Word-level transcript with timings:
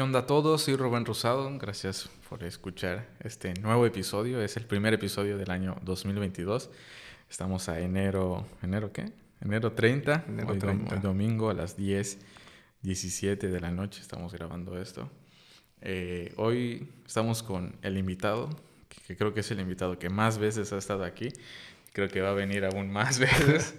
¿Qué 0.00 0.04
onda 0.04 0.20
a 0.20 0.26
todos? 0.26 0.62
Soy 0.62 0.76
Rubén 0.76 1.04
Rosado. 1.04 1.58
Gracias 1.58 2.08
por 2.30 2.42
escuchar 2.42 3.06
este 3.22 3.52
nuevo 3.60 3.84
episodio. 3.84 4.40
Es 4.40 4.56
el 4.56 4.64
primer 4.64 4.94
episodio 4.94 5.36
del 5.36 5.50
año 5.50 5.76
2022. 5.82 6.70
Estamos 7.28 7.68
a 7.68 7.80
enero... 7.80 8.46
¿Enero 8.62 8.94
qué? 8.94 9.12
Enero 9.42 9.72
30. 9.72 10.24
Enero 10.26 10.48
hoy, 10.48 10.56
dom- 10.56 10.60
30. 10.60 10.94
hoy 10.94 11.00
domingo 11.02 11.50
a 11.50 11.52
las 11.52 11.76
10, 11.76 12.16
17 12.80 13.48
de 13.48 13.60
la 13.60 13.72
noche 13.72 14.00
estamos 14.00 14.32
grabando 14.32 14.80
esto. 14.80 15.10
Eh, 15.82 16.32
hoy 16.38 16.88
estamos 17.06 17.42
con 17.42 17.76
el 17.82 17.98
invitado, 17.98 18.48
que 19.06 19.18
creo 19.18 19.34
que 19.34 19.40
es 19.40 19.50
el 19.50 19.60
invitado 19.60 19.98
que 19.98 20.08
más 20.08 20.38
veces 20.38 20.72
ha 20.72 20.78
estado 20.78 21.04
aquí. 21.04 21.28
Creo 21.92 22.08
que 22.08 22.22
va 22.22 22.30
a 22.30 22.32
venir 22.32 22.64
aún 22.64 22.90
más 22.90 23.18
veces. 23.18 23.74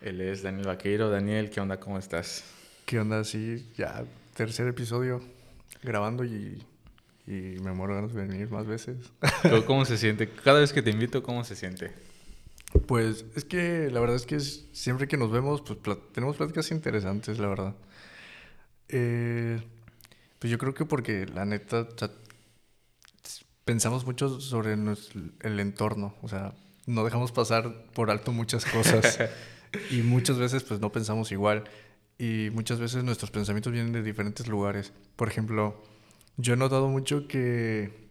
Él 0.00 0.22
es 0.22 0.42
Daniel 0.42 0.68
Vaqueiro. 0.68 1.10
Daniel, 1.10 1.50
¿qué 1.50 1.60
onda? 1.60 1.78
¿Cómo 1.78 1.98
estás? 1.98 2.44
¿Qué 2.86 2.98
onda? 2.98 3.22
Sí, 3.24 3.68
ya 3.76 4.06
tercer 4.34 4.68
episodio 4.68 5.35
grabando 5.82 6.24
y, 6.24 6.62
y 7.26 7.30
me 7.60 7.72
muero 7.72 7.94
ganas 7.94 8.14
de 8.14 8.26
venir 8.26 8.50
más 8.50 8.66
veces. 8.66 8.96
¿Cómo- 9.42 9.64
¿Cómo 9.64 9.84
se 9.84 9.96
siente? 9.98 10.28
Cada 10.30 10.60
vez 10.60 10.72
que 10.72 10.82
te 10.82 10.90
invito, 10.90 11.22
¿cómo 11.22 11.44
se 11.44 11.56
siente? 11.56 11.92
Pues 12.86 13.24
es 13.36 13.44
que 13.44 13.90
la 13.90 14.00
verdad 14.00 14.16
es 14.16 14.26
que 14.26 14.36
es- 14.36 14.66
siempre 14.72 15.08
que 15.08 15.16
nos 15.16 15.30
vemos, 15.30 15.62
pues 15.62 15.78
tenemos 16.12 16.36
pláticas 16.36 16.70
interesantes, 16.70 17.38
la 17.38 17.48
verdad. 17.48 17.74
Eh, 18.88 19.60
pues 20.38 20.50
yo 20.50 20.58
creo 20.58 20.74
que 20.74 20.84
porque 20.84 21.26
la 21.26 21.44
neta 21.44 21.80
o 21.92 21.98
sea, 21.98 22.10
s- 23.24 23.44
pensamos 23.64 24.04
mucho 24.06 24.40
sobre 24.40 24.76
nues- 24.76 25.10
el 25.40 25.58
entorno, 25.60 26.14
o 26.22 26.28
sea, 26.28 26.52
no 26.86 27.04
dejamos 27.04 27.32
pasar 27.32 27.84
por 27.94 28.10
alto 28.10 28.30
muchas 28.32 28.64
cosas 28.64 29.18
y 29.90 30.02
muchas 30.02 30.38
veces 30.38 30.62
pues 30.62 30.78
no 30.80 30.92
pensamos 30.92 31.32
igual 31.32 31.64
y 32.18 32.48
muchas 32.52 32.78
veces 32.78 33.04
nuestros 33.04 33.30
pensamientos 33.30 33.72
vienen 33.72 33.92
de 33.92 34.02
diferentes 34.02 34.48
lugares. 34.48 34.92
Por 35.16 35.28
ejemplo, 35.28 35.82
yo 36.36 36.54
he 36.54 36.56
notado 36.56 36.88
mucho 36.88 37.28
que 37.28 38.08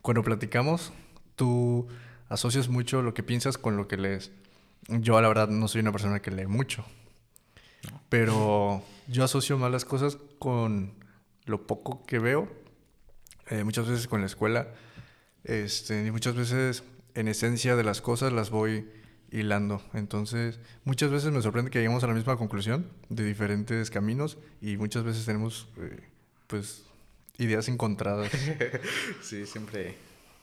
cuando 0.00 0.22
platicamos, 0.22 0.92
tú 1.36 1.88
asocias 2.28 2.68
mucho 2.68 3.02
lo 3.02 3.14
que 3.14 3.22
piensas 3.22 3.58
con 3.58 3.76
lo 3.76 3.88
que 3.88 3.96
lees. 3.96 4.32
Yo, 4.88 5.20
la 5.20 5.28
verdad, 5.28 5.48
no 5.48 5.68
soy 5.68 5.80
una 5.80 5.92
persona 5.92 6.20
que 6.20 6.30
lee 6.30 6.46
mucho. 6.46 6.84
Pero 8.08 8.82
yo 9.08 9.24
asocio 9.24 9.58
más 9.58 9.70
las 9.70 9.84
cosas 9.84 10.18
con 10.38 10.94
lo 11.44 11.66
poco 11.66 12.04
que 12.04 12.18
veo. 12.18 12.48
eh, 13.50 13.64
muchas 13.64 13.88
veces 13.88 14.08
con 14.08 14.20
la 14.20 14.26
escuela. 14.26 14.68
Este, 15.44 16.06
y 16.06 16.10
muchas 16.10 16.34
veces, 16.34 16.84
en 17.14 17.28
esencia 17.28 17.76
de 17.76 17.84
las 17.84 18.00
cosas, 18.00 18.32
las 18.32 18.50
voy 18.50 18.88
hilando. 19.32 19.82
Entonces, 19.94 20.60
muchas 20.84 21.10
veces 21.10 21.32
me 21.32 21.42
sorprende 21.42 21.70
que 21.70 21.78
lleguemos 21.78 22.04
a 22.04 22.06
la 22.06 22.14
misma 22.14 22.36
conclusión 22.36 22.86
de 23.08 23.24
diferentes 23.24 23.90
caminos. 23.90 24.38
Y 24.60 24.76
muchas 24.76 25.02
veces 25.02 25.24
tenemos, 25.24 25.68
eh, 25.78 26.00
pues, 26.46 26.84
ideas 27.38 27.66
encontradas 27.68 28.30
Sí, 29.22 29.46
siempre 29.46 29.94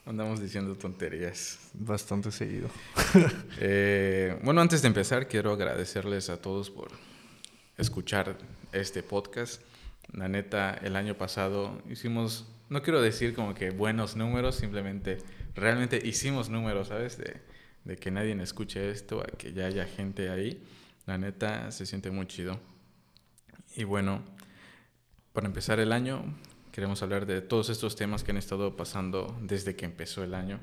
andamos 0.05 0.41
diciendo 0.41 0.75
tonterías. 0.75 1.59
bastante 1.73 2.31
seguido. 2.31 2.69
Eh, 3.61 4.39
bueno, 4.43 4.61
antes 4.61 4.81
de 4.81 4.87
empezar, 4.87 5.27
quiero 5.27 5.51
agradecerles 5.51 6.29
a 6.29 6.37
todos 6.37 6.69
por 6.69 6.89
escuchar 7.77 8.37
este 8.71 9.03
podcast. 9.03 9.61
La 10.13 10.27
neta, 10.27 10.73
el 10.73 10.95
año 10.95 11.15
pasado 11.15 11.81
hicimos, 11.89 12.47
no 12.69 12.81
quiero 12.81 13.01
decir 13.01 13.35
como 13.35 13.53
que 13.53 13.69
buenos 13.71 14.15
números, 14.15 14.55
simplemente 14.55 15.17
realmente 15.55 15.99
hicimos 16.03 16.49
números, 16.49 16.87
¿sabes? 16.87 17.17
De, 17.17 17.41
de 17.89 17.97
que 17.97 18.11
nadie 18.11 18.39
escuche 18.43 18.91
esto, 18.91 19.21
a 19.21 19.25
que 19.35 19.51
ya 19.51 19.65
haya 19.65 19.85
gente 19.87 20.29
ahí. 20.29 20.63
La 21.07 21.17
neta, 21.17 21.71
se 21.71 21.87
siente 21.87 22.11
muy 22.11 22.27
chido. 22.27 22.59
Y 23.75 23.83
bueno, 23.83 24.21
para 25.33 25.47
empezar 25.47 25.79
el 25.79 25.91
año, 25.91 26.23
queremos 26.71 27.01
hablar 27.01 27.25
de 27.25 27.41
todos 27.41 27.69
estos 27.69 27.95
temas 27.95 28.23
que 28.23 28.29
han 28.29 28.37
estado 28.37 28.77
pasando 28.77 29.35
desde 29.41 29.75
que 29.75 29.85
empezó 29.85 30.23
el 30.23 30.35
año. 30.35 30.59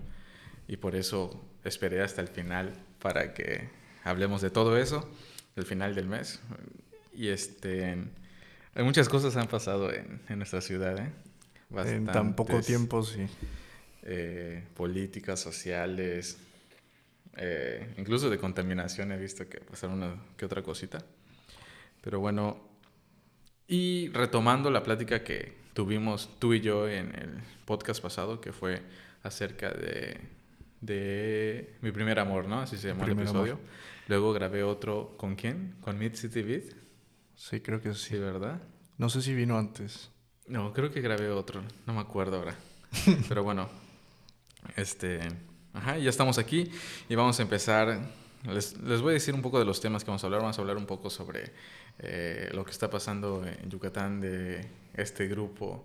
Y 0.69 0.77
por 0.77 0.95
eso 0.95 1.45
esperé 1.65 2.01
hasta 2.01 2.21
el 2.21 2.29
final 2.29 2.75
para 3.01 3.35
que 3.35 3.71
hablemos 4.05 4.41
de 4.41 4.51
todo 4.51 4.79
eso, 4.79 5.11
el 5.57 5.65
final 5.65 5.97
del 5.97 6.07
mes. 6.07 6.39
Y 7.13 7.27
este, 7.27 7.97
hay 8.73 8.85
muchas 8.85 9.09
cosas 9.09 9.37
han 9.37 9.49
pasado 9.49 9.93
en, 9.93 10.21
en 10.29 10.39
nuestra 10.39 10.61
ciudad, 10.61 10.97
¿eh? 10.97 11.11
En 11.73 12.07
tan 12.07 12.37
poco 12.37 12.61
tiempo, 12.61 13.03
sí. 13.03 13.27
eh, 14.05 14.63
políticas, 14.77 15.41
sociales, 15.41 16.39
eh, 17.37 17.95
incluso 17.99 18.31
de 18.31 18.39
contaminación 18.39 19.13
he 19.13 19.19
visto 19.19 19.49
que 19.49 19.59
pasaron 19.61 20.03
una 20.03 20.17
que 20.37 20.45
otra 20.45 20.63
cosita. 20.63 20.99
Pero 22.03 22.21
bueno, 22.21 22.59
y 23.69 24.09
retomando 24.11 24.71
la 24.71 24.83
plática 24.83 25.23
que 25.25 25.57
tuvimos 25.75 26.31
tú 26.39 26.55
y 26.55 26.61
yo 26.61 26.89
en 26.89 27.15
el 27.15 27.41
podcast 27.65 28.01
pasado, 28.03 28.41
que 28.41 28.53
fue 28.53 28.83
acerca 29.23 29.71
de, 29.71 30.19
de 30.81 31.75
mi 31.83 31.91
primer 31.93 32.19
amor, 32.19 32.47
¿no? 32.47 32.61
Así 32.61 32.77
se 32.77 32.89
llamó 32.89 33.01
el 33.03 33.07
Primer 33.07 33.25
episodio. 33.27 33.55
amor. 33.55 33.65
Luego 34.09 34.33
grabé 34.33 34.63
otro, 34.63 35.17
¿con 35.17 35.35
quién? 35.35 35.75
Con 35.81 35.99
Mid 35.99 36.15
City 36.15 36.43
Beat, 36.43 36.65
Sí, 37.35 37.61
creo 37.61 37.83
que 37.83 37.93
sí, 37.93 38.11
sí. 38.11 38.19
¿verdad? 38.19 38.63
No 38.97 39.11
sé 39.11 39.21
si 39.21 39.35
vino 39.35 39.59
antes. 39.59 40.11
No, 40.47 40.73
creo 40.73 40.91
que 40.91 41.01
grabé 41.03 41.29
otro, 41.29 41.63
no 41.87 41.93
me 41.93 42.01
acuerdo 42.01 42.37
ahora. 42.39 42.55
Pero 43.29 43.43
bueno, 43.43 43.69
este, 44.77 45.21
ajá, 45.77 45.99
ya 45.99 46.11
estamos 46.11 46.39
aquí 46.39 46.71
y 47.09 47.15
vamos 47.15 47.39
a 47.39 47.43
empezar. 47.43 48.01
Les, 48.45 48.77
les 48.79 49.01
voy 49.01 49.11
a 49.11 49.15
decir 49.15 49.35
un 49.35 49.43
poco 49.43 49.59
de 49.59 49.65
los 49.65 49.81
temas 49.81 50.05
que 50.05 50.11
vamos 50.11 50.23
a 50.23 50.27
hablar. 50.27 50.41
Vamos 50.41 50.59
a 50.59 50.61
hablar 50.61 50.77
un 50.77 50.87
poco 50.87 51.11
sobre 51.11 51.53
eh, 51.99 52.51
lo 52.53 52.65
que 52.65 52.71
está 52.71 52.89
pasando 52.91 53.45
en 53.47 53.71
Yucatán 53.71 54.21
de 54.21 54.67
este 54.95 55.27
grupo 55.27 55.85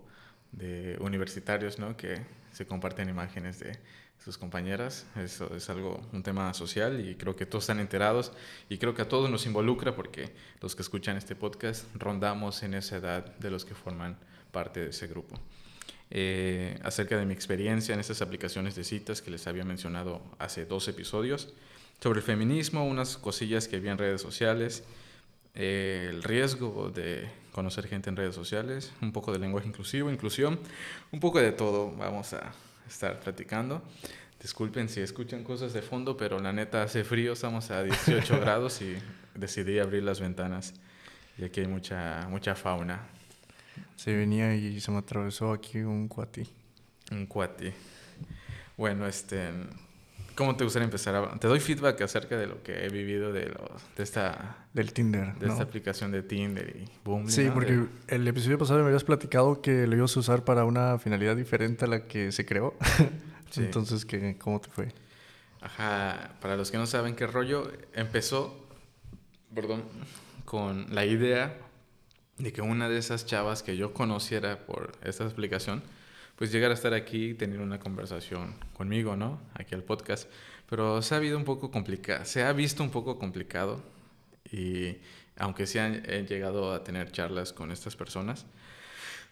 de 0.51 0.97
universitarios, 0.99 1.79
¿no? 1.79 1.95
Que 1.97 2.21
se 2.51 2.65
comparten 2.65 3.09
imágenes 3.09 3.59
de 3.59 3.79
sus 4.23 4.37
compañeras. 4.37 5.05
Eso 5.15 5.53
es 5.55 5.69
algo, 5.69 6.01
un 6.13 6.23
tema 6.23 6.53
social 6.53 7.05
y 7.07 7.15
creo 7.15 7.35
que 7.35 7.45
todos 7.45 7.63
están 7.63 7.79
enterados 7.79 8.31
y 8.69 8.77
creo 8.77 8.93
que 8.93 9.01
a 9.01 9.09
todos 9.09 9.29
nos 9.29 9.45
involucra 9.45 9.95
porque 9.95 10.31
los 10.61 10.75
que 10.75 10.83
escuchan 10.83 11.17
este 11.17 11.35
podcast 11.35 11.85
rondamos 11.95 12.63
en 12.63 12.75
esa 12.75 12.97
edad 12.97 13.25
de 13.37 13.49
los 13.49 13.65
que 13.65 13.73
forman 13.73 14.17
parte 14.51 14.81
de 14.81 14.89
ese 14.89 15.07
grupo. 15.07 15.39
Eh, 16.13 16.77
acerca 16.83 17.17
de 17.17 17.25
mi 17.25 17.33
experiencia 17.33 17.93
en 17.93 18.01
estas 18.01 18.21
aplicaciones 18.21 18.75
de 18.75 18.83
citas 18.83 19.21
que 19.21 19.31
les 19.31 19.47
había 19.47 19.63
mencionado 19.63 20.21
hace 20.39 20.65
dos 20.65 20.89
episodios, 20.89 21.53
sobre 22.01 22.19
el 22.19 22.25
feminismo, 22.25 22.85
unas 22.85 23.17
cosillas 23.17 23.69
que 23.69 23.79
vi 23.79 23.87
en 23.87 23.97
redes 23.97 24.21
sociales, 24.21 24.83
eh, 25.55 26.07
el 26.09 26.21
riesgo 26.21 26.91
de 26.93 27.29
conocer 27.53 27.87
gente 27.87 28.09
en 28.09 28.17
redes 28.17 28.35
sociales, 28.35 28.91
un 29.01 29.13
poco 29.13 29.31
de 29.31 29.39
lenguaje 29.39 29.67
inclusivo, 29.67 30.11
inclusión, 30.11 30.59
un 31.11 31.19
poco 31.21 31.39
de 31.39 31.53
todo 31.53 31.91
vamos 31.95 32.33
a 32.33 32.51
estar 32.89 33.19
platicando. 33.21 33.81
Disculpen 34.41 34.89
si 34.89 34.99
escuchan 34.99 35.45
cosas 35.45 35.71
de 35.71 35.81
fondo, 35.81 36.17
pero 36.17 36.39
la 36.39 36.51
neta 36.51 36.83
hace 36.83 37.05
frío, 37.05 37.33
estamos 37.33 37.71
a 37.71 37.83
18 37.83 38.39
grados 38.41 38.81
y 38.81 38.97
decidí 39.35 39.79
abrir 39.79 40.03
las 40.03 40.19
ventanas 40.19 40.73
y 41.37 41.45
aquí 41.45 41.61
hay 41.61 41.67
mucha, 41.67 42.27
mucha 42.29 42.55
fauna. 42.55 43.07
Se 43.95 44.15
venía 44.15 44.55
y 44.55 44.79
se 44.81 44.91
me 44.91 44.97
atravesó 44.97 45.51
aquí 45.53 45.79
un 45.79 46.07
cuati. 46.07 46.43
Un 47.11 47.25
cuati. 47.27 47.71
Bueno, 48.77 49.05
este, 49.05 49.49
¿cómo 50.35 50.55
te 50.55 50.63
gustaría 50.63 50.85
empezar? 50.85 51.13
a- 51.15 51.37
Te 51.39 51.47
doy 51.47 51.59
feedback 51.59 52.01
acerca 52.01 52.37
de 52.37 52.47
lo 52.47 52.63
que 52.63 52.85
he 52.85 52.89
vivido 52.89 53.31
de, 53.31 53.47
lo- 53.47 53.71
de 53.95 54.03
esta, 54.03 54.65
Del 54.73 54.91
Tinder, 54.93 55.35
de 55.35 55.45
¿no? 55.47 55.51
esta 55.53 55.63
aplicación 55.63 56.11
de 56.11 56.23
Tinder 56.23 56.75
y 56.75 56.89
Bumble. 57.03 57.31
Sí, 57.31 57.45
¿no? 57.45 57.53
porque 57.53 57.73
De- 57.73 57.87
el 58.07 58.27
episodio 58.27 58.57
pasado 58.57 58.79
me 58.79 58.85
habías 58.87 59.03
platicado 59.03 59.61
que 59.61 59.85
lo 59.85 59.95
ibas 59.95 60.15
a 60.17 60.19
usar 60.21 60.43
para 60.43 60.65
una 60.65 60.97
finalidad 60.97 61.35
diferente 61.35 61.85
a 61.85 61.87
la 61.87 62.07
que 62.07 62.31
se 62.31 62.45
creó. 62.45 62.75
Sí. 63.51 63.63
Entonces, 63.63 64.05
¿qué, 64.05 64.37
¿cómo 64.39 64.61
te 64.61 64.69
fue? 64.69 64.87
Ajá, 65.59 66.35
para 66.39 66.55
los 66.55 66.71
que 66.71 66.77
no 66.77 66.87
saben 66.87 67.17
qué 67.17 67.27
rollo, 67.27 67.69
empezó, 67.93 68.65
perdón, 69.53 69.83
con 70.45 70.85
la 70.95 71.05
idea 71.05 71.57
de 72.37 72.51
que 72.51 72.61
una 72.61 72.89
de 72.89 72.97
esas 72.97 73.25
chavas 73.25 73.63
que 73.63 73.77
yo 73.77 73.93
conociera 73.93 74.65
por 74.65 74.93
esta 75.03 75.25
aplicación, 75.25 75.83
pues 76.35 76.51
llegara 76.51 76.73
a 76.73 76.75
estar 76.75 76.93
aquí 76.93 77.29
y 77.29 77.33
tener 77.33 77.59
una 77.59 77.79
conversación 77.79 78.55
conmigo, 78.73 79.15
¿no? 79.15 79.39
Aquí 79.53 79.75
al 79.75 79.83
podcast. 79.83 80.29
Pero 80.69 81.01
se 81.01 81.13
ha 81.13 81.17
habido 81.17 81.37
un 81.37 81.45
poco 81.45 81.69
complicado, 81.69 82.25
se 82.25 82.43
ha 82.43 82.53
visto 82.53 82.81
un 82.81 82.89
poco 82.89 83.19
complicado 83.19 83.83
y 84.51 84.97
aunque 85.37 85.67
sí 85.67 85.79
han 85.79 86.03
he 86.09 86.23
llegado 86.23 86.73
a 86.73 86.83
tener 86.83 87.11
charlas 87.11 87.53
con 87.53 87.71
estas 87.71 87.95
personas, 87.95 88.45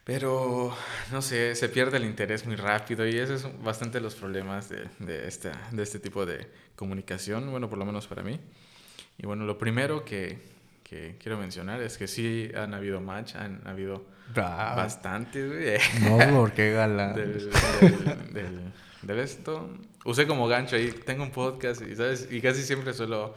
pero 0.03 0.75
no 1.11 1.21
sé, 1.21 1.55
se 1.55 1.69
pierde 1.69 1.97
el 1.97 2.05
interés 2.05 2.45
muy 2.45 2.55
rápido 2.55 3.07
y 3.07 3.15
ese 3.17 3.35
es 3.35 3.63
bastante 3.63 4.01
los 4.01 4.15
problemas 4.15 4.69
de, 4.69 4.87
de, 4.99 5.27
esta, 5.27 5.69
de 5.71 5.83
este 5.83 5.99
tipo 5.99 6.25
de 6.25 6.47
comunicación, 6.75 7.49
bueno, 7.51 7.69
por 7.69 7.77
lo 7.77 7.85
menos 7.85 8.07
para 8.07 8.23
mí. 8.23 8.39
Y 9.17 9.25
bueno, 9.25 9.45
lo 9.45 9.57
primero 9.57 10.05
que, 10.05 10.39
que 10.89 11.17
quiero 11.21 11.37
mencionar 11.37 11.81
es 11.81 11.97
que 11.97 12.07
sí 12.07 12.49
han 12.55 12.73
habido 12.73 12.99
match, 12.99 13.35
han 13.35 13.61
habido 13.67 14.05
Ah, 14.35 14.73
bastantes, 14.75 15.47
güey. 15.47 15.77
no, 16.29 16.37
porque 16.37 16.71
gala. 16.71 17.13
del, 17.13 17.33
del, 17.33 18.33
del, 18.33 18.59
del 19.03 19.19
esto. 19.19 19.69
Usé 20.05 20.25
como 20.27 20.47
gancho 20.47 20.75
ahí, 20.75 20.91
tengo 21.05 21.23
un 21.23 21.31
podcast 21.31 21.81
y, 21.81 21.95
¿sabes? 21.95 22.27
Y 22.31 22.39
casi 22.41 22.61
siempre 22.63 22.93
suelo, 22.93 23.33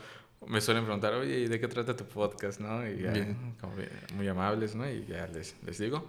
me 0.47 0.61
suelen 0.61 0.85
preguntar, 0.85 1.15
oye, 1.15 1.41
¿y 1.41 1.47
de 1.49 1.59
qué 1.61 1.69
trata 1.69 1.97
tu 1.97 2.05
podcast, 2.05 2.61
no? 2.61 2.87
Y 2.89 3.03
ya, 3.03 3.13
como 3.61 3.75
bien- 3.77 3.89
muy 4.15 4.29
amables, 4.29 4.75
¿no? 4.75 4.89
Y 4.89 5.05
ya 5.07 5.27
les, 5.29 5.55
les 5.67 5.79
digo. 5.79 6.07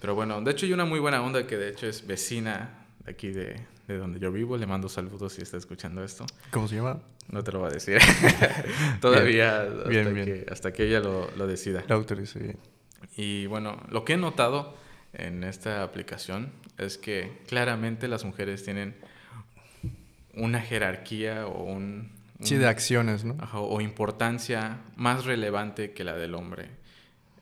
Pero 0.00 0.14
bueno, 0.14 0.40
de 0.42 0.50
hecho 0.50 0.66
hay 0.66 0.72
una 0.72 0.84
muy 0.84 0.98
buena 1.00 1.22
onda 1.22 1.46
que 1.46 1.56
de 1.56 1.70
hecho 1.70 1.86
es 1.86 2.06
vecina 2.06 2.86
de 3.04 3.10
aquí 3.12 3.28
de, 3.30 3.56
de 3.86 3.98
donde 3.98 4.18
yo 4.20 4.30
vivo. 4.32 4.56
Le 4.56 4.66
mando 4.66 4.88
saludos 4.88 5.32
si 5.34 5.42
está 5.42 5.56
escuchando 5.56 6.02
esto. 6.04 6.26
¿Cómo 6.50 6.66
se 6.68 6.76
llama? 6.76 7.00
No 7.30 7.42
te 7.42 7.52
lo 7.52 7.60
voy 7.60 7.70
a 7.70 7.72
decir. 7.72 7.98
Todavía 9.00 9.62
hasta, 9.62 9.88
Bien, 9.88 10.14
bien. 10.14 10.26
Que, 10.26 10.46
hasta 10.50 10.72
que 10.72 10.84
ella 10.86 11.00
lo, 11.00 11.30
lo 11.36 11.46
decida. 11.46 11.84
La 11.88 11.94
autorizo 11.96 12.38
bien. 12.38 12.58
Y 13.16 13.46
bueno, 13.46 13.80
lo 13.90 14.04
que 14.04 14.14
he 14.14 14.16
notado 14.16 14.76
en 15.12 15.44
esta 15.44 15.82
aplicación 15.82 16.52
es 16.78 16.98
que 16.98 17.38
claramente 17.48 18.08
las 18.08 18.24
mujeres 18.24 18.62
tienen 18.64 18.96
una 20.34 20.60
jerarquía 20.60 21.46
o 21.46 21.64
un, 21.64 22.12
Sí, 22.42 22.54
un- 22.54 22.60
de 22.60 22.68
acciones, 22.68 23.24
¿no? 23.24 23.36
ajá, 23.40 23.58
o 23.60 23.80
importancia 23.80 24.80
más 24.96 25.24
relevante 25.24 25.92
que 25.92 26.04
la 26.04 26.14
del 26.14 26.34
hombre 26.34 26.68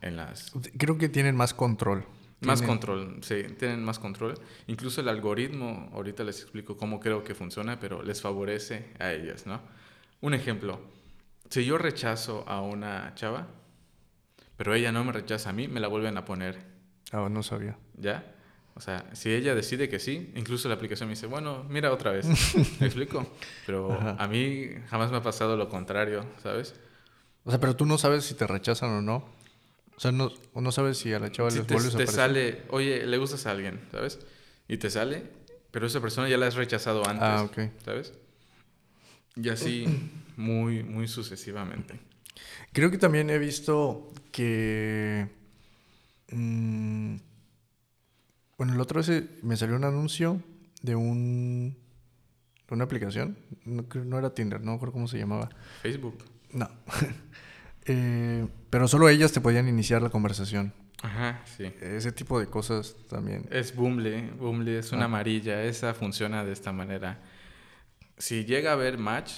en 0.00 0.16
las 0.16 0.52
Creo 0.78 0.98
que 0.98 1.08
tienen 1.08 1.34
más 1.34 1.54
control. 1.54 2.04
Más 2.44 2.62
control, 2.62 3.18
sí, 3.22 3.42
tienen 3.58 3.84
más 3.84 3.98
control. 3.98 4.34
Incluso 4.66 5.00
el 5.00 5.08
algoritmo, 5.08 5.90
ahorita 5.92 6.24
les 6.24 6.40
explico 6.42 6.76
cómo 6.76 7.00
creo 7.00 7.24
que 7.24 7.34
funciona, 7.34 7.78
pero 7.80 8.02
les 8.02 8.20
favorece 8.20 8.86
a 8.98 9.12
ellas, 9.12 9.46
¿no? 9.46 9.60
Un 10.20 10.34
ejemplo, 10.34 10.80
si 11.50 11.64
yo 11.64 11.78
rechazo 11.78 12.44
a 12.48 12.60
una 12.62 13.12
chava, 13.14 13.46
pero 14.56 14.74
ella 14.74 14.92
no 14.92 15.04
me 15.04 15.12
rechaza 15.12 15.50
a 15.50 15.52
mí, 15.52 15.68
me 15.68 15.80
la 15.80 15.88
vuelven 15.88 16.16
a 16.16 16.24
poner, 16.24 16.72
Ah, 17.12 17.28
no 17.30 17.42
sabía. 17.42 17.76
¿ya? 17.96 18.24
O 18.76 18.80
sea, 18.80 19.04
si 19.14 19.32
ella 19.32 19.54
decide 19.54 19.88
que 19.88 20.00
sí, 20.00 20.32
incluso 20.34 20.68
la 20.68 20.74
aplicación 20.74 21.08
me 21.08 21.14
dice, 21.14 21.26
bueno, 21.26 21.64
mira 21.68 21.92
otra 21.92 22.10
vez, 22.10 22.26
¿me 22.80 22.86
explico? 22.86 23.24
Pero 23.66 23.92
Ajá. 23.92 24.16
a 24.18 24.26
mí 24.26 24.68
jamás 24.88 25.10
me 25.12 25.18
ha 25.18 25.22
pasado 25.22 25.56
lo 25.56 25.68
contrario, 25.68 26.24
¿sabes? 26.42 26.74
O 27.44 27.50
sea, 27.50 27.60
pero 27.60 27.76
tú 27.76 27.86
no 27.86 27.98
sabes 27.98 28.24
si 28.24 28.34
te 28.34 28.46
rechazan 28.46 28.90
o 28.90 29.02
no. 29.02 29.28
O 29.96 30.00
sea, 30.00 30.10
no, 30.12 30.30
no 30.54 30.72
sabes 30.72 30.98
si 30.98 31.12
a 31.12 31.18
la 31.18 31.30
chava 31.30 31.50
Si 31.50 31.58
les 31.58 31.66
te, 31.66 31.74
vuelves 31.74 31.94
a 31.94 31.98
te 31.98 32.02
aparecer. 32.04 32.20
sale, 32.24 32.62
oye, 32.70 33.06
le 33.06 33.16
gustas 33.18 33.46
a 33.46 33.52
alguien, 33.52 33.80
¿sabes? 33.92 34.18
Y 34.68 34.76
te 34.78 34.90
sale, 34.90 35.22
pero 35.70 35.86
esa 35.86 36.00
persona 36.00 36.28
ya 36.28 36.36
la 36.36 36.46
has 36.48 36.54
rechazado 36.56 37.06
antes, 37.06 37.22
Ah, 37.22 37.42
ok. 37.44 37.58
¿sabes? 37.84 38.12
Y 39.36 39.48
así 39.48 39.84
muy, 40.36 40.82
muy 40.82 41.06
sucesivamente. 41.08 42.00
Creo 42.72 42.90
que 42.90 42.98
también 42.98 43.30
he 43.30 43.38
visto 43.38 44.12
que... 44.32 45.28
mm, 46.32 47.16
bueno, 48.58 48.74
el 48.74 48.80
otro 48.80 49.00
vez 49.02 49.22
me 49.42 49.56
salió 49.56 49.76
un 49.76 49.84
anuncio 49.84 50.40
de 50.82 50.94
un... 50.96 51.76
de 52.68 52.74
una 52.74 52.84
aplicación. 52.84 53.38
No, 53.64 53.84
no 54.04 54.18
era 54.18 54.34
Tinder, 54.34 54.60
no 54.60 54.72
me 54.72 54.76
acuerdo 54.76 54.92
cómo 54.92 55.08
se 55.08 55.18
llamaba. 55.18 55.50
Facebook. 55.82 56.18
No. 56.52 56.68
Eh, 57.86 58.46
pero 58.70 58.88
solo 58.88 59.08
ellas 59.08 59.32
te 59.32 59.40
podían 59.40 59.68
iniciar 59.68 60.02
la 60.02 60.10
conversación. 60.10 60.72
Ajá, 61.02 61.42
sí. 61.56 61.64
Ese 61.82 62.12
tipo 62.12 62.40
de 62.40 62.46
cosas 62.46 62.96
también. 63.10 63.46
Es 63.50 63.74
Boomly, 63.76 64.30
Boomly 64.38 64.76
es 64.76 64.92
una 64.92 65.02
Ah. 65.02 65.04
amarilla, 65.06 65.62
esa 65.64 65.92
funciona 65.92 66.44
de 66.44 66.52
esta 66.52 66.72
manera. 66.72 67.18
Si 68.16 68.44
llega 68.44 68.70
a 68.70 68.72
haber 68.74 68.96
match, 68.96 69.32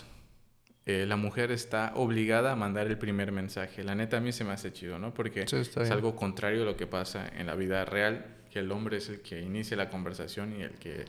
eh, 0.85 1.05
la 1.09 1.17
mujer 1.17 1.51
está 1.51 1.93
obligada 1.97 2.53
a 2.53 2.57
mandar 2.57 2.87
el 2.87 2.97
primer 2.99 3.33
mensaje. 3.33 3.83
La 3.83 3.97
neta 3.97 4.19
a 4.19 4.21
mí 4.21 4.31
se 4.33 4.45
me 4.45 4.53
hace 4.53 4.73
chido, 4.73 4.99
¿no? 5.01 5.13
Porque 5.13 5.47
Sí, 5.49 5.57
es 5.57 5.91
algo 5.91 6.15
contrario 6.15 6.63
a 6.63 6.65
lo 6.67 6.77
que 6.77 6.87
pasa 6.87 7.27
en 7.37 7.47
la 7.47 7.57
vida 7.57 7.85
real, 7.85 8.25
que 8.53 8.61
el 8.61 8.71
hombre 8.71 8.99
es 8.99 9.09
el 9.09 9.21
que 9.23 9.41
inicia 9.41 9.77
la 9.77 9.91
conversación 9.91 10.55
y 10.57 10.63
el 10.63 10.73
que 10.75 11.05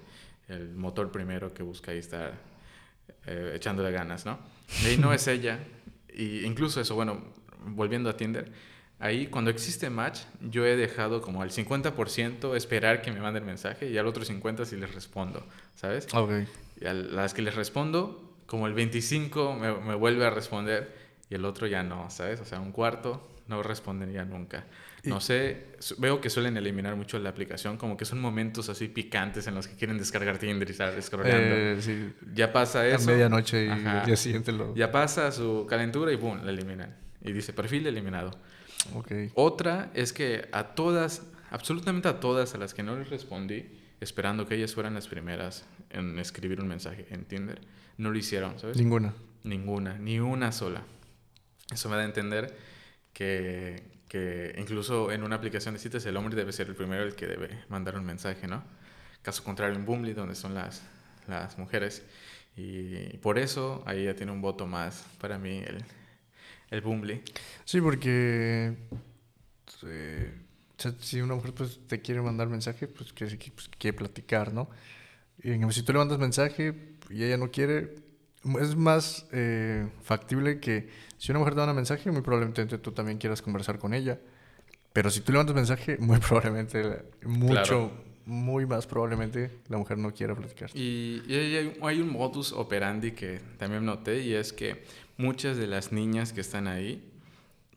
el 0.47 0.69
motor 0.73 1.11
primero 1.11 1.53
que 1.53 1.61
busca 1.61 1.91
ahí 1.91 1.99
estar 1.99 2.33
eh, 3.27 3.51
echándole 3.55 3.91
ganas, 3.91 4.25
¿no? 4.25 4.39
Y 4.91 4.97
no 4.97 5.13
es 5.13 5.27
ella. 5.27 5.59
Y 6.17 6.45
incluso 6.45 6.81
eso, 6.81 6.95
bueno, 6.95 7.21
volviendo 7.67 8.09
a 8.09 8.17
Tinder, 8.17 8.51
ahí 8.99 9.27
cuando 9.27 9.51
existe 9.51 9.91
match, 9.91 10.21
yo 10.41 10.65
he 10.65 10.75
dejado 10.75 11.21
como 11.21 11.43
al 11.43 11.51
50% 11.51 12.55
esperar 12.55 13.03
que 13.03 13.11
me 13.11 13.21
manden 13.21 13.45
mensaje 13.45 13.89
y 13.91 13.97
al 13.99 14.07
otro 14.07 14.23
50% 14.23 14.65
si 14.65 14.77
les 14.77 14.93
respondo, 14.95 15.45
¿sabes? 15.75 16.07
Ok. 16.13 16.31
Y 16.81 16.87
a 16.87 16.93
las 16.93 17.35
que 17.35 17.43
les 17.43 17.53
respondo, 17.53 18.33
como 18.47 18.65
el 18.65 18.73
25 18.73 19.53
me, 19.53 19.73
me 19.73 19.93
vuelve 19.93 20.25
a 20.25 20.31
responder 20.31 20.91
y 21.29 21.35
el 21.35 21.45
otro 21.45 21.67
ya 21.67 21.83
no, 21.83 22.09
¿sabes? 22.09 22.41
O 22.41 22.45
sea, 22.45 22.59
un 22.59 22.71
cuarto 22.71 23.21
no 23.47 23.61
respondería 23.61 24.25
nunca. 24.25 24.65
No 25.03 25.21
sé, 25.21 25.67
veo 25.99 26.19
que 26.19 26.29
suelen 26.29 26.57
eliminar 26.57 26.95
mucho 26.95 27.17
la 27.19 27.29
aplicación, 27.29 27.77
como 27.77 27.95
que 27.95 28.03
son 28.03 28.19
momentos 28.19 28.67
así 28.67 28.87
picantes 28.89 29.47
en 29.47 29.55
los 29.55 29.67
que 29.67 29.75
quieren 29.75 29.97
descargar 29.97 30.37
Tinder 30.37 30.67
y 30.67 30.71
estar 30.71 31.01
scrolleando. 31.01 31.55
Eh, 31.55 31.77
sí. 31.81 32.13
ya 32.33 32.51
pasa 32.51 32.79
A 32.81 32.87
eso. 32.87 33.09
medianoche 33.09 33.65
y 33.67 33.69
Ajá. 33.69 33.99
el 34.01 34.05
día 34.07 34.15
siguiente 34.17 34.51
lo... 34.51 34.75
Ya 34.75 34.91
pasa 34.91 35.31
su 35.31 35.65
calentura 35.69 36.11
y 36.11 36.17
¡pum! 36.17 36.41
la 36.43 36.51
eliminan. 36.51 36.95
Y 37.21 37.31
dice 37.31 37.53
perfil 37.53 37.87
eliminado. 37.87 38.31
Ok. 38.95 39.11
Otra 39.35 39.91
es 39.93 40.13
que 40.13 40.49
a 40.51 40.75
todas, 40.75 41.23
absolutamente 41.51 42.07
a 42.09 42.19
todas 42.19 42.53
a 42.55 42.57
las 42.57 42.73
que 42.73 42.83
no 42.83 42.97
les 42.97 43.09
respondí, 43.09 43.65
esperando 44.01 44.45
que 44.45 44.55
ellas 44.55 44.73
fueran 44.73 44.93
las 44.93 45.07
primeras 45.07 45.65
en 45.89 46.19
escribir 46.19 46.59
un 46.59 46.67
mensaje 46.67 47.05
en 47.11 47.25
Tinder, 47.25 47.61
no 47.97 48.11
lo 48.11 48.17
hicieron, 48.17 48.59
¿sabes? 48.59 48.77
Ninguna. 48.77 49.13
Ninguna, 49.43 49.97
ni 49.97 50.19
una 50.19 50.51
sola. 50.51 50.83
Eso 51.71 51.89
me 51.89 51.95
da 51.95 52.01
a 52.01 52.05
entender 52.05 52.55
que, 53.13 53.83
que 54.07 54.55
incluso 54.57 55.11
en 55.11 55.23
una 55.23 55.35
aplicación 55.35 55.73
de 55.73 55.79
citas 55.79 56.05
el 56.05 56.17
hombre 56.17 56.35
debe 56.35 56.51
ser 56.53 56.67
el 56.67 56.75
primero 56.75 57.03
el 57.03 57.15
que 57.15 57.27
debe 57.27 57.49
mandar 57.69 57.97
un 57.97 58.05
mensaje, 58.05 58.47
¿no? 58.47 58.63
Caso 59.21 59.43
contrario 59.43 59.75
en 59.75 59.85
Boomly, 59.85 60.13
donde 60.13 60.35
son 60.35 60.53
las, 60.53 60.83
las 61.27 61.57
mujeres. 61.57 62.03
Y 62.55 63.17
por 63.17 63.37
eso 63.37 63.83
ahí 63.85 64.05
ya 64.05 64.15
tiene 64.15 64.31
un 64.31 64.41
voto 64.41 64.65
más 64.65 65.05
para 65.19 65.37
mí 65.37 65.57
el, 65.65 65.83
el 66.69 66.81
Boomly. 66.81 67.21
Sí, 67.65 67.81
porque 67.81 68.75
eh, 69.83 70.33
si 70.99 71.21
una 71.21 71.35
mujer 71.35 71.53
pues, 71.53 71.79
te 71.87 72.01
quiere 72.01 72.21
mandar 72.21 72.47
mensaje, 72.47 72.87
pues 72.87 73.13
pues, 73.13 73.69
quiere 73.77 73.97
platicar, 73.97 74.53
¿no? 74.53 74.69
Y 75.43 75.59
si 75.71 75.83
tú 75.83 75.93
le 75.93 75.99
mandas 75.99 76.17
mensaje 76.17 76.95
y 77.09 77.23
ella 77.23 77.37
no 77.37 77.51
quiere, 77.51 77.95
es 78.61 78.75
más 78.75 79.25
eh, 79.31 79.87
factible 80.03 80.59
que 80.59 80.89
si 81.17 81.31
una 81.31 81.39
mujer 81.39 81.53
te 81.55 81.59
manda 81.59 81.73
mensaje, 81.73 82.11
muy 82.11 82.21
probablemente 82.21 82.77
tú 82.77 82.91
también 82.91 83.17
quieras 83.17 83.41
conversar 83.41 83.79
con 83.79 83.93
ella. 83.93 84.19
Pero 84.93 85.09
si 85.11 85.21
tú 85.21 85.31
le 85.31 85.37
mandas 85.39 85.55
mensaje, 85.55 85.97
muy 85.99 86.19
probablemente, 86.19 87.03
mucho, 87.23 87.53
Claro. 87.53 87.91
muy 88.25 88.65
más 88.65 88.87
probablemente 88.87 89.51
la 89.69 89.77
mujer 89.77 89.97
no 89.97 90.13
quiera 90.13 90.35
platicar. 90.35 90.69
Y, 90.75 91.21
hay- 91.29 91.77
hay 91.81 92.01
un 92.01 92.11
modus 92.11 92.51
operandi 92.53 93.11
que 93.11 93.39
también 93.57 93.85
noté 93.85 94.21
y 94.21 94.33
es 94.33 94.53
que 94.53 94.83
muchas 95.17 95.57
de 95.57 95.67
las 95.67 95.91
niñas 95.91 96.33
que 96.33 96.41
están 96.41 96.67
ahí 96.67 97.03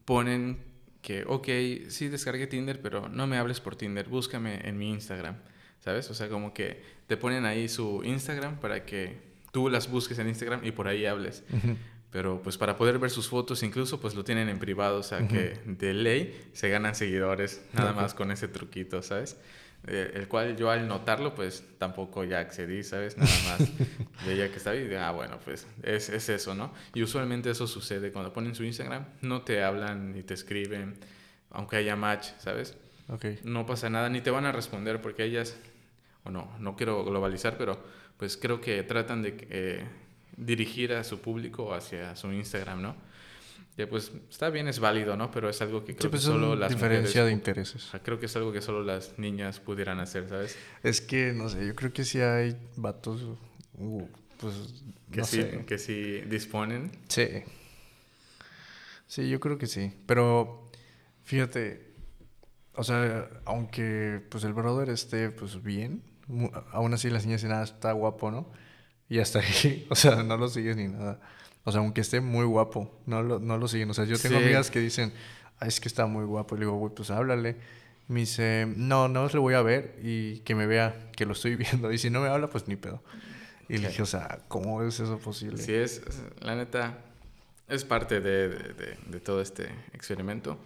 ponen 0.04 0.58
que, 1.02 1.24
ok, 1.26 1.48
sí 1.88 2.08
descargué 2.08 2.46
Tinder, 2.46 2.80
pero 2.82 3.08
no 3.08 3.26
me 3.26 3.38
hables 3.38 3.60
por 3.60 3.76
Tinder, 3.76 4.06
búscame 4.08 4.66
en 4.68 4.76
mi 4.76 4.90
Instagram, 4.90 5.36
¿sabes? 5.80 6.10
O 6.10 6.14
sea, 6.14 6.28
como 6.28 6.52
que 6.52 6.82
te 7.06 7.16
ponen 7.16 7.44
ahí 7.46 7.68
su 7.68 8.02
Instagram 8.04 8.60
para 8.60 8.84
que 8.84 9.29
tú 9.52 9.68
las 9.68 9.90
busques 9.90 10.18
en 10.18 10.28
Instagram 10.28 10.64
y 10.64 10.72
por 10.72 10.88
ahí 10.88 11.06
hables. 11.06 11.44
Pero 12.10 12.42
pues 12.42 12.58
para 12.58 12.76
poder 12.76 12.98
ver 12.98 13.10
sus 13.10 13.28
fotos 13.28 13.62
incluso 13.62 14.00
pues 14.00 14.14
lo 14.14 14.24
tienen 14.24 14.48
en 14.48 14.58
privado, 14.58 14.98
o 14.98 15.02
sea 15.02 15.28
que 15.28 15.60
de 15.64 15.94
ley 15.94 16.50
se 16.52 16.68
ganan 16.68 16.94
seguidores 16.94 17.62
nada 17.72 17.92
más 17.92 18.14
con 18.14 18.30
ese 18.32 18.48
truquito, 18.48 19.02
¿sabes? 19.02 19.36
Eh, 19.86 20.12
el 20.14 20.28
cual 20.28 20.56
yo 20.56 20.70
al 20.70 20.86
notarlo 20.86 21.34
pues 21.34 21.64
tampoco 21.78 22.24
ya 22.24 22.40
accedí, 22.40 22.82
¿sabes? 22.82 23.16
Nada 23.16 23.30
más 23.46 23.68
veía 24.26 24.50
que 24.50 24.56
estaba 24.56 24.76
y 24.76 24.92
ah 24.94 25.10
bueno 25.12 25.38
pues 25.42 25.66
es, 25.82 26.10
es 26.10 26.28
eso, 26.28 26.54
¿no? 26.54 26.74
Y 26.94 27.02
usualmente 27.02 27.48
eso 27.50 27.66
sucede 27.66 28.12
cuando 28.12 28.32
ponen 28.32 28.54
su 28.54 28.64
Instagram, 28.64 29.06
no 29.22 29.42
te 29.42 29.62
hablan 29.62 30.12
ni 30.12 30.22
te 30.22 30.34
escriben, 30.34 30.98
aunque 31.50 31.76
haya 31.76 31.96
match, 31.96 32.28
¿sabes? 32.38 32.76
Ok. 33.08 33.24
no 33.42 33.66
pasa 33.66 33.90
nada, 33.90 34.08
ni 34.08 34.20
te 34.20 34.30
van 34.30 34.46
a 34.46 34.52
responder 34.52 35.00
porque 35.00 35.24
ellas, 35.24 35.56
o 36.24 36.30
no, 36.30 36.52
no 36.60 36.76
quiero 36.76 37.04
globalizar, 37.04 37.56
pero 37.56 37.82
pues 38.20 38.36
creo 38.36 38.60
que 38.60 38.82
tratan 38.82 39.22
de 39.22 39.34
eh, 39.48 39.84
dirigir 40.36 40.92
a 40.92 41.02
su 41.04 41.20
público 41.20 41.72
hacia 41.72 42.14
su 42.16 42.30
Instagram, 42.30 42.82
¿no? 42.82 42.94
Que 43.76 43.86
pues 43.86 44.12
está 44.28 44.50
bien, 44.50 44.68
es 44.68 44.78
válido, 44.78 45.16
¿no? 45.16 45.30
Pero 45.30 45.48
es 45.48 45.62
algo 45.62 45.86
que 45.86 45.92
Sí, 45.92 45.98
creo 45.98 46.10
pues 46.10 46.20
que 46.22 46.26
solo 46.26 46.54
las 46.54 46.70
diferencia 46.70 47.24
de 47.24 47.30
mujeres... 47.30 47.48
intereses. 47.48 47.86
o 47.86 47.90
sea, 47.92 48.02
creo 48.02 48.20
que 48.20 48.26
es 48.26 48.36
algo 48.36 48.52
que 48.52 48.60
solo 48.60 48.82
las 48.84 49.18
niñas 49.18 49.58
pudieran 49.58 50.00
hacer, 50.00 50.28
¿sabes? 50.28 50.58
Es 50.82 51.00
que, 51.00 51.32
no 51.32 51.48
sé, 51.48 51.66
yo 51.66 51.74
creo 51.74 51.94
que 51.94 52.04
sí 52.04 52.20
hay 52.20 52.58
vatos, 52.76 53.22
uh, 53.78 54.06
pues, 54.36 54.54
Que 55.10 55.20
no 55.20 55.24
sí, 55.24 55.40
sé. 55.40 55.64
que 55.66 55.78
sí 55.78 56.20
disponen. 56.26 56.92
Sí. 57.08 57.26
Sí, 59.06 59.30
yo 59.30 59.40
creo 59.40 59.56
que 59.56 59.66
sí. 59.66 59.94
Pero, 60.06 60.70
fíjate, 61.24 61.94
o 62.74 62.84
sea, 62.84 63.30
aunque 63.46 64.20
pues 64.28 64.44
el 64.44 64.52
brother 64.52 64.90
esté 64.90 65.30
pues 65.30 65.62
bien, 65.62 66.02
aún 66.72 66.94
así 66.94 67.10
las 67.10 67.24
niñas 67.24 67.42
dicen, 67.42 67.56
ah, 67.56 67.62
está 67.62 67.92
guapo, 67.92 68.30
¿no? 68.30 68.46
Y 69.08 69.18
hasta 69.18 69.40
ahí, 69.40 69.86
o 69.90 69.94
sea, 69.94 70.22
no 70.22 70.36
lo 70.36 70.48
sigues 70.48 70.76
ni 70.76 70.88
nada. 70.88 71.20
O 71.64 71.72
sea, 71.72 71.80
aunque 71.80 72.00
esté 72.00 72.20
muy 72.20 72.44
guapo, 72.46 72.90
no 73.06 73.22
lo, 73.22 73.38
no 73.38 73.58
lo 73.58 73.68
siguen. 73.68 73.90
O 73.90 73.94
sea, 73.94 74.04
yo 74.04 74.18
tengo 74.18 74.38
Sí. 74.38 74.44
amigas 74.44 74.70
que 74.70 74.80
dicen, 74.80 75.12
ah, 75.58 75.66
es 75.66 75.80
que 75.80 75.88
está 75.88 76.06
muy 76.06 76.24
guapo. 76.24 76.54
Y 76.54 76.58
le 76.60 76.64
digo, 76.66 76.76
güey, 76.78 76.94
pues 76.94 77.10
háblale. 77.10 77.56
Me 78.08 78.20
dice, 78.20 78.66
no, 78.76 79.08
no 79.08 79.26
le 79.28 79.38
voy 79.38 79.54
a 79.54 79.62
ver 79.62 79.98
y 80.02 80.38
que 80.40 80.54
me 80.54 80.66
vea 80.66 81.10
que 81.16 81.26
lo 81.26 81.32
estoy 81.32 81.56
viendo. 81.56 81.92
Y 81.92 81.98
si 81.98 82.08
no 82.10 82.20
me 82.20 82.28
habla, 82.28 82.48
pues 82.48 82.66
ni 82.66 82.76
pedo. 82.76 83.02
Y 83.68 83.78
le 83.78 83.88
dije, 83.88 84.02
o 84.02 84.06
sea, 84.06 84.40
¿cómo 84.48 84.82
es 84.82 84.98
eso 84.98 85.18
posible? 85.18 85.62
Sí, 85.62 85.72
es, 85.74 86.02
la 86.40 86.56
neta, 86.56 86.98
es 87.68 87.84
parte 87.84 88.20
de, 88.20 88.48
de- 88.48 88.72
de- 88.74 88.98
de 89.06 89.20
todo 89.20 89.40
este 89.40 89.68
experimento. 89.92 90.58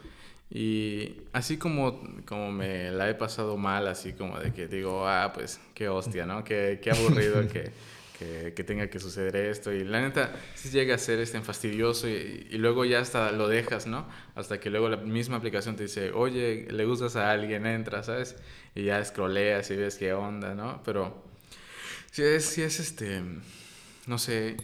Y 0.54 1.16
así 1.32 1.58
como, 1.58 2.00
como 2.26 2.52
me 2.52 2.92
la 2.92 3.10
he 3.10 3.14
pasado 3.14 3.56
mal, 3.56 3.88
así 3.88 4.12
como 4.12 4.38
de 4.38 4.52
que 4.52 4.68
digo, 4.68 5.08
ah, 5.08 5.32
pues 5.34 5.60
qué 5.74 5.88
hostia, 5.88 6.26
¿no? 6.26 6.44
Qué, 6.44 6.78
qué 6.80 6.92
aburrido 6.92 7.48
que, 7.48 7.72
que, 8.16 8.54
que, 8.54 8.62
tenga 8.62 8.88
que 8.88 9.00
suceder 9.00 9.34
esto. 9.34 9.72
Y 9.72 9.82
la 9.82 10.00
neta, 10.00 10.32
sí 10.54 10.70
llega 10.70 10.94
a 10.94 10.98
ser 10.98 11.18
este 11.18 11.40
fastidioso 11.40 12.08
y, 12.08 12.46
y, 12.52 12.58
luego 12.58 12.84
ya 12.84 13.00
hasta 13.00 13.32
lo 13.32 13.48
dejas, 13.48 13.88
¿no? 13.88 14.06
Hasta 14.36 14.60
que 14.60 14.70
luego 14.70 14.88
la 14.88 14.96
misma 14.96 15.38
aplicación 15.38 15.74
te 15.74 15.82
dice, 15.82 16.12
oye, 16.12 16.68
le 16.70 16.84
gustas 16.84 17.16
a 17.16 17.32
alguien, 17.32 17.66
entra, 17.66 18.04
¿sabes? 18.04 18.36
Y 18.76 18.84
ya 18.84 19.04
scrolleas 19.04 19.68
y 19.72 19.76
ves 19.76 19.96
qué 19.96 20.12
onda, 20.12 20.54
¿no? 20.54 20.84
Pero 20.84 21.20
sí 22.12 22.22
es, 22.22 22.44
sí 22.44 22.62
es 22.62 22.78
este, 22.78 23.22
no 24.06 24.18
sé, 24.18 24.56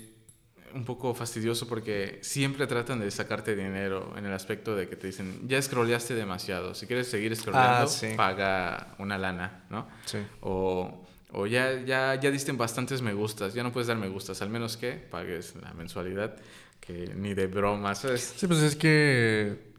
un 0.74 0.84
poco 0.84 1.14
fastidioso 1.14 1.66
porque 1.66 2.18
siempre 2.22 2.66
tratan 2.66 3.00
de 3.00 3.10
sacarte 3.10 3.54
dinero 3.56 4.14
en 4.16 4.26
el 4.26 4.32
aspecto 4.32 4.74
de 4.76 4.88
que 4.88 4.96
te 4.96 5.06
dicen, 5.06 5.48
ya 5.48 5.60
scrolleaste 5.60 6.14
demasiado, 6.14 6.74
si 6.74 6.86
quieres 6.86 7.08
seguir 7.08 7.34
scrolleando, 7.36 7.84
ah, 7.84 7.86
sí. 7.86 8.08
paga 8.16 8.94
una 8.98 9.18
lana, 9.18 9.64
¿no? 9.70 9.88
Sí. 10.04 10.18
O, 10.40 11.06
o 11.32 11.46
ya, 11.46 11.82
ya, 11.84 12.14
ya 12.14 12.30
diste 12.30 12.52
bastantes 12.52 13.02
me 13.02 13.12
gustas, 13.12 13.54
ya 13.54 13.62
no 13.62 13.72
puedes 13.72 13.86
dar 13.86 13.96
me 13.96 14.08
gustas, 14.08 14.42
al 14.42 14.50
menos 14.50 14.76
que 14.76 14.92
pagues 14.92 15.54
la 15.56 15.72
mensualidad, 15.74 16.36
que 16.80 17.12
ni 17.14 17.34
de 17.34 17.46
broma, 17.46 17.94
¿sabes? 17.94 18.34
Sí, 18.36 18.46
pues 18.46 18.60
es 18.60 18.76
que 18.76 19.70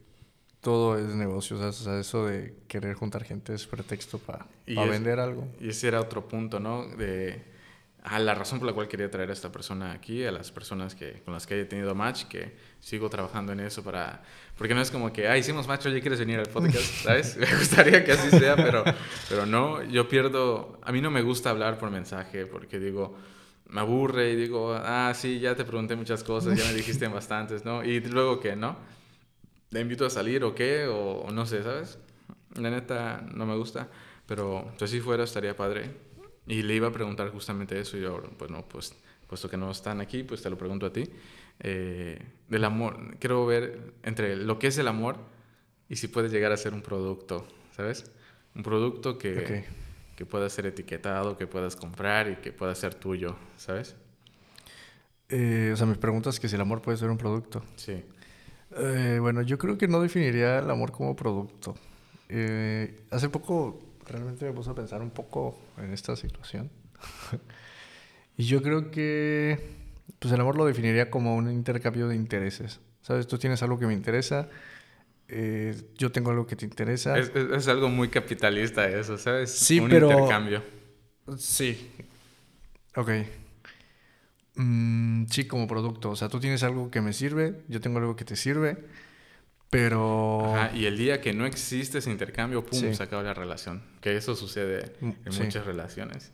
todo 0.61 0.97
es 0.97 1.07
negocio, 1.15 1.57
o 1.57 1.71
sea, 1.71 1.99
eso 1.99 2.25
de 2.25 2.53
querer 2.67 2.93
juntar 2.93 3.23
gente 3.23 3.53
es 3.53 3.65
pretexto 3.65 4.19
para 4.19 4.45
pa 4.75 4.85
vender 4.85 5.19
algo. 5.19 5.47
Y 5.59 5.69
ese 5.69 5.87
era 5.87 5.99
otro 5.99 6.27
punto, 6.27 6.59
¿no? 6.59 6.87
De 6.87 7.50
a 8.03 8.19
la 8.19 8.33
razón 8.33 8.59
por 8.59 8.67
la 8.67 8.73
cual 8.73 8.87
quería 8.87 9.11
traer 9.11 9.29
a 9.29 9.33
esta 9.33 9.51
persona 9.51 9.91
aquí, 9.91 10.25
a 10.25 10.31
las 10.31 10.51
personas 10.51 10.95
que, 10.95 11.21
con 11.23 11.33
las 11.33 11.45
que 11.45 11.53
haya 11.53 11.69
tenido 11.69 11.93
match, 11.93 12.23
que 12.23 12.55
sigo 12.79 13.09
trabajando 13.09 13.51
en 13.51 13.59
eso 13.59 13.83
para... 13.83 14.23
Porque 14.57 14.73
no 14.73 14.81
es 14.81 14.89
como 14.89 15.13
que, 15.13 15.27
ah, 15.27 15.37
hicimos 15.37 15.67
match, 15.67 15.85
oye, 15.85 16.01
¿quieres 16.01 16.19
venir 16.19 16.39
al 16.39 16.47
podcast? 16.47 16.77
¿Sabes? 17.03 17.37
Me 17.39 17.45
gustaría 17.45 18.03
que 18.03 18.13
así 18.13 18.31
sea, 18.31 18.55
pero, 18.55 18.83
pero 19.29 19.45
no, 19.45 19.83
yo 19.83 20.09
pierdo... 20.09 20.79
A 20.81 20.91
mí 20.91 20.99
no 20.99 21.11
me 21.11 21.21
gusta 21.21 21.51
hablar 21.51 21.77
por 21.77 21.91
mensaje 21.91 22.47
porque 22.47 22.79
digo, 22.79 23.15
me 23.67 23.81
aburre 23.81 24.31
y 24.31 24.35
digo, 24.35 24.73
ah, 24.73 25.13
sí, 25.15 25.39
ya 25.39 25.55
te 25.55 25.63
pregunté 25.63 25.95
muchas 25.95 26.23
cosas, 26.23 26.57
ya 26.57 26.65
me 26.65 26.73
dijiste 26.73 27.07
bastantes, 27.07 27.65
¿no? 27.65 27.83
Y 27.83 27.99
luego 27.99 28.39
que, 28.39 28.55
¿no? 28.55 28.77
¿Le 29.69 29.79
invito 29.79 30.07
a 30.07 30.09
salir 30.09 30.43
o 30.43 30.55
qué? 30.55 30.87
O, 30.87 31.21
o 31.21 31.31
no 31.31 31.45
sé, 31.45 31.61
¿sabes? 31.61 31.99
La 32.55 32.71
neta 32.71 33.23
no 33.33 33.45
me 33.45 33.55
gusta, 33.55 33.87
pero 34.25 34.73
si 34.77 34.85
así 34.85 34.99
fuera 34.99 35.23
estaría 35.23 35.55
padre 35.55 36.10
y 36.47 36.63
le 36.63 36.75
iba 36.75 36.87
a 36.87 36.91
preguntar 36.91 37.29
justamente 37.29 37.79
eso 37.79 37.97
y 37.97 38.01
yo, 38.01 38.21
pues 38.37 38.49
no, 38.49 38.67
pues 38.67 38.95
puesto 39.27 39.49
que 39.49 39.57
no 39.57 39.71
están 39.71 40.01
aquí, 40.01 40.23
pues 40.23 40.41
te 40.41 40.49
lo 40.49 40.57
pregunto 40.57 40.85
a 40.85 40.91
ti. 40.91 41.09
Eh, 41.61 42.19
del 42.49 42.65
amor, 42.65 43.17
quiero 43.17 43.45
ver 43.45 43.93
entre 44.03 44.35
lo 44.35 44.59
que 44.59 44.67
es 44.67 44.77
el 44.77 44.87
amor 44.87 45.15
y 45.87 45.95
si 45.95 46.07
puede 46.07 46.27
llegar 46.27 46.51
a 46.51 46.57
ser 46.57 46.73
un 46.73 46.81
producto, 46.81 47.47
¿sabes? 47.75 48.11
Un 48.55 48.63
producto 48.63 49.17
que, 49.17 49.63
que 50.17 50.25
pueda 50.25 50.49
ser 50.49 50.65
etiquetado, 50.65 51.37
que 51.37 51.47
puedas 51.47 51.77
comprar 51.77 52.29
y 52.29 52.35
que 52.37 52.51
pueda 52.51 52.75
ser 52.75 52.95
tuyo, 52.95 53.37
¿sabes? 53.55 53.95
Eh, 55.29 55.69
o 55.73 55.77
sea, 55.77 55.85
me 55.85 55.95
preguntas 55.95 56.39
que 56.39 56.49
si 56.49 56.55
el 56.55 56.61
amor 56.61 56.81
puede 56.81 56.97
ser 56.97 57.09
un 57.09 57.17
producto. 57.17 57.63
Sí. 57.77 58.03
Eh, 58.75 59.17
bueno, 59.21 59.43
yo 59.43 59.57
creo 59.57 59.77
que 59.77 59.87
no 59.87 60.01
definiría 60.01 60.59
el 60.59 60.69
amor 60.69 60.91
como 60.91 61.15
producto. 61.15 61.75
hace 63.11 63.29
poco 63.29 63.90
realmente 64.11 64.45
me 64.45 64.51
puse 64.51 64.69
a 64.69 64.73
pensar 64.73 65.01
un 65.01 65.11
poco 65.11 65.57
en 65.77 65.91
esta 65.91 66.15
situación. 66.15 66.69
y 68.37 68.43
yo 68.43 68.61
creo 68.61 68.91
que 68.91 69.81
pues 70.19 70.33
el 70.33 70.41
amor 70.41 70.55
lo 70.55 70.65
definiría 70.65 71.09
como 71.09 71.35
un 71.35 71.49
intercambio 71.51 72.07
de 72.07 72.15
intereses. 72.15 72.79
¿Sabes? 73.01 73.25
Tú 73.27 73.39
tienes 73.39 73.63
algo 73.63 73.79
que 73.79 73.87
me 73.87 73.93
interesa, 73.93 74.47
eh, 75.27 75.75
yo 75.97 76.11
tengo 76.11 76.29
algo 76.29 76.45
que 76.45 76.55
te 76.55 76.65
interesa. 76.65 77.17
Es, 77.17 77.31
es, 77.33 77.67
algo 77.67 77.89
muy 77.89 78.09
capitalista 78.09 78.87
eso, 78.87 79.17
¿sabes? 79.17 79.49
Sí, 79.51 79.79
un 79.79 79.89
pero... 79.89 80.11
intercambio. 80.11 80.61
Sí. 81.37 81.89
Ok. 82.95 83.09
Mm, 84.55 85.25
sí, 85.27 85.45
como 85.47 85.67
producto. 85.67 86.11
O 86.11 86.15
sea, 86.15 86.27
tú 86.27 86.39
tienes 86.39 86.63
algo 86.63 86.91
que 86.91 87.01
me 87.01 87.13
sirve, 87.13 87.61
yo 87.69 87.79
tengo 87.79 87.99
algo 87.99 88.15
que 88.15 88.25
te 88.25 88.35
sirve. 88.35 88.77
Pero... 89.71 90.53
Ajá, 90.53 90.75
y 90.75 90.85
el 90.85 90.97
día 90.97 91.21
que 91.21 91.33
no 91.33 91.45
existe 91.45 91.99
ese 91.99 92.11
intercambio, 92.11 92.63
¡pum!, 92.63 92.93
se 92.93 93.01
acaba 93.01 93.23
la 93.23 93.33
relación. 93.33 93.81
Que 94.01 94.17
eso 94.17 94.35
sucede 94.35 94.93
mm, 94.99 95.09
en 95.25 95.35
muchas 95.43 95.65
relaciones. 95.65 96.31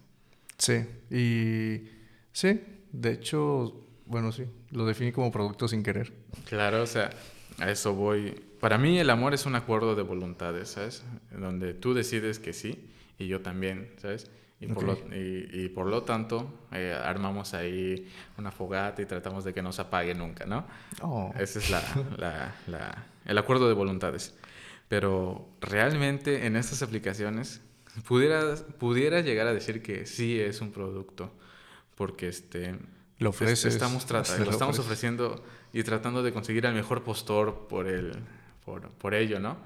Sí, 0.57 0.85
y... 1.09 1.87
Sí, 2.33 2.59
de 2.91 3.11
hecho, 3.11 3.85
bueno, 4.07 4.31
sí, 4.31 4.45
lo 4.71 4.85
definí 4.85 5.11
como 5.11 5.31
producto 5.31 5.67
sin 5.67 5.83
querer. 5.83 6.13
Claro, 6.45 6.81
o 6.81 6.87
sea, 6.87 7.11
a 7.59 7.69
eso 7.69 7.93
voy. 7.93 8.31
Para 8.59 8.77
mí 8.77 8.99
el 8.99 9.09
amor 9.09 9.33
es 9.33 9.45
un 9.45 9.55
acuerdo 9.55 9.95
de 9.95 10.01
voluntades, 10.01 10.69
¿sabes? 10.69 11.03
Donde 11.31 11.73
tú 11.73 11.93
decides 11.93 12.39
que 12.39 12.53
sí 12.53 12.89
y 13.19 13.27
yo 13.27 13.41
también, 13.41 13.91
¿sabes? 13.97 14.29
Y, 14.59 14.67
por, 14.67 14.83
lo, 14.83 14.93
y, 15.15 15.49
y 15.51 15.69
por 15.69 15.85
lo 15.85 16.01
tanto, 16.01 16.67
eh, 16.71 16.95
armamos 16.99 17.53
ahí 17.53 18.07
una 18.39 18.51
fogata 18.51 19.01
y 19.03 19.05
tratamos 19.05 19.43
de 19.43 19.53
que 19.53 19.61
no 19.61 19.71
se 19.71 19.83
apague 19.83 20.15
nunca, 20.15 20.47
¿no? 20.47 20.65
Oh. 21.01 21.31
Ese 21.37 21.59
es 21.59 21.69
la, 21.69 21.83
la, 22.17 22.55
la, 22.65 23.05
el 23.27 23.37
acuerdo 23.37 23.67
de 23.67 23.73
voluntades. 23.75 24.33
Pero 24.87 25.47
realmente 25.61 26.47
en 26.47 26.55
estas 26.55 26.81
aplicaciones 26.81 27.61
pudiera, 28.07 28.55
pudiera 28.79 29.21
llegar 29.21 29.47
a 29.47 29.53
decir 29.53 29.83
que 29.83 30.05
sí 30.05 30.39
es 30.39 30.61
un 30.61 30.71
producto, 30.71 31.31
porque 31.95 32.29
este, 32.29 32.75
lo, 33.19 33.29
ofreces, 33.29 33.73
estamos 33.73 34.05
tratando, 34.05 34.45
lo, 34.45 34.51
estamos 34.51 34.79
ofreciendo 34.79 35.43
y 35.73 35.83
tratando 35.83 36.23
de 36.23 36.31
conseguir 36.31 36.65
el 36.65 36.73
mejor 36.73 37.03
postor 37.03 37.67
por, 37.67 37.87
el, 37.87 38.13
por, 38.65 38.89
por 38.91 39.13
ello, 39.13 39.39
¿no? 39.39 39.57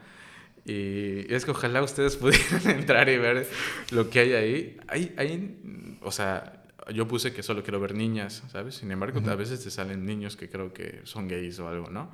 Y 0.65 1.32
es 1.34 1.46
que 1.46 1.51
ojalá 1.51 1.82
ustedes 1.82 2.18
pudieran 2.18 2.70
entrar 2.70 3.10
y 3.10 3.18
ver 3.18 3.48
lo 3.91 4.10
que 4.10 4.20
hay 4.20 4.34
ahí. 4.34 4.77
Hay, 4.88 5.13
hay, 5.18 5.98
o 6.01 6.12
sea, 6.12 6.63
yo 6.94 7.08
puse 7.08 7.34
que 7.34 7.44
solo 7.44 7.63
quiero 7.63 7.80
ver 7.80 7.94
niñas, 7.94 8.44
¿sabes? 8.51 8.75
Sin 8.75 8.91
embargo, 8.91 9.20
uh 9.20 9.24
-huh. 9.24 9.32
a 9.32 9.36
veces 9.36 9.63
te 9.63 9.70
salen 9.70 10.06
niños 10.06 10.36
que 10.36 10.50
creo 10.50 10.74
que 10.74 11.01
son 11.03 11.27
gays 11.27 11.60
o 11.60 11.68
algo, 11.68 11.89
¿no? 11.89 12.12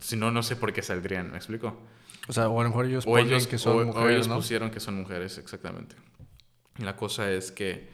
Si 0.00 0.16
no, 0.16 0.30
no 0.30 0.42
sé 0.42 0.56
por 0.56 0.72
qué 0.72 0.82
saldrían, 0.82 1.30
¿me 1.30 1.36
explico? 1.36 1.76
O 2.28 2.32
sea, 2.32 2.48
o 2.48 2.60
a 2.60 2.62
lo 2.62 2.70
mejor 2.70 2.86
ellos, 2.86 3.04
o 3.06 3.18
ellos 3.18 3.46
que 3.46 3.58
son 3.58 3.72
o, 3.72 3.84
mujeres, 3.86 4.04
o 4.04 4.10
ellos 4.10 4.28
¿no? 4.28 4.36
pusieron 4.36 4.70
que 4.70 4.80
son 4.80 4.94
mujeres, 4.94 5.38
exactamente. 5.38 5.96
La 6.78 6.96
cosa 6.96 7.30
es 7.30 7.50
que 7.50 7.90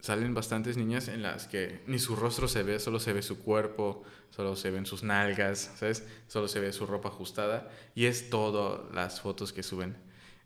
salen 0.00 0.34
bastantes 0.34 0.76
niñas 0.76 1.08
en 1.08 1.22
las 1.22 1.46
que 1.46 1.82
ni 1.86 1.98
su 1.98 2.16
rostro 2.16 2.48
se 2.48 2.62
ve, 2.62 2.78
solo 2.78 3.00
se 3.00 3.12
ve 3.12 3.22
su 3.22 3.38
cuerpo, 3.38 4.04
solo 4.30 4.54
se 4.56 4.70
ven 4.70 4.86
sus 4.86 5.02
nalgas, 5.02 5.72
¿sabes? 5.76 6.06
Solo 6.28 6.48
se 6.48 6.60
ve 6.60 6.72
su 6.72 6.86
ropa 6.86 7.08
ajustada 7.08 7.70
y 7.94 8.06
es 8.06 8.30
todo 8.30 8.88
las 8.92 9.20
fotos 9.20 9.52
que 9.52 9.62
suben. 9.62 9.96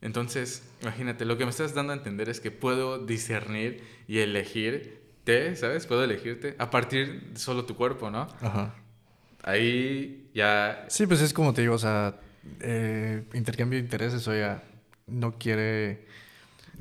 Entonces, 0.01 0.63
imagínate, 0.81 1.25
lo 1.25 1.37
que 1.37 1.45
me 1.45 1.51
estás 1.51 1.75
dando 1.75 1.93
a 1.93 1.97
entender 1.97 2.29
es 2.29 2.41
que 2.41 2.51
puedo 2.51 3.05
discernir 3.05 3.85
y 4.09 4.21
elegirte, 4.21 5.57
¿sabes? 5.57 5.87
Puedo 5.87 6.05
elegirte 6.05 6.55
a 6.59 6.71
partir 6.71 7.33
de 7.33 7.39
solo 7.39 7.67
tu 7.67 7.77
cuerpo, 7.77 8.11
¿no? 8.11 8.29
Ajá. 8.41 8.75
Ahí 9.43 10.31
ya... 10.35 10.85
Sí, 10.89 11.07
pues 11.07 11.21
es 11.21 11.33
como 11.33 11.55
te 11.55 11.63
digo, 11.63 11.75
o 11.75 11.79
sea, 11.79 12.21
eh, 12.61 13.25
intercambio 13.35 13.79
de 13.79 13.85
intereses, 13.85 14.27
o 14.29 14.35
ya 14.35 14.63
no 15.07 15.39
quiere 15.39 16.07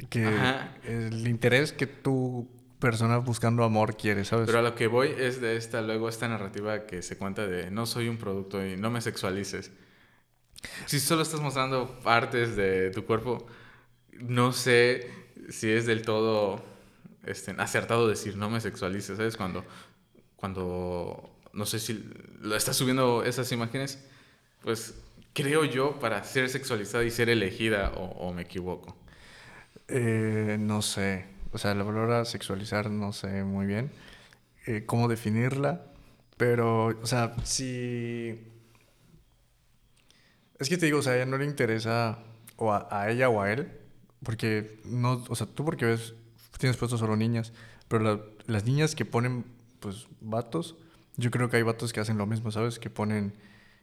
que 0.10 0.25
Ajá. 0.25 0.75
el 0.84 1.28
interés 1.28 1.74
que 1.74 1.88
tú 1.88 2.48
persona 2.80 3.18
buscando 3.18 3.63
amor 3.63 3.98
quiere, 3.98 4.24
¿sabes? 4.24 4.46
Pero 4.46 4.60
a 4.60 4.62
lo 4.62 4.75
que 4.75 4.88
voy 4.88 5.13
es 5.18 5.42
de 5.42 5.58
esta, 5.58 5.82
luego 5.82 6.08
esta 6.08 6.28
narrativa 6.28 6.86
que 6.86 7.01
se 7.01 7.18
cuenta 7.18 7.46
de 7.46 7.70
no 7.72 7.86
soy 7.86 8.08
un 8.08 8.18
producto 8.18 8.66
y 8.66 8.78
no 8.78 8.89
me 8.89 9.01
sexualices. 9.01 9.72
Si 10.86 11.00
solo 11.00 11.22
estás 11.22 11.42
mostrando 11.42 12.00
partes 12.01 12.56
de 12.56 12.92
tu 12.92 13.06
cuerpo, 13.06 13.46
no 14.13 14.51
sé 14.54 15.10
si 15.50 15.70
es 15.70 15.86
del 15.86 16.01
todo 16.01 16.63
este, 17.25 17.54
acertado 17.58 18.08
decir 18.08 18.38
no 18.38 18.50
me 18.50 18.62
sexualices, 18.62 19.18
¿sabes? 19.18 19.38
Cuando, 19.38 19.66
cuando, 20.36 21.28
no 21.53 21.65
sé 21.65 21.79
si 21.79 22.03
lo 22.41 22.56
estás 22.56 22.75
subiendo 22.75 23.24
esas 23.24 23.51
imágenes, 23.51 24.00
pues 24.62 24.96
creo 25.34 25.65
yo 25.65 26.00
para 26.00 26.24
ser 26.24 26.50
sexualizada 26.50 27.03
y 27.03 27.12
ser 27.12 27.29
elegida 27.29 27.91
o, 27.96 28.34
me 28.34 28.44
equivoco. 28.44 28.96
Eh, 29.88 30.58
no 30.60 30.82
sé. 30.82 31.25
O 31.51 31.58
sea, 31.58 31.74
la 31.74 31.86
palabra 31.86 32.25
sexualizar 32.25 32.91
no 32.91 33.12
sé 33.12 33.44
muy 33.44 33.65
bien 33.65 33.91
eh, 34.68 34.84
cómo 34.86 35.08
definirla, 35.08 35.86
pero, 36.38 36.88
o 36.88 37.06
sea, 37.06 37.36
si... 37.44 38.39
Es 40.60 40.70
que 40.70 40.77
te 40.77 40.86
digo, 40.86 41.00
o 41.00 41.01
sea, 41.01 41.13
a 41.13 41.15
ella 41.15 41.25
no 41.25 41.38
le 41.38 41.46
interesa, 41.46 42.20
o 42.58 42.72
a, 42.74 43.10
ella 43.10 43.29
o 43.29 43.41
a 43.41 43.51
él, 43.51 43.72
porque 44.24 44.79
no, 44.86 45.24
o 45.27 45.36
sea, 45.36 45.48
tú 45.48 45.65
porque 45.65 45.86
ves, 45.86 46.13
tienes 46.60 46.77
puesto 46.77 46.98
solo 46.98 47.15
niñas, 47.15 47.53
pero 47.88 48.03
la, 48.03 48.20
las 48.46 48.65
niñas 48.65 48.94
que 48.94 49.06
ponen, 49.06 49.46
pues, 49.79 50.08
vatos, 50.22 50.75
yo 51.20 51.32
creo 51.32 51.50
que 51.50 51.58
hay 51.58 51.64
vatos 51.64 51.94
que 51.94 52.00
hacen 52.00 52.18
lo 52.18 52.26
mismo, 52.26 52.52
¿sabes? 52.52 52.80
Que 52.80 52.90
ponen 52.90 53.34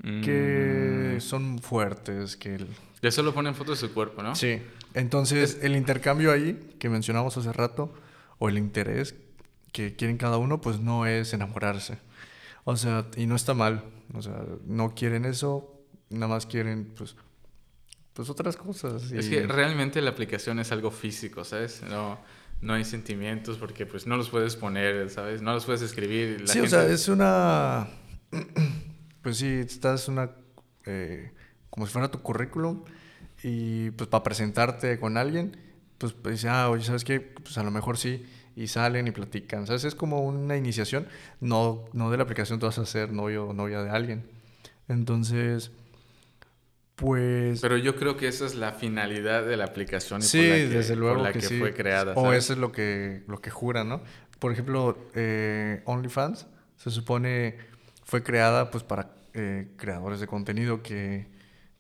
que 0.02 1.14
mm. 1.16 1.20
son 1.20 1.58
fuertes, 1.58 2.36
que... 2.36 2.56
El... 2.56 2.68
Ya 3.02 3.10
solo 3.10 3.32
ponen 3.32 3.54
fotos 3.54 3.80
de 3.80 3.88
su 3.88 3.94
cuerpo, 3.94 4.22
¿no? 4.22 4.34
Sí. 4.34 4.60
Entonces, 4.94 5.58
el 5.62 5.76
intercambio 5.76 6.32
ahí, 6.32 6.74
que 6.78 6.88
mencionamos 6.88 7.36
hace 7.36 7.52
rato, 7.52 7.94
o 8.38 8.48
el 8.48 8.58
interés 8.58 9.14
que 9.72 9.94
quieren 9.96 10.18
cada 10.18 10.38
uno, 10.38 10.60
pues 10.60 10.80
no 10.80 11.06
es 11.06 11.32
enamorarse. 11.32 11.98
O 12.64 12.76
sea, 12.76 13.06
y 13.16 13.26
no 13.26 13.36
está 13.36 13.54
mal. 13.54 13.84
O 14.14 14.22
sea, 14.22 14.44
no 14.66 14.94
quieren 14.94 15.24
eso, 15.24 15.82
nada 16.10 16.28
más 16.28 16.46
quieren, 16.46 16.92
pues, 16.96 17.16
pues 18.12 18.30
otras 18.30 18.56
cosas. 18.56 19.10
Es 19.12 19.28
que 19.28 19.46
realmente 19.46 20.00
la 20.00 20.10
aplicación 20.10 20.58
es 20.58 20.72
algo 20.72 20.90
físico, 20.90 21.44
¿sabes? 21.44 21.82
No, 21.88 22.18
no 22.60 22.74
hay 22.74 22.84
sentimientos 22.84 23.58
porque 23.58 23.86
pues 23.86 24.06
no 24.06 24.16
los 24.16 24.30
puedes 24.30 24.56
poner, 24.56 25.08
¿sabes? 25.10 25.42
No 25.42 25.52
los 25.52 25.64
puedes 25.64 25.82
escribir. 25.82 26.42
sí, 26.46 26.60
o 26.60 26.66
sea, 26.66 26.86
es 26.86 27.08
una... 27.08 27.88
pues 29.22 29.38
sí, 29.38 29.46
estás 29.46 30.08
una... 30.08 30.30
Eh, 30.86 31.32
como 31.70 31.86
si 31.86 31.92
fuera 31.92 32.10
tu 32.10 32.22
currículum 32.22 32.84
y 33.42 33.90
pues 33.90 34.08
para 34.08 34.22
presentarte 34.22 34.98
con 34.98 35.16
alguien, 35.16 35.56
pues, 35.98 36.12
pues 36.12 36.44
ah, 36.46 36.70
oye, 36.70 36.84
¿sabes 36.84 37.04
qué? 37.04 37.20
Pues 37.20 37.58
a 37.58 37.62
lo 37.62 37.70
mejor 37.70 37.98
sí 37.98 38.24
y 38.56 38.68
salen 38.68 39.06
y 39.06 39.10
platican. 39.10 39.66
¿Sabes? 39.66 39.84
Es 39.84 39.94
como 39.94 40.22
una 40.22 40.56
iniciación. 40.56 41.06
No, 41.40 41.84
no 41.92 42.10
de 42.10 42.16
la 42.16 42.22
aplicación 42.22 42.58
tú 42.58 42.66
vas 42.66 42.78
a 42.78 42.86
ser 42.86 43.12
novio 43.12 43.48
o 43.48 43.52
novia 43.52 43.82
de 43.82 43.90
alguien. 43.90 44.24
Entonces, 44.88 45.70
pues... 46.96 47.60
Pero 47.60 47.76
yo 47.76 47.94
creo 47.96 48.16
que 48.16 48.26
esa 48.26 48.46
es 48.46 48.54
la 48.54 48.72
finalidad 48.72 49.44
de 49.46 49.56
la 49.56 49.64
aplicación 49.64 50.20
y 50.20 50.24
sí, 50.24 50.38
por 50.38 50.46
la 50.48 50.54
que, 50.56 50.68
desde 50.68 50.96
luego 50.96 51.14
por 51.16 51.24
la 51.24 51.32
que, 51.32 51.38
que 51.40 51.46
sí. 51.46 51.58
fue 51.58 51.72
creada. 51.74 52.12
O 52.16 52.22
¿sabes? 52.24 52.44
eso 52.44 52.52
es 52.54 52.58
lo 52.58 52.72
que, 52.72 53.22
lo 53.28 53.40
que 53.40 53.50
juran, 53.50 53.88
¿no? 53.88 54.02
Por 54.38 54.50
ejemplo, 54.52 54.98
eh, 55.14 55.82
OnlyFans 55.84 56.46
se 56.76 56.90
supone 56.90 57.56
fue 58.04 58.22
creada 58.22 58.70
pues 58.70 58.82
para 58.84 59.14
eh, 59.34 59.68
creadores 59.76 60.20
de 60.20 60.26
contenido 60.26 60.82
que, 60.82 61.26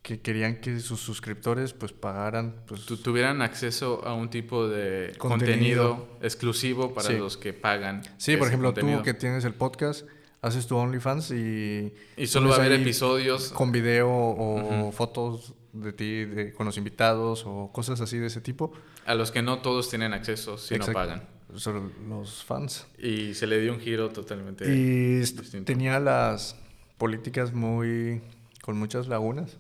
que 0.02 0.20
querían 0.20 0.56
que 0.60 0.80
sus 0.80 1.00
suscriptores 1.00 1.72
pues 1.72 1.92
pagaran 1.92 2.56
pues 2.66 2.84
Tu- 2.86 2.96
tuvieran 2.98 3.42
acceso 3.42 4.02
a 4.06 4.14
un 4.14 4.28
tipo 4.30 4.68
de 4.68 5.12
Contenido. 5.18 5.90
contenido, 5.96 6.18
exclusivo 6.22 6.92
para 6.94 7.08
Sí. 7.08 7.16
los 7.18 7.36
que 7.36 7.52
pagan. 7.52 8.02
Sí, 8.18 8.36
por 8.36 8.48
ejemplo, 8.48 8.68
contenido. 8.68 8.98
tú 8.98 9.04
que 9.04 9.14
tienes 9.14 9.44
el 9.44 9.54
podcast, 9.54 10.06
haces 10.42 10.66
tu 10.66 10.76
OnlyFans 10.76 11.30
y... 11.32 11.92
Y 12.16 12.26
solo 12.26 12.50
va 12.50 12.56
a 12.56 12.58
haber 12.60 12.72
episodios. 12.80 13.50
Con 13.50 13.72
video 13.72 14.08
o 14.10 14.92
fotos 14.92 15.54
de 15.72 15.92
ti 15.92 16.24
de- 16.24 16.52
con 16.52 16.66
los 16.66 16.76
invitados 16.78 17.44
o 17.46 17.70
cosas 17.72 18.00
así 18.00 18.18
de 18.18 18.26
ese 18.28 18.40
tipo. 18.40 18.72
a 19.06 19.14
los 19.14 19.30
que 19.30 19.42
no 19.42 19.58
todos 19.60 19.88
tienen 19.90 20.12
acceso 20.12 20.56
si 20.58 20.74
Exacto. 20.74 20.92
no 20.92 21.06
pagan. 21.06 21.28
Son 21.56 21.92
los 22.08 22.42
fans. 22.44 22.86
Y 22.98 23.34
se 23.34 23.46
le 23.46 23.60
dio 23.60 23.72
un 23.72 23.80
giro 23.80 24.10
totalmente 24.10 24.64
Y 24.68 25.16
distinto. 25.20 25.64
tenía 25.64 26.00
las 26.00 26.56
políticas 26.98 27.52
muy... 27.52 28.20
con 28.62 28.76
muchas 28.78 29.06
lagunas. 29.08 29.58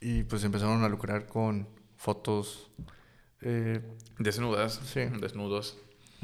Y 0.00 0.22
pues 0.24 0.44
empezaron 0.44 0.84
a 0.84 0.88
lucrar 0.88 1.26
con 1.26 1.66
fotos... 1.96 2.70
eh, 3.40 3.80
Desnudas, 4.18 4.80
Sí. 4.92 5.00
desnudos. 5.20 5.76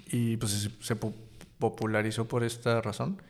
y 0.07 0.37
pues 0.37 0.53
se, 0.53 0.71
se 0.81 0.97
po- 0.97 1.15
popularizó 1.59 2.29
por 2.29 2.45
esta 2.45 2.81
razón. 2.81 3.21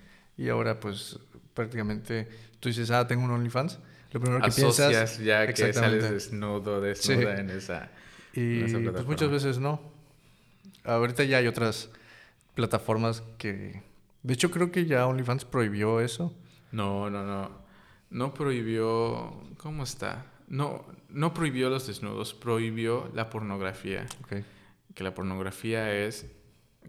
Y 0.40 0.48
ahora 0.48 0.80
pues 0.80 1.18
prácticamente 1.52 2.26
tú 2.60 2.70
dices, 2.70 2.90
ah, 2.90 3.06
tengo 3.06 3.24
un 3.24 3.30
OnlyFans. 3.30 3.78
Lo 4.10 4.20
primero 4.20 4.40
que 4.40 4.46
Asocias 4.48 4.88
piensas... 4.88 5.18
ya 5.18 5.46
que 5.46 5.72
sales 5.74 6.10
desnudo, 6.10 6.80
desnuda 6.80 7.36
Sí. 7.36 7.40
en 7.42 7.50
esa... 7.50 7.90
Y 8.32 8.60
en 8.60 8.64
esa 8.64 8.92
pues 8.92 9.04
muchas 9.04 9.30
veces 9.30 9.58
no. 9.58 9.82
Ahorita 10.84 11.24
ya 11.24 11.36
hay 11.36 11.46
otras 11.46 11.90
plataformas 12.54 13.22
que... 13.36 13.82
De 14.22 14.32
hecho 14.32 14.50
creo 14.50 14.72
que 14.72 14.86
ya 14.86 15.06
OnlyFans 15.06 15.44
prohibió 15.44 16.00
eso. 16.00 16.34
No, 16.72 17.10
no, 17.10 17.22
no. 17.22 17.50
No 18.08 18.32
prohibió... 18.32 19.42
¿Cómo 19.58 19.82
está? 19.82 20.24
No, 20.48 20.86
no 21.10 21.34
prohibió 21.34 21.68
los 21.68 21.86
desnudos, 21.86 22.32
prohibió 22.32 23.10
la 23.14 23.28
pornografía. 23.28 24.06
Que 24.94 25.04
la 25.04 25.14
pornografía 25.14 25.92
es... 25.92 26.24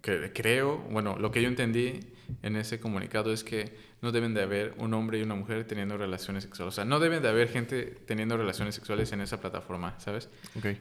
Que 0.02 0.32
creo, 0.34 0.78
bueno, 0.90 1.18
lo 1.20 1.32
que 1.32 1.42
yo 1.42 1.48
entendí 1.48 2.00
en 2.44 2.56
ese 2.56 2.80
comunicado 2.80 3.32
es 3.34 3.44
que 3.44 3.76
no 4.02 4.12
deben 4.12 4.34
de 4.34 4.42
haber 4.42 4.74
un 4.78 4.94
hombre 4.94 5.20
y 5.20 5.22
una 5.22 5.36
mujer 5.36 5.66
teniendo 5.68 5.98
relaciones 5.98 6.44
sexuales. 6.44 6.74
O 6.74 6.76
sea, 6.76 6.86
no 6.86 7.00
deben 7.00 7.22
de 7.22 7.28
haber 7.30 7.50
gente 7.50 7.84
teniendo 8.08 8.36
relaciones 8.38 8.74
sexuales 8.74 9.12
en 9.12 9.22
esa 9.22 9.40
plataforma, 9.42 10.00
¿sabes? 10.00 10.30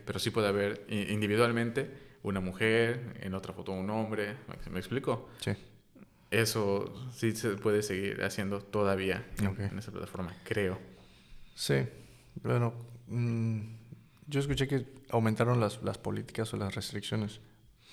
Pero 0.07 0.19
sí 0.19 0.31
puede 0.31 0.49
haber 0.49 0.87
individualmente 0.88 1.90
una 2.23 2.40
mujer, 2.40 3.19
en 3.21 3.35
otra 3.35 3.52
foto 3.52 3.73
un 3.73 3.90
hombre. 3.90 4.37
¿Me- 4.67 4.73
¿Me 4.73 4.79
explico? 4.79 5.29
Sí. 5.40 5.52
Eso 6.30 6.95
sí 7.13 7.32
se 7.32 7.50
puede 7.56 7.82
seguir 7.82 8.23
haciendo 8.23 8.61
todavía 8.61 9.26
en 9.73 9.78
esa 9.78 9.91
plataforma, 9.91 10.34
creo. 10.45 10.78
Sí. 11.54 11.75
Bueno, 12.43 12.73
mm, 13.08 13.61
yo 14.28 14.41
escuché 14.41 14.69
que 14.69 14.87
aumentaron 15.11 15.58
las, 15.61 15.82
las 15.82 15.99
políticas 15.99 16.54
o 16.54 16.56
las 16.56 16.75
restricciones. 16.75 17.41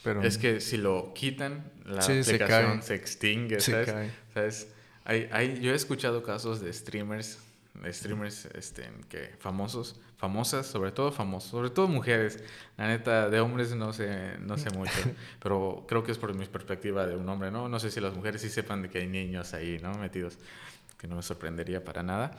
Pero 0.04 0.22
Es 0.22 0.38
que 0.38 0.62
si 0.62 0.78
lo 0.78 1.14
quitan, 1.14 1.72
la 1.86 2.02
Sí, 2.02 2.24
se 2.24 2.36
aplicación 2.36 2.74
cae. 2.80 2.82
se, 2.82 2.96
extingue, 2.96 3.60
se 3.60 3.72
¿sabes? 3.72 3.90
cae. 3.92 4.12
¿Sabes? 4.34 4.68
Hay, 5.06 5.30
hay, 5.32 5.60
yo 5.62 5.72
he 5.72 5.76
escuchado 5.76 6.24
casos 6.24 6.60
de 6.62 6.72
streamers, 6.74 7.40
de 7.82 7.94
streamers 7.94 8.46
este, 8.56 8.90
que 9.10 9.36
famosos, 9.40 10.00
famosas, 10.18 10.66
sobre 10.68 10.92
todo 10.92 11.12
famosos, 11.12 11.50
sobre 11.52 11.70
todo 11.70 11.88
mujeres. 11.88 12.44
La 12.78 12.88
neta, 12.88 13.30
de 13.30 13.40
hombres 13.40 13.76
no 13.76 13.94
sé, 13.94 14.38
no 14.40 14.58
sé 14.58 14.70
mucho, 14.72 14.92
pero 15.42 15.86
creo 15.88 16.04
que 16.04 16.12
es 16.12 16.18
por 16.18 16.34
mi 16.34 16.46
perspectiva 16.46 17.06
de 17.06 17.16
un 17.16 17.28
hombre, 17.30 17.52
¿no? 17.52 17.70
No 17.70 17.80
sé 17.80 17.92
si 17.92 18.00
las 18.02 18.14
mujeres 18.16 18.42
sí 18.42 18.50
sepan 18.50 18.82
de 18.82 18.90
que 18.90 19.00
hay 19.00 19.08
niños 19.08 19.54
ahí, 19.54 19.80
¿no? 19.82 19.94
Metidos, 19.94 20.38
que 20.98 21.08
no 21.08 21.16
me 21.16 21.22
sorprendería 21.24 21.84
para 21.84 22.04
nada. 22.04 22.38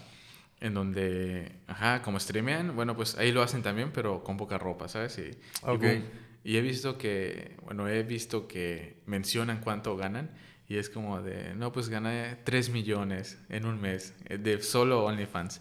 En 0.60 0.74
donde, 0.74 1.52
ajá, 1.68 2.02
como 2.02 2.18
streamean, 2.18 2.74
bueno, 2.74 2.96
pues 2.96 3.16
ahí 3.16 3.30
lo 3.30 3.42
hacen 3.42 3.62
también, 3.62 3.92
pero 3.92 4.24
con 4.24 4.36
poca 4.36 4.58
ropa, 4.58 4.88
¿sabes? 4.88 5.16
Y, 5.18 5.22
y 5.22 5.78
boom. 6.00 6.04
Y 6.44 6.56
he 6.56 6.60
visto 6.60 6.98
que, 6.98 7.56
bueno, 7.64 7.88
he 7.88 8.02
visto 8.02 8.48
que 8.48 9.00
mencionan 9.06 9.60
cuánto 9.60 9.96
ganan 9.96 10.30
y 10.66 10.76
es 10.76 10.90
como 10.90 11.20
de, 11.22 11.54
no, 11.54 11.72
pues 11.72 11.88
gané 11.88 12.36
3 12.44 12.70
millones 12.70 13.38
en 13.48 13.64
un 13.64 13.80
mes 13.80 14.14
eh, 14.26 14.38
de 14.38 14.62
solo 14.62 15.04
OnlyFans. 15.04 15.60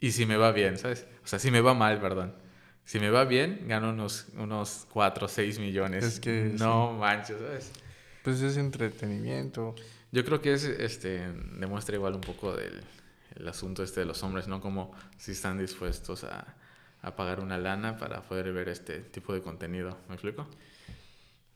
Y 0.00 0.12
si 0.12 0.26
me 0.26 0.36
va 0.36 0.52
bien, 0.52 0.78
¿sabes? 0.78 1.06
O 1.24 1.26
sea, 1.26 1.38
si 1.38 1.50
me 1.50 1.60
va 1.60 1.74
mal, 1.74 2.00
perdón. 2.00 2.34
Si 2.84 2.98
me 2.98 3.10
va 3.10 3.24
bien, 3.24 3.66
gano 3.68 3.90
unos, 3.90 4.28
unos 4.36 4.86
4 4.92 5.26
o 5.26 5.28
6 5.28 5.58
millones. 5.58 6.04
Es 6.04 6.20
que 6.20 6.52
No 6.58 6.92
manches, 6.92 7.38
¿sabes? 7.38 7.72
pues 8.22 8.40
es 8.42 8.56
entretenimiento. 8.56 9.74
Yo 10.12 10.24
creo 10.24 10.40
que 10.40 10.52
es, 10.52 10.64
este, 10.64 11.32
demuestra 11.58 11.96
igual 11.96 12.14
un 12.14 12.20
poco 12.20 12.54
del 12.54 12.82
el 13.36 13.48
asunto 13.48 13.82
este 13.82 14.00
de 14.00 14.06
los 14.06 14.22
hombres, 14.22 14.48
¿no? 14.48 14.60
Como 14.60 14.92
si 15.16 15.32
están 15.32 15.58
dispuestos 15.58 16.24
a, 16.24 16.56
a 17.02 17.16
pagar 17.16 17.40
una 17.40 17.58
lana 17.58 17.96
para 17.96 18.22
poder 18.22 18.52
ver 18.52 18.68
este 18.68 19.00
tipo 19.00 19.32
de 19.32 19.42
contenido. 19.42 19.98
¿Me 20.08 20.14
explico? 20.14 20.46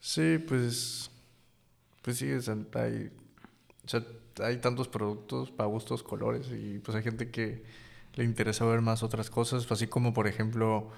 Sí, 0.00 0.38
pues. 0.38 1.10
Pues 2.02 2.18
sí, 2.18 2.30
o 2.32 2.40
sea, 2.42 2.56
hay, 2.74 3.10
o 3.84 3.88
sea, 3.88 4.04
hay 4.42 4.58
tantos 4.58 4.88
productos 4.88 5.50
para 5.50 5.68
gustos, 5.68 6.02
colores, 6.02 6.50
y 6.50 6.78
pues 6.80 6.94
hay 6.96 7.02
gente 7.02 7.30
que 7.30 7.64
le 8.14 8.24
interesa 8.24 8.66
ver 8.66 8.82
más 8.82 9.02
otras 9.02 9.30
cosas, 9.30 9.70
así 9.70 9.86
como 9.86 10.12
por 10.12 10.26
ejemplo, 10.26 10.90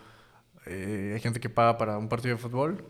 eh, 0.67 1.13
hay 1.15 1.21
gente 1.21 1.39
que 1.39 1.49
paga 1.49 1.79
para 1.79 1.97
un 1.97 2.09
partido 2.09 2.35
de 2.35 2.43
fútbol, 2.43 2.85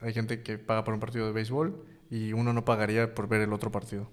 hay 0.00 0.12
gente 0.12 0.42
que 0.42 0.58
paga 0.58 0.82
para 0.82 0.94
un 0.94 1.00
partido 1.00 1.26
de 1.26 1.32
béisbol, 1.32 1.84
y 2.10 2.32
uno 2.32 2.52
no 2.52 2.64
pagaría 2.64 3.14
por 3.14 3.28
ver 3.28 3.42
el 3.42 3.52
otro 3.52 3.70
partido. 3.70 4.10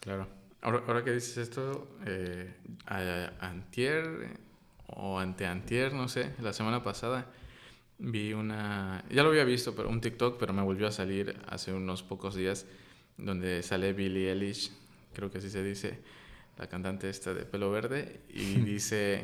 Claro. 0.00 0.26
Ahora, 0.62 0.82
ahora 0.86 1.04
que 1.04 1.12
dices 1.12 1.36
esto, 1.36 1.88
eh, 2.06 2.54
a- 2.86 3.32
antier 3.46 4.04
eh, 4.22 4.36
o 4.88 5.18
anteantier, 5.18 5.92
no 5.92 6.08
sé, 6.08 6.32
la 6.40 6.52
semana 6.52 6.82
pasada 6.82 7.26
vi 7.98 8.32
una, 8.32 9.04
ya 9.10 9.22
lo 9.22 9.30
había 9.30 9.44
visto, 9.44 9.74
pero 9.74 9.88
un 9.88 10.00
TikTok, 10.00 10.38
pero 10.38 10.52
me 10.52 10.62
volvió 10.62 10.86
a 10.86 10.92
salir 10.92 11.36
hace 11.46 11.72
unos 11.72 12.02
pocos 12.02 12.34
días 12.34 12.66
donde 13.16 13.62
sale 13.62 13.92
Billie 13.92 14.30
Eilish, 14.30 14.70
creo 15.12 15.30
que 15.30 15.38
así 15.38 15.50
se 15.50 15.62
dice, 15.62 15.98
la 16.56 16.68
cantante 16.68 17.10
esta 17.10 17.34
de 17.34 17.44
pelo 17.44 17.70
verde, 17.70 18.20
y 18.28 18.54
dice 18.64 19.22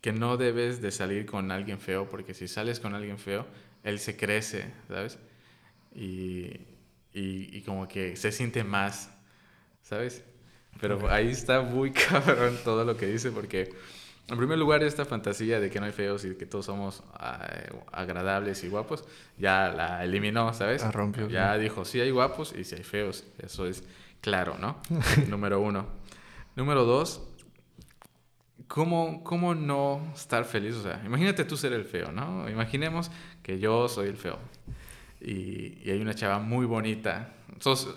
que 0.00 0.12
no 0.12 0.36
debes 0.36 0.80
de 0.80 0.92
salir 0.92 1.26
con 1.26 1.50
alguien 1.50 1.80
feo, 1.80 2.08
porque 2.08 2.32
si 2.34 2.46
sales 2.46 2.78
con 2.78 2.94
alguien 2.94 3.18
feo, 3.18 3.46
él 3.82 3.98
se 3.98 4.16
crece, 4.16 4.72
¿sabes? 4.88 5.18
Y, 5.94 6.50
y, 7.12 7.56
y 7.56 7.62
como 7.62 7.88
que 7.88 8.16
se 8.16 8.30
siente 8.30 8.62
más, 8.62 9.10
¿sabes? 9.82 10.22
Pero 10.80 11.10
ahí 11.10 11.28
está 11.28 11.62
muy 11.62 11.90
cabrón 12.10 12.56
todo 12.62 12.84
lo 12.84 12.96
que 12.96 13.06
dice, 13.06 13.32
porque 13.32 13.70
en 14.28 14.36
primer 14.36 14.58
lugar 14.58 14.82
esta 14.82 15.04
fantasía 15.04 15.60
de 15.60 15.70
que 15.70 15.78
no 15.78 15.86
hay 15.86 15.92
feos 15.92 16.24
y 16.24 16.34
que 16.34 16.46
todos 16.46 16.66
somos 16.66 17.02
ah, 17.14 17.46
agradables 17.92 18.64
y 18.64 18.68
guapos, 18.68 19.04
ya 19.38 19.68
la 19.68 20.04
eliminó, 20.04 20.52
¿sabes? 20.52 20.82
La 20.82 20.90
rompió, 20.90 21.28
Ya 21.28 21.56
dijo, 21.58 21.84
sí 21.84 22.00
hay 22.00 22.10
guapos 22.10 22.52
y 22.56 22.64
sí 22.64 22.74
hay 22.74 22.82
feos, 22.82 23.24
eso 23.38 23.66
es 23.66 23.84
claro, 24.20 24.56
¿no? 24.58 24.80
Número 25.28 25.60
uno. 25.60 25.86
Número 26.56 26.84
dos, 26.84 27.22
¿cómo, 28.66 29.22
¿cómo 29.22 29.54
no 29.54 30.12
estar 30.14 30.44
feliz? 30.44 30.74
O 30.74 30.82
sea, 30.82 31.00
imagínate 31.04 31.44
tú 31.44 31.56
ser 31.56 31.72
el 31.72 31.84
feo, 31.84 32.10
¿no? 32.10 32.48
Imaginemos 32.48 33.10
que 33.42 33.58
yo 33.58 33.88
soy 33.88 34.08
el 34.08 34.16
feo 34.16 34.38
y, 35.26 35.82
y 35.84 35.90
hay 35.90 36.00
una 36.00 36.14
chava 36.14 36.38
muy 36.38 36.64
bonita. 36.66 37.32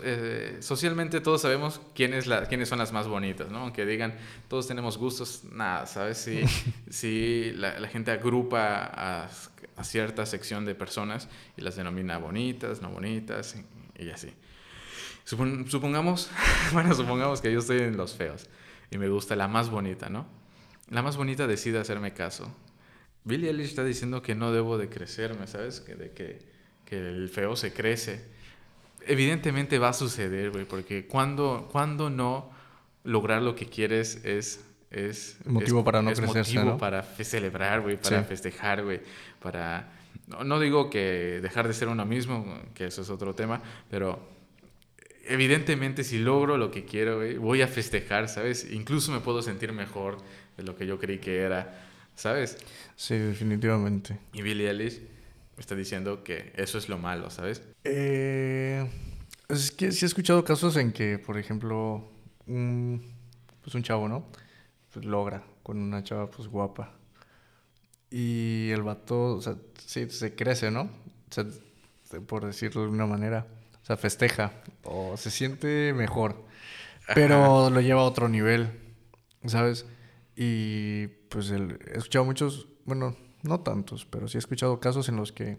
Eh, 0.03 0.57
socialmente 0.61 1.21
todos 1.21 1.41
sabemos 1.41 1.81
quién 1.93 2.13
es 2.13 2.27
la, 2.27 2.45
quiénes 2.47 2.69
son 2.69 2.79
las 2.79 2.91
más 2.91 3.07
bonitas, 3.07 3.49
¿no? 3.51 3.59
Aunque 3.59 3.85
digan, 3.85 4.15
todos 4.47 4.67
tenemos 4.67 4.97
gustos, 4.97 5.43
nada, 5.51 5.85
¿sabes? 5.85 6.17
Si, 6.17 6.41
si 6.89 7.51
la, 7.55 7.79
la 7.79 7.87
gente 7.87 8.11
agrupa 8.11 8.83
a, 8.83 9.29
a 9.75 9.83
cierta 9.83 10.25
sección 10.25 10.65
de 10.65 10.75
personas 10.75 11.27
y 11.57 11.61
las 11.61 11.75
denomina 11.75 12.17
bonitas, 12.17 12.81
no 12.81 12.89
bonitas 12.89 13.55
y, 13.99 14.03
y 14.05 14.09
así. 14.09 14.33
Supon- 15.27 15.67
supongamos, 15.67 16.31
bueno, 16.73 16.93
supongamos 16.95 17.41
que 17.41 17.51
yo 17.51 17.59
estoy 17.59 17.79
en 17.79 17.97
los 17.97 18.15
feos 18.15 18.47
y 18.91 18.97
me 18.97 19.07
gusta 19.09 19.35
la 19.35 19.47
más 19.47 19.69
bonita, 19.69 20.09
¿no? 20.09 20.25
La 20.89 21.03
más 21.03 21.17
bonita 21.17 21.45
decide 21.47 21.79
hacerme 21.79 22.13
caso. 22.13 22.51
Billie 23.23 23.49
Eilish 23.49 23.67
está 23.69 23.83
diciendo 23.83 24.21
que 24.23 24.33
no 24.33 24.51
debo 24.51 24.77
de 24.79 24.89
crecerme, 24.89 25.45
¿sabes? 25.45 25.81
Que, 25.81 25.93
de 25.95 26.11
que, 26.11 26.48
que 26.89 26.97
el 26.97 27.29
feo 27.29 27.55
se 27.55 27.71
crece. 27.73 28.21
Evidentemente 29.05 29.79
va 29.79 29.89
a 29.89 29.93
suceder, 29.93 30.51
güey, 30.51 30.65
porque 30.65 31.05
cuando, 31.07 31.69
cuando 31.71 32.09
no 32.09 32.49
lograr 33.03 33.41
lo 33.41 33.55
que 33.55 33.67
quieres 33.67 34.21
es... 34.23 34.65
Es 34.91 35.37
motivo 35.45 35.79
es, 35.79 35.85
para 35.85 36.01
no 36.01 36.09
es 36.09 36.19
crecerse, 36.19 36.55
motivo 36.55 36.73
¿no? 36.73 36.77
para 36.79 37.03
celebrar, 37.03 37.81
güey, 37.81 37.95
para 37.97 38.21
Sí. 38.23 38.27
festejar, 38.27 38.83
güey, 38.83 39.01
para... 39.39 39.91
No, 40.25 40.43
no 40.43 40.59
digo 40.59 40.89
que 40.89 41.39
dejar 41.43 41.67
de 41.67 41.75
ser 41.75 41.89
uno 41.89 42.05
mismo, 42.05 42.57
que 42.73 42.85
eso 42.87 43.03
es 43.03 43.09
otro 43.11 43.35
tema, 43.35 43.61
pero 43.91 44.19
evidentemente 45.25 46.03
si 46.03 46.17
logro 46.17 46.57
lo 46.57 46.71
que 46.71 46.85
quiero, 46.85 47.17
güey, 47.17 47.37
voy 47.37 47.61
a 47.61 47.67
festejar, 47.67 48.29
¿sabes? 48.29 48.67
Incluso 48.71 49.11
me 49.11 49.19
puedo 49.19 49.41
sentir 49.43 49.71
mejor 49.73 50.17
de 50.57 50.63
lo 50.63 50.75
que 50.75 50.87
yo 50.87 50.99
creí 50.99 51.19
que 51.19 51.37
era, 51.37 51.87
¿sabes? 52.15 52.57
Sí, 52.95 53.15
definitivamente. 53.17 54.17
Y 54.33 54.41
Billie 54.41 54.69
Eilish 54.69 55.01
me 55.59 55.61
está 55.61 55.75
diciendo 55.75 56.23
que 56.23 56.53
eso 56.55 56.77
es 56.77 56.87
lo 56.87 56.97
malo, 56.97 57.29
¿sabes? 57.29 57.61
Eh, 57.83 58.89
es 59.49 59.71
que 59.71 59.91
sí 59.91 60.05
he 60.05 60.07
escuchado 60.07 60.41
casos 60.45 60.77
en 60.77 60.93
que, 60.93 61.19
por 61.19 61.37
ejemplo, 61.37 62.09
un, 62.47 63.03
pues 63.61 63.75
un 63.75 63.83
chavo, 63.83 64.07
¿no? 64.07 64.25
Pues 64.93 65.03
logra 65.05 65.43
con 65.61 65.77
una 65.77 66.01
chava 66.01 66.31
pues 66.31 66.47
guapa. 66.47 66.93
Y 68.09 68.69
el 68.71 68.83
vato, 68.83 69.35
o 69.35 69.41
sea, 69.41 69.55
sí, 69.85 70.09
se 70.09 70.33
crece, 70.33 70.71
¿no? 70.71 70.83
O 70.83 70.89
sea, 71.29 71.45
por 72.25 72.45
decirlo 72.45 72.79
de 72.79 72.85
alguna 72.85 73.05
manera. 73.05 73.45
O 73.83 73.85
sea, 73.85 73.97
festeja 73.97 74.53
o 74.83 75.17
se 75.17 75.29
siente 75.29 75.91
mejor. 75.93 76.45
Pero 77.13 77.69
lo 77.69 77.81
lleva 77.81 77.99
a 77.99 78.05
otro 78.05 78.29
nivel, 78.29 78.69
¿sabes? 79.45 79.85
Y 80.37 81.07
pues 81.27 81.49
el- 81.51 81.77
he 81.93 81.97
escuchado 81.97 82.23
muchos, 82.23 82.69
bueno, 82.85 83.17
no 83.43 83.61
tantos, 83.61 84.05
pero 84.05 84.27
sí 84.27 84.37
he 84.37 84.39
escuchado 84.39 84.79
casos 84.79 85.09
en 85.09 85.15
los 85.15 85.31
que 85.31 85.57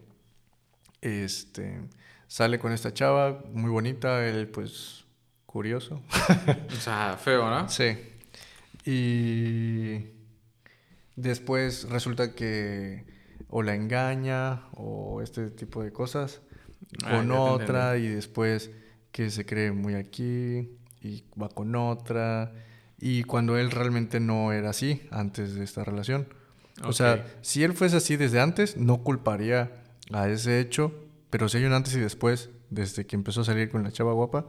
este 1.01 1.81
sale 2.27 2.59
con 2.59 2.73
esta 2.73 2.93
chava 2.93 3.43
muy 3.53 3.71
bonita, 3.71 4.27
él 4.27 4.49
pues 4.49 5.05
curioso. 5.47 6.03
O 6.69 6.81
sea, 6.81 7.17
feo, 7.17 7.49
¿no? 7.51 7.69
Sí. 7.69 7.97
Y 8.85 10.07
después 11.17 11.89
resulta 11.89 12.35
que 12.35 13.05
o 13.49 13.63
la 13.63 13.75
engaña 13.75 14.63
o 14.75 15.23
este 15.23 15.51
tipo 15.51 15.83
de 15.83 15.93
cosas 15.93 16.41
Ah, 17.05 17.17
con 17.17 17.31
otra 17.33 17.97
y 17.99 18.09
después 18.09 18.71
que 19.13 19.31
se 19.31 19.47
cree 19.47 19.73
muy 19.73 19.95
aquí 19.95 20.79
y 21.01 21.25
va 21.41 21.49
con 21.49 21.75
otra 21.77 22.53
y 22.99 23.23
cuando 23.25 23.57
él 23.57 23.71
realmente 23.71 24.21
no 24.21 24.53
era 24.53 24.71
así 24.71 25.03
antes 25.11 25.55
de 25.55 25.65
esta 25.65 25.85
relación. 25.85 26.29
O 26.85 26.93
sea, 26.93 27.27
si 27.43 27.63
él 27.63 27.75
fuese 27.75 27.97
así 27.97 28.17
desde 28.17 28.41
antes, 28.41 28.77
no 28.77 29.03
culparía 29.03 29.83
a 30.13 30.29
ese 30.29 30.61
hecho, 30.61 30.93
pero 31.31 31.49
si 31.49 31.59
hay 31.59 31.65
un 31.65 31.73
antes 31.73 31.95
y 31.95 32.01
después, 32.01 32.51
desde 32.71 33.07
que 33.07 33.17
empezó 33.17 33.43
a 33.43 33.45
salir 33.45 33.71
con 33.71 33.83
la 33.83 33.93
chava 33.93 34.13
guapa, 34.13 34.47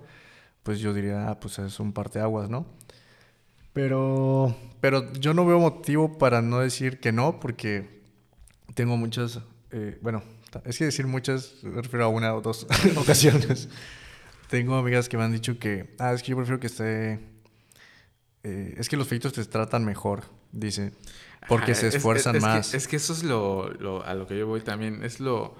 pues 0.64 0.80
yo 0.80 0.94
diría, 0.94 1.30
ah, 1.30 1.40
pues 1.40 1.60
es 1.60 1.80
un 1.80 1.94
parteaguas, 1.94 2.50
¿no? 2.50 2.66
Pero, 3.74 4.56
pero 4.82 5.12
yo 5.14 5.34
no 5.34 5.46
veo 5.46 5.60
motivo 5.60 6.18
para 6.18 6.42
no 6.42 6.60
decir 6.60 7.00
que 7.00 7.12
no, 7.12 7.40
porque 7.40 8.02
tengo 8.76 8.98
muchas, 8.98 9.40
eh, 9.72 9.98
bueno, 10.02 10.24
es 10.66 10.78
que 10.78 10.86
decir 10.86 11.08
muchas, 11.08 11.56
me 11.64 11.82
refiero 11.82 12.06
a 12.06 12.10
una 12.10 12.36
o 12.36 12.42
dos 12.42 12.68
ocasiones. 12.98 13.70
Tengo 14.50 14.76
amigas 14.76 15.08
que 15.08 15.18
me 15.18 15.24
han 15.24 15.32
dicho 15.32 15.58
que, 15.58 15.96
ah, 15.98 16.12
es 16.12 16.22
que 16.22 16.32
yo 16.32 16.36
prefiero 16.36 16.60
que 16.60 16.68
esté, 16.68 17.20
eh, 18.44 18.76
es 18.78 18.90
que 18.90 18.98
los 18.98 19.08
feitos 19.08 19.32
te 19.32 19.46
tratan 19.46 19.86
mejor, 19.86 20.24
dice, 20.52 20.92
porque 21.48 21.72
Ajá, 21.72 21.82
se 21.82 21.88
es- 21.90 21.96
esfuerzan 21.96 22.36
es 22.36 22.44
que- 22.44 22.48
más. 22.50 22.74
es 22.74 22.88
que 22.88 22.96
eso 22.98 23.14
es 23.14 23.24
lo, 23.24 23.70
lo- 23.80 24.06
a 24.06 24.14
lo 24.14 24.28
que 24.28 24.38
yo 24.38 24.48
voy 24.48 24.62
también. 24.62 25.04
Es 25.04 25.20
lo. 25.20 25.56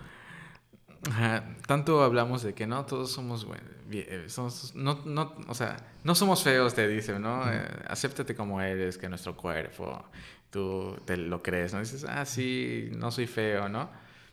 ajá, 1.10 1.44
tanto 1.68 2.04
hablamos 2.04 2.44
de 2.44 2.54
que 2.54 2.68
no 2.68 2.86
todos 2.86 3.12
somos 3.12 3.46
buen- 3.46 3.62
bien- 3.88 4.06
eh, 4.08 4.26
somos- 4.28 4.76
no, 4.76 5.02
no, 5.06 5.34
o 5.48 5.56
sea, 5.56 5.78
no 6.04 6.14
somos 6.16 6.44
feos, 6.44 6.74
te 6.76 6.88
dicen, 6.88 7.22
¿no? 7.22 7.52
Eh, 7.52 7.66
acéptate 7.88 8.36
como 8.36 8.62
eres, 8.62 8.98
que 9.00 9.10
nuestro 9.10 9.36
cuerpo, 9.36 10.04
tú 10.52 10.96
te 11.06 11.18
lo 11.18 11.42
crees, 11.42 11.74
¿no? 11.74 11.80
Dices, 11.80 12.06
ah, 12.08 12.26
sí, 12.26 12.90
no 12.96 13.10
soy 13.12 13.26
feo, 13.28 13.68
¿no? 13.68 13.90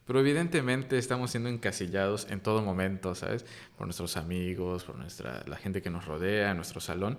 Pero 0.07 0.21
evidentemente 0.21 0.97
estamos 0.99 1.31
siendo 1.31 1.49
encasillados 1.49 2.27
en 2.31 2.41
todo 2.41 2.63
momento, 2.63 3.15
¿sabes? 3.15 3.45
Por 3.77 3.87
nuestros 3.87 4.17
amigos, 4.17 4.85
por 4.85 4.97
nuestra, 4.97 5.43
la 5.47 5.57
gente 5.57 5.81
que 5.83 5.91
nos 5.91 6.05
rodea, 6.07 6.53
nuestro 6.55 6.81
salón. 6.81 7.19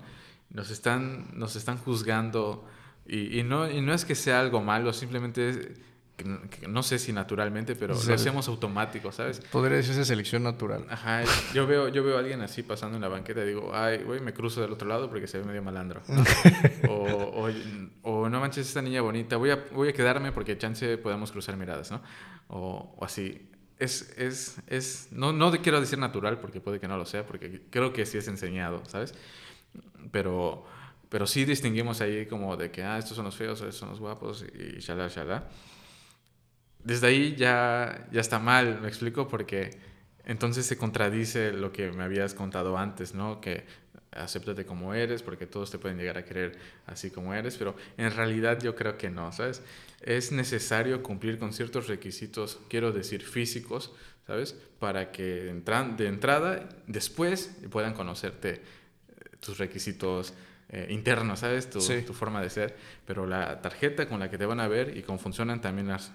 Nos 0.51 0.69
están, 0.71 1.27
nos 1.33 1.55
están 1.55 1.77
juzgando 1.77 2.67
y, 3.09 3.39
y 3.39 3.43
no, 3.43 3.69
y 3.69 3.81
no 3.81 3.93
es 3.93 4.05
que 4.05 4.15
sea 4.15 4.39
algo 4.39 4.61
malo, 4.61 4.93
simplemente 4.93 5.49
es 5.49 5.57
que 6.17 6.67
no- 6.67 6.83
sé 6.83 6.99
si 6.99 7.13
naturalmente, 7.13 7.75
pero 7.77 7.95
Sí. 7.95 8.09
lo 8.09 8.13
hacemos 8.15 8.49
automático, 8.49 9.09
¿sabes? 9.13 9.39
Podría 9.51 9.77
decirse 9.77 10.03
selección 10.03 10.43
natural. 10.43 10.85
Ajá, 10.89 11.23
yo 11.53 11.65
veo, 11.65 11.87
yo 11.87 12.03
veo 12.03 12.17
a 12.17 12.19
alguien 12.19 12.41
así 12.41 12.61
pasando 12.61 12.97
en 12.97 13.01
la 13.01 13.07
banqueta 13.07 13.41
y 13.43 13.47
digo, 13.47 13.71
ay, 13.73 14.03
güey, 14.03 14.19
me 14.19 14.33
cruzo 14.33 14.59
del 14.61 14.71
otro 14.73 14.85
lado 14.87 15.09
porque 15.09 15.27
se 15.27 15.37
ve 15.37 15.45
medio 15.45 15.63
malandro. 15.63 16.01
o, 16.89 16.93
o, 16.93 17.49
o, 18.03 18.29
no 18.29 18.39
manches, 18.41 18.67
esta 18.67 18.81
niña 18.81 19.01
bonita, 19.01 19.37
voy 19.37 19.51
a, 19.51 19.63
voy 19.71 19.87
a 19.89 19.93
quedarme 19.93 20.33
porque 20.33 20.57
chance 20.57 20.97
podemos 20.97 21.31
cruzar 21.31 21.55
miradas, 21.55 21.89
¿no? 21.91 22.01
O, 22.49 22.95
o 22.97 23.05
así. 23.05 23.45
Es, 23.77 24.13
es, 24.17 24.57
es, 24.67 25.07
no, 25.11 25.31
no 25.31 25.51
quiero 25.61 25.79
decir 25.79 25.99
natural 25.99 26.39
porque 26.41 26.59
puede 26.59 26.81
que 26.81 26.87
no 26.89 26.97
lo 26.97 27.05
sea, 27.05 27.25
porque 27.25 27.61
creo 27.69 27.93
que 27.93 28.05
sí 28.05 28.17
es 28.17 28.27
enseñado, 28.27 28.83
¿sabes? 28.87 29.13
Pero, 30.11 30.65
pero 31.09 31.27
sí 31.27 31.45
distinguimos 31.45 32.01
ahí 32.01 32.25
como 32.25 32.55
de 32.55 32.71
que, 32.71 32.83
ah, 32.83 32.97
estos 32.97 33.15
son 33.15 33.25
los 33.25 33.35
feos, 33.35 33.59
estos 33.59 33.75
son 33.75 33.89
los 33.89 33.99
guapos 33.99 34.45
y 34.53 34.79
shalá, 34.79 35.07
shalá 35.07 35.47
desde 36.83 37.07
ahí 37.07 37.35
ya, 37.35 38.07
ya 38.11 38.21
está 38.21 38.39
mal, 38.39 38.79
me 38.81 38.87
explico, 38.87 39.27
porque 39.27 39.71
entonces 40.25 40.65
se 40.65 40.77
contradice 40.77 41.51
lo 41.51 41.71
que 41.71 41.91
me 41.91 42.03
habías 42.03 42.33
contado 42.33 42.77
antes, 42.77 43.13
¿no? 43.13 43.41
Que 43.41 43.65
acéptate 44.11 44.65
como 44.65 44.93
eres, 44.93 45.21
porque 45.21 45.45
todos 45.45 45.69
te 45.69 45.77
pueden 45.77 45.97
llegar 45.97 46.17
a 46.17 46.25
querer 46.25 46.57
así 46.87 47.11
como 47.11 47.33
eres, 47.33 47.57
pero 47.57 47.75
en 47.97 48.11
realidad 48.15 48.59
yo 48.61 48.75
creo 48.75 48.97
que 48.97 49.09
no, 49.09 49.31
¿sabes? 49.31 49.61
Es 50.01 50.31
necesario 50.31 51.03
cumplir 51.03 51.37
con 51.37 51.53
ciertos 51.53 51.87
requisitos, 51.87 52.59
quiero 52.69 52.91
decir 52.91 53.23
físicos, 53.23 53.91
¿sabes? 54.25 54.55
Para 54.79 55.11
que 55.11 55.49
entran, 55.49 55.97
de 55.97 56.07
entrada, 56.07 56.69
después 56.87 57.55
puedan 57.69 57.93
conocerte 57.93 58.53
eh, 58.53 58.61
tus 59.39 59.57
requisitos 59.57 60.33
eh, 60.69 60.87
internos, 60.89 61.39
¿sabes? 61.39 61.69
Tu, 61.69 61.81
Sí. 61.81 62.01
tu 62.03 62.13
forma 62.13 62.41
de 62.41 62.49
ser. 62.49 62.77
Pero 63.05 63.25
la 63.25 63.61
tarjeta 63.61 64.07
con 64.07 64.19
la 64.19 64.29
que 64.29 64.37
te 64.37 64.45
van 64.45 64.59
a 64.59 64.67
ver 64.67 64.95
y 64.95 65.03
cómo 65.03 65.17
funcionan 65.19 65.61
también 65.61 65.87
las 65.87 66.11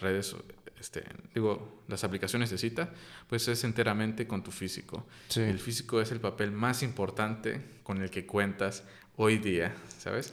redes, 0.00 0.34
este, 0.80 1.04
digo, 1.34 1.82
las 1.88 2.02
aplicaciones 2.04 2.50
de 2.50 2.58
cita, 2.58 2.90
pues 3.28 3.46
es 3.48 3.64
enteramente 3.64 4.26
con 4.26 4.42
tu 4.42 4.50
físico. 4.50 5.06
Sí. 5.28 5.40
El 5.40 5.58
físico 5.58 6.00
es 6.00 6.10
el 6.10 6.20
papel 6.20 6.50
más 6.52 6.82
importante 6.82 7.60
con 7.82 8.02
el 8.02 8.10
que 8.10 8.26
cuentas 8.26 8.82
hoy 9.16 9.38
día, 9.38 9.74
¿sabes? 9.98 10.32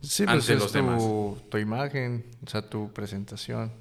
Sí, 0.00 0.24
pues 0.24 0.28
ante 0.40 0.52
es 0.54 0.58
los 0.58 0.72
tu, 0.72 0.78
demás. 0.78 1.02
tu 1.50 1.58
imagen, 1.58 2.24
o 2.44 2.50
sea, 2.50 2.68
tu 2.68 2.92
presentación. 2.92 3.72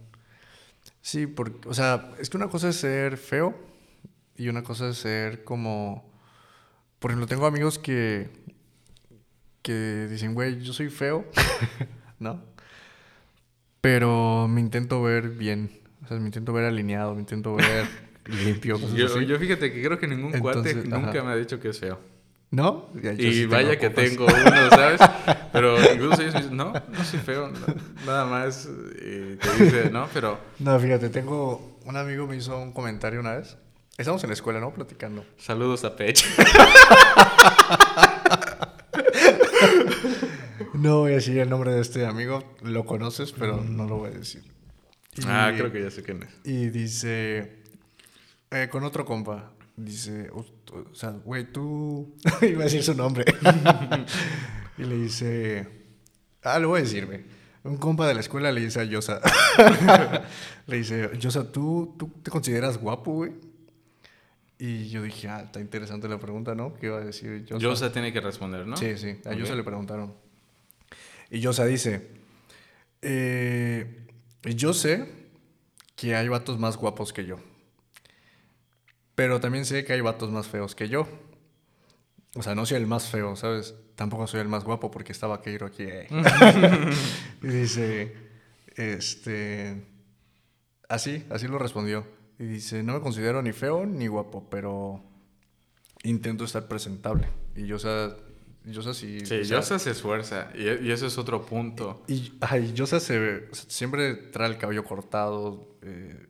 Sí, 1.01 1.27
porque, 1.27 1.67
o 1.67 1.73
sea, 1.73 2.11
es 2.19 2.29
que 2.29 2.37
una 2.37 2.49
cosa 2.49 2.69
es 2.69 2.77
ser 2.77 3.17
feo 3.17 3.55
y 4.37 4.47
una 4.47 4.63
cosa 4.63 4.89
es 4.89 4.97
ser 4.97 5.43
como, 5.43 6.09
por 6.99 7.11
ejemplo, 7.11 7.27
tengo 7.27 7.45
amigos 7.45 7.77
que, 7.79 8.29
que 9.65 10.07
dicen, 10.07 10.35
güey, 10.35 10.61
yo 10.61 10.73
soy 10.73 10.89
feo, 10.89 11.25
¿no? 12.19 12.39
Pero 13.81 14.47
me 14.47 14.61
intento 14.61 15.01
ver 15.01 15.29
bien, 15.29 15.71
o 16.03 16.07
sea, 16.07 16.17
me 16.19 16.25
intento 16.27 16.53
ver 16.53 16.65
alineado, 16.65 17.15
me 17.15 17.21
intento 17.21 17.55
ver 17.55 17.87
limpio. 18.25 18.79
cosas 18.79 18.95
Yo, 18.95 19.07
así. 19.07 19.25
yo 19.25 19.39
fíjate 19.39 19.73
que 19.73 19.81
creo 19.83 19.97
que 19.97 20.07
ningún 20.07 20.31
cuate 20.33 20.59
Entonces, 20.69 20.85
nunca 20.89 21.09
ajá. 21.09 21.23
me 21.23 21.31
ha 21.31 21.35
dicho 21.35 21.59
que 21.59 21.69
es 21.69 21.79
feo. 21.79 21.99
¿No? 22.51 22.89
Ya, 23.01 23.11
yo 23.13 23.27
Y 23.27 23.33
sí 23.33 23.45
vaya 23.47 23.77
que 23.79 23.89
tengo 23.89 24.25
uno, 24.27 24.69
¿sabes? 24.69 25.01
Pero 25.51 25.77
incluso 25.93 26.21
ellos 26.21 26.33
me 26.35 26.41
dicen, 26.41 26.55
no, 26.57 26.71
no 26.73 27.03
soy 27.03 27.19
feo, 27.19 27.49
no, 27.49 27.57
nada 28.05 28.25
más. 28.25 28.69
Y 28.97 29.35
te 29.37 29.63
dice, 29.63 29.89
no, 29.89 30.07
pero 30.13 30.37
No, 30.59 30.79
fíjate, 30.79 31.09
tengo 31.09 31.79
un 31.85 31.97
amigo 31.97 32.27
me 32.27 32.35
hizo 32.37 32.57
un 32.61 32.71
comentario 32.71 33.19
una 33.19 33.35
vez. 33.37 33.57
Estamos 33.97 34.23
en 34.23 34.29
la 34.29 34.33
escuela, 34.35 34.59
¿no? 34.59 34.71
Platicando. 34.73 35.25
saludos 35.37 35.83
a 35.85 35.95
Pech. 35.95 36.23
No 40.77 40.99
voy 40.99 41.11
a 41.11 41.15
decir 41.15 41.37
el 41.39 41.49
nombre 41.49 41.71
de 41.73 41.81
este 41.81 42.05
amigo, 42.05 42.43
lo 42.61 42.85
conoces, 42.85 43.31
pero 43.31 43.61
no 43.63 43.85
lo 43.87 43.97
voy 43.97 44.09
a 44.09 44.17
decir. 44.17 44.43
Y- 45.17 45.21
Ah, 45.27 45.51
creo 45.55 45.71
que 45.71 45.81
ya 45.81 45.91
sé 45.91 46.03
quién 46.03 46.23
es. 46.23 46.29
Y 46.43 46.69
dice, 46.69 47.63
eh, 48.51 48.67
con 48.69 48.83
otro 48.83 49.05
compa, 49.05 49.51
dice, 49.77 50.29
o, 50.31 50.39
o 50.73 50.93
sea, 50.95 51.11
güey, 51.11 51.51
tú, 51.51 52.15
iba 52.41 52.61
a 52.61 52.63
decir 52.65 52.83
su 52.83 52.93
nombre. 52.95 53.25
y 54.77 54.83
le 54.83 54.95
dice, 54.97 55.67
ah, 56.43 56.59
lo 56.59 56.69
voy 56.69 56.79
a 56.81 56.83
decir, 56.83 57.05
güey. 57.05 57.23
Un 57.63 57.77
compa 57.77 58.07
de 58.07 58.13
la 58.13 58.19
escuela 58.19 58.51
le 58.51 58.61
dice 58.61 58.79
a 58.79 58.83
Yosa, 58.83 59.21
le 60.67 60.77
dice, 60.77 61.09
Yosa, 61.17 61.51
¿tú, 61.51 61.95
¿tú 61.97 62.09
te 62.21 62.29
consideras 62.29 62.77
guapo, 62.77 63.11
güey? 63.13 63.31
Y 64.59 64.87
yo 64.89 65.01
dije, 65.01 65.27
ah, 65.29 65.41
está 65.45 65.59
interesante 65.59 66.07
la 66.07 66.19
pregunta, 66.19 66.53
¿no? 66.55 66.73
¿Qué 66.75 66.85
iba 66.87 66.97
a 66.97 67.03
decir 67.03 67.43
Yosa? 67.45 67.61
Yosa 67.63 67.91
tiene 67.91 68.13
que 68.13 68.21
responder, 68.21 68.67
¿no? 68.67 68.77
Sí, 68.77 68.97
sí, 68.97 69.19
a 69.25 69.29
Ok. 69.31 69.35
Yosa 69.37 69.55
le 69.55 69.63
preguntaron. 69.63 70.13
Y 71.29 71.39
Yosa 71.39 71.65
dice, 71.65 72.07
eh, 73.01 74.07
yo 74.43 74.73
sé 74.73 75.05
que 75.95 76.15
hay 76.15 76.27
vatos 76.27 76.59
más 76.59 76.77
guapos 76.77 77.13
que 77.13 77.25
yo. 77.25 77.37
Pero 79.15 79.39
también 79.39 79.65
sé 79.65 79.85
que 79.85 79.93
hay 79.93 80.01
vatos 80.01 80.29
más 80.29 80.47
feos 80.47 80.75
que 80.75 80.89
yo. 80.89 81.07
O 82.35 82.43
sea, 82.43 82.53
no 82.53 82.65
soy 82.65 82.77
el 82.77 82.87
más 82.87 83.09
feo, 83.09 83.35
¿sabes? 83.35 83.75
Tampoco 83.95 84.27
soy 84.27 84.41
el 84.41 84.49
más 84.49 84.65
guapo 84.65 84.91
porque 84.91 85.13
estaba 85.13 85.41
Keiro 85.41 85.65
aquí. 85.65 85.83
eh. 85.83 86.07
y 87.41 87.47
dice, 87.47 88.13
este... 88.75 89.85
Así, 90.89 91.25
así 91.29 91.47
lo 91.47 91.57
respondió. 91.57 92.05
Y 92.37 92.43
dice, 92.43 92.83
no 92.83 92.93
me 92.93 92.99
considero 92.99 93.41
ni 93.41 93.53
feo 93.53 93.85
ni 93.85 94.07
guapo, 94.07 94.49
pero 94.49 95.01
intento 96.03 96.43
estar 96.43 96.67
presentable. 96.67 97.29
Y 97.55 97.65
yo, 97.67 97.77
o 97.77 97.79
sea, 97.79 98.15
yo 98.65 98.81
sé 98.81 98.93
si... 98.93 99.19
Sí, 99.25 99.39
o 99.41 99.45
sea, 99.45 99.57
Yosa 99.57 99.79
se 99.79 99.91
esfuerza 99.91 100.49
y, 100.55 100.63
y 100.87 100.91
ese 100.91 101.07
es 101.07 101.17
otro 101.17 101.45
punto. 101.45 102.03
Y, 102.07 102.33
ay, 102.41 102.73
Yosa 102.73 102.99
se 102.99 103.47
siempre 103.51 104.13
trae 104.15 104.49
el 104.49 104.57
cabello 104.57 104.83
cortado, 104.83 105.77
eh, 105.81 106.25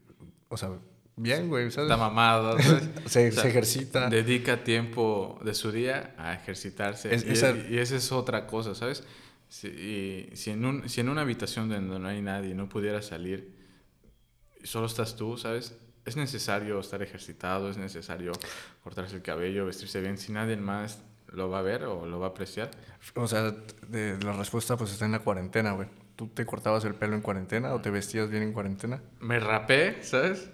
o 0.50 0.58
sea, 0.58 0.72
bien, 1.16 1.48
güey, 1.48 1.72
¿sabes? 1.72 1.90
Está 1.90 1.98
mamado, 1.98 2.60
¿sabes? 2.60 2.84
Se, 3.06 3.30
O 3.30 3.32
sea, 3.32 3.44
se 3.44 3.50
ejercita. 3.50 4.10
Dedica 4.10 4.64
tiempo 4.64 5.40
de 5.44 5.54
su 5.54 5.72
día 5.72 6.14
a 6.18 6.34
ejercitarse. 6.34 7.14
Es- 7.16 7.26
y, 7.26 7.30
esa- 7.32 7.56
y 7.70 7.78
esa 7.78 7.96
es 7.96 8.12
otra 8.12 8.46
cosa, 8.48 8.76
¿sabes? 8.76 9.04
Si, 9.48 9.68
y 9.68 10.36
si, 10.36 10.52
en 10.52 10.66
un, 10.66 10.90
si 10.90 11.02
en 11.02 11.08
una 11.10 11.22
habitación 11.22 11.70
donde 11.70 12.00
no 12.00 12.08
hay 12.08 12.22
nadie 12.22 12.54
no 12.56 12.68
pudiera 12.68 13.02
salir 13.02 13.54
solo 14.64 14.88
estás 14.88 15.16
tú, 15.16 15.38
¿sabes? 15.38 15.78
Es 16.06 16.16
necesario 16.18 16.80
estar 16.80 17.02
ejercitado, 17.02 17.70
es 17.70 17.78
necesario 17.78 18.32
cortarse 18.84 19.16
el 19.16 19.22
cabello, 19.22 19.66
vestirse 19.66 20.02
bien. 20.02 20.18
Si 20.18 20.32
nadie 20.32 20.58
más 20.58 21.02
lo 21.36 21.50
va 21.50 21.60
a 21.60 21.62
ver 21.62 21.84
o 21.84 22.06
lo 22.06 22.20
va 22.20 22.28
a 22.28 22.30
apreciar, 22.30 22.72
O 23.16 23.28
sea, 23.28 23.54
de, 23.88 24.18
la 24.24 24.34
respuesta 24.34 24.76
pues 24.78 24.92
está 24.92 25.06
en 25.06 25.12
la 25.12 25.20
cuarentena, 25.20 25.72
güey. 25.74 25.88
¿Tú 26.16 26.28
te 26.30 26.46
cortabas 26.46 26.86
el 26.86 26.96
pelo 26.96 27.14
en 27.16 27.22
cuarentena 27.22 27.74
o 27.74 27.82
te 27.82 27.90
vestías 27.90 28.30
bien 28.30 28.44
en 28.44 28.54
cuarentena? 28.54 29.02
me 29.20 29.40
rapé, 29.40 30.02
¿sabes? 30.02 30.50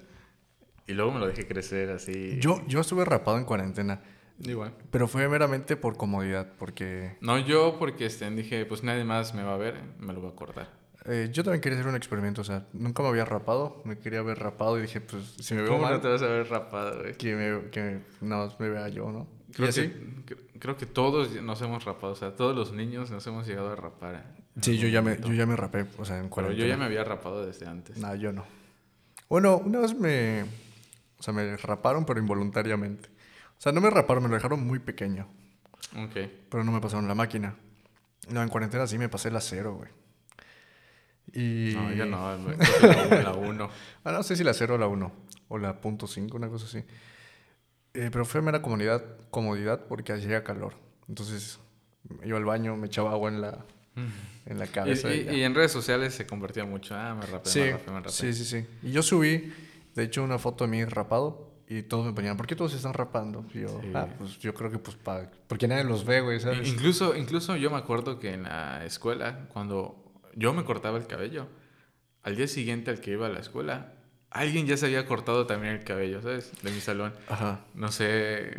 Y 0.87 0.93
luego 0.93 1.11
me 1.11 1.19
lo 1.19 1.27
dejé 1.27 1.47
crecer 1.47 1.91
así. 1.91 2.37
Yo, 2.41 2.61
yo 2.67 2.81
estuve 2.81 3.05
rapado 3.05 3.37
en 3.37 3.45
cuarentena, 3.45 4.01
Igual. 4.39 4.73
pero 4.89 5.07
fue 5.07 5.27
meramente 5.29 5.77
por 5.77 5.95
comodidad, 5.97 6.51
porque 6.57 7.15
No, 7.21 7.37
yo 7.37 7.77
porque 7.79 8.07
este, 8.07 8.29
dije, 8.31 8.65
pues 8.65 8.83
nadie 8.83 9.03
más 9.03 9.33
me 9.35 9.43
va 9.43 9.53
a 9.53 9.57
ver, 9.57 9.75
me 9.99 10.13
lo 10.13 10.21
voy 10.21 10.31
a 10.31 10.35
cortar. 10.35 10.69
eh, 11.05 11.29
yo 11.31 11.43
también 11.43 11.61
quería 11.61 11.77
hacer 11.77 11.89
un 11.89 11.95
experimento, 11.95 12.41
o 12.41 12.43
sea, 12.43 12.65
nunca 12.73 13.03
me 13.03 13.09
había 13.09 13.23
rapado, 13.25 13.81
me 13.85 13.99
quería 13.99 14.21
ver 14.23 14.39
rapado 14.39 14.79
y 14.79 14.81
dije, 14.81 14.99
pues 14.99 15.23
si 15.39 15.53
me 15.53 15.61
veo 15.61 15.71
¿Cómo 15.73 15.83
mal, 15.83 15.93
no 15.93 16.01
te 16.01 16.07
vas 16.09 16.21
a 16.23 16.27
ver 16.27 16.49
rapado, 16.49 16.99
güey? 17.01 17.15
que, 17.17 17.35
me, 17.35 17.69
que 17.69 17.99
no 18.21 18.51
me 18.59 18.69
vea 18.69 18.87
yo, 18.89 19.11
¿no? 19.11 19.27
Creo 19.53 19.69
que, 19.69 19.93
cre- 20.25 20.37
creo 20.59 20.77
que 20.77 20.85
todos 20.85 21.31
nos 21.41 21.61
hemos 21.61 21.83
rapado, 21.85 22.13
o 22.13 22.15
sea, 22.15 22.35
todos 22.35 22.55
los 22.55 22.71
niños 22.73 23.11
nos 23.11 23.25
hemos 23.27 23.45
llegado 23.47 23.71
a 23.71 23.75
rapar. 23.75 24.35
Sí, 24.61 24.77
yo 24.77 24.87
ya, 24.87 25.01
me, 25.01 25.17
yo 25.19 25.33
ya 25.33 25.45
me 25.45 25.55
rapé, 25.55 25.85
o 25.97 26.05
sea, 26.05 26.15
en 26.17 26.23
Pero 26.23 26.29
cuarentena. 26.29 26.61
yo 26.63 26.67
ya 26.69 26.77
me 26.77 26.85
había 26.85 27.03
rapado 27.03 27.45
desde 27.45 27.67
antes. 27.67 27.97
No, 27.97 28.13
yo 28.15 28.31
no. 28.33 28.45
Bueno, 29.29 29.57
una 29.57 29.79
vez 29.79 29.93
me... 29.97 30.43
O 31.19 31.23
sea, 31.23 31.33
me 31.33 31.55
raparon, 31.57 32.03
pero 32.05 32.19
involuntariamente. 32.19 33.07
O 33.57 33.61
sea, 33.61 33.71
no 33.71 33.79
me 33.79 33.89
raparon, 33.89 34.23
me 34.23 34.29
lo 34.29 34.35
dejaron 34.35 34.65
muy 34.65 34.79
pequeño. 34.79 35.27
Ok. 35.95 36.15
Pero 36.49 36.63
no 36.63 36.71
me 36.71 36.81
pasaron 36.81 37.07
la 37.07 37.15
máquina. 37.15 37.55
No, 38.29 38.41
en 38.41 38.49
cuarentena 38.49 38.87
sí 38.87 38.97
me 38.97 39.07
pasé 39.09 39.29
la 39.31 39.39
cero, 39.39 39.75
güey. 39.75 39.89
Y... 41.33 41.73
No, 41.75 41.93
yo 41.93 42.05
no, 42.05 42.37
la 43.23 43.33
1. 43.33 43.69
Ah, 44.03 44.11
no 44.11 44.23
sé 44.23 44.35
si 44.35 44.43
la 44.43 44.53
cero 44.53 44.75
o 44.75 44.77
la 44.77 44.87
1. 44.87 45.11
O 45.49 45.57
la 45.57 45.79
punto 45.79 46.07
cinco, 46.07 46.37
una 46.37 46.49
cosa 46.49 46.65
así. 46.65 46.83
Eh, 47.93 48.09
pero 48.11 48.25
fue 48.25 48.41
mera 48.41 48.61
comodidad, 48.61 49.03
comodidad 49.29 49.85
porque 49.87 50.13
hacía 50.13 50.43
calor. 50.43 50.73
Entonces, 51.09 51.59
iba 52.23 52.37
al 52.37 52.45
baño, 52.45 52.75
me 52.77 52.87
echaba 52.87 53.11
agua 53.11 53.29
en 53.29 53.41
la, 53.41 53.65
en 54.45 54.57
la 54.59 54.65
Y, 54.65 54.69
cabeza. 54.69 55.13
y- 55.13 55.25
ya. 55.25 55.33
y 55.33 55.43
en 55.43 55.53
redes 55.55 55.71
sociales 55.71 56.13
se 56.13 56.25
convertía 56.25 56.63
mucho. 56.65 56.95
Ah, 56.95 57.13
me 57.15 57.25
rapé, 57.25 57.49
Sí, 57.49 57.59
me 57.59 57.71
rapé, 57.73 57.91
me 57.91 57.97
rapé. 57.99 58.09
sí, 58.11 58.33
sí, 58.33 58.45
sí. 58.45 58.65
Y 58.81 58.91
yo 58.91 59.03
subí, 59.03 59.51
de 59.95 60.03
hecho, 60.03 60.23
una 60.23 60.39
foto 60.39 60.63
de 60.65 60.71
mí 60.71 60.85
rapado 60.85 61.51
y 61.67 61.83
todos 61.83 62.05
me 62.05 62.13
ponían, 62.13 62.37
¿por 62.37 62.47
qué 62.47 62.55
todos 62.55 62.71
se 62.71 62.77
están 62.77 62.93
rapando? 62.93 63.45
Y 63.53 63.61
yo, 63.61 63.79
Sí. 63.81 63.91
ah, 63.93 64.07
pues 64.17 64.39
yo 64.39 64.53
creo 64.53 64.71
que 64.71 64.77
pues 64.79 64.95
para... 64.97 65.29
Porque 65.47 65.67
nadie 65.67 65.83
los 65.83 66.05
ve, 66.05 66.21
güey, 66.21 66.39
¿sabes? 66.39 66.67
Incluso, 66.69 67.15
incluso 67.15 67.55
yo 67.57 67.69
me 67.71 67.77
acuerdo 67.77 68.19
que 68.19 68.33
en 68.33 68.43
la 68.43 68.85
escuela, 68.85 69.47
cuando 69.53 70.13
yo 70.35 70.53
me 70.53 70.63
cortaba 70.63 70.97
el 70.97 71.07
cabello, 71.07 71.47
al 72.23 72.35
día 72.37 72.47
siguiente 72.47 72.89
al 72.91 72.99
que 73.01 73.11
iba 73.11 73.27
a 73.27 73.29
la 73.29 73.39
escuela, 73.39 73.93
alguien 74.31 74.65
ya 74.65 74.75
se 74.77 74.87
había 74.87 75.05
cortado 75.05 75.45
también 75.45 75.75
el 75.75 75.83
cabello, 75.83 76.21
¿sabes? 76.21 76.51
De 76.63 76.71
mi 76.71 76.79
salón. 76.81 77.13
Ajá. 77.29 77.61
No 77.75 77.91
sé, 77.91 78.49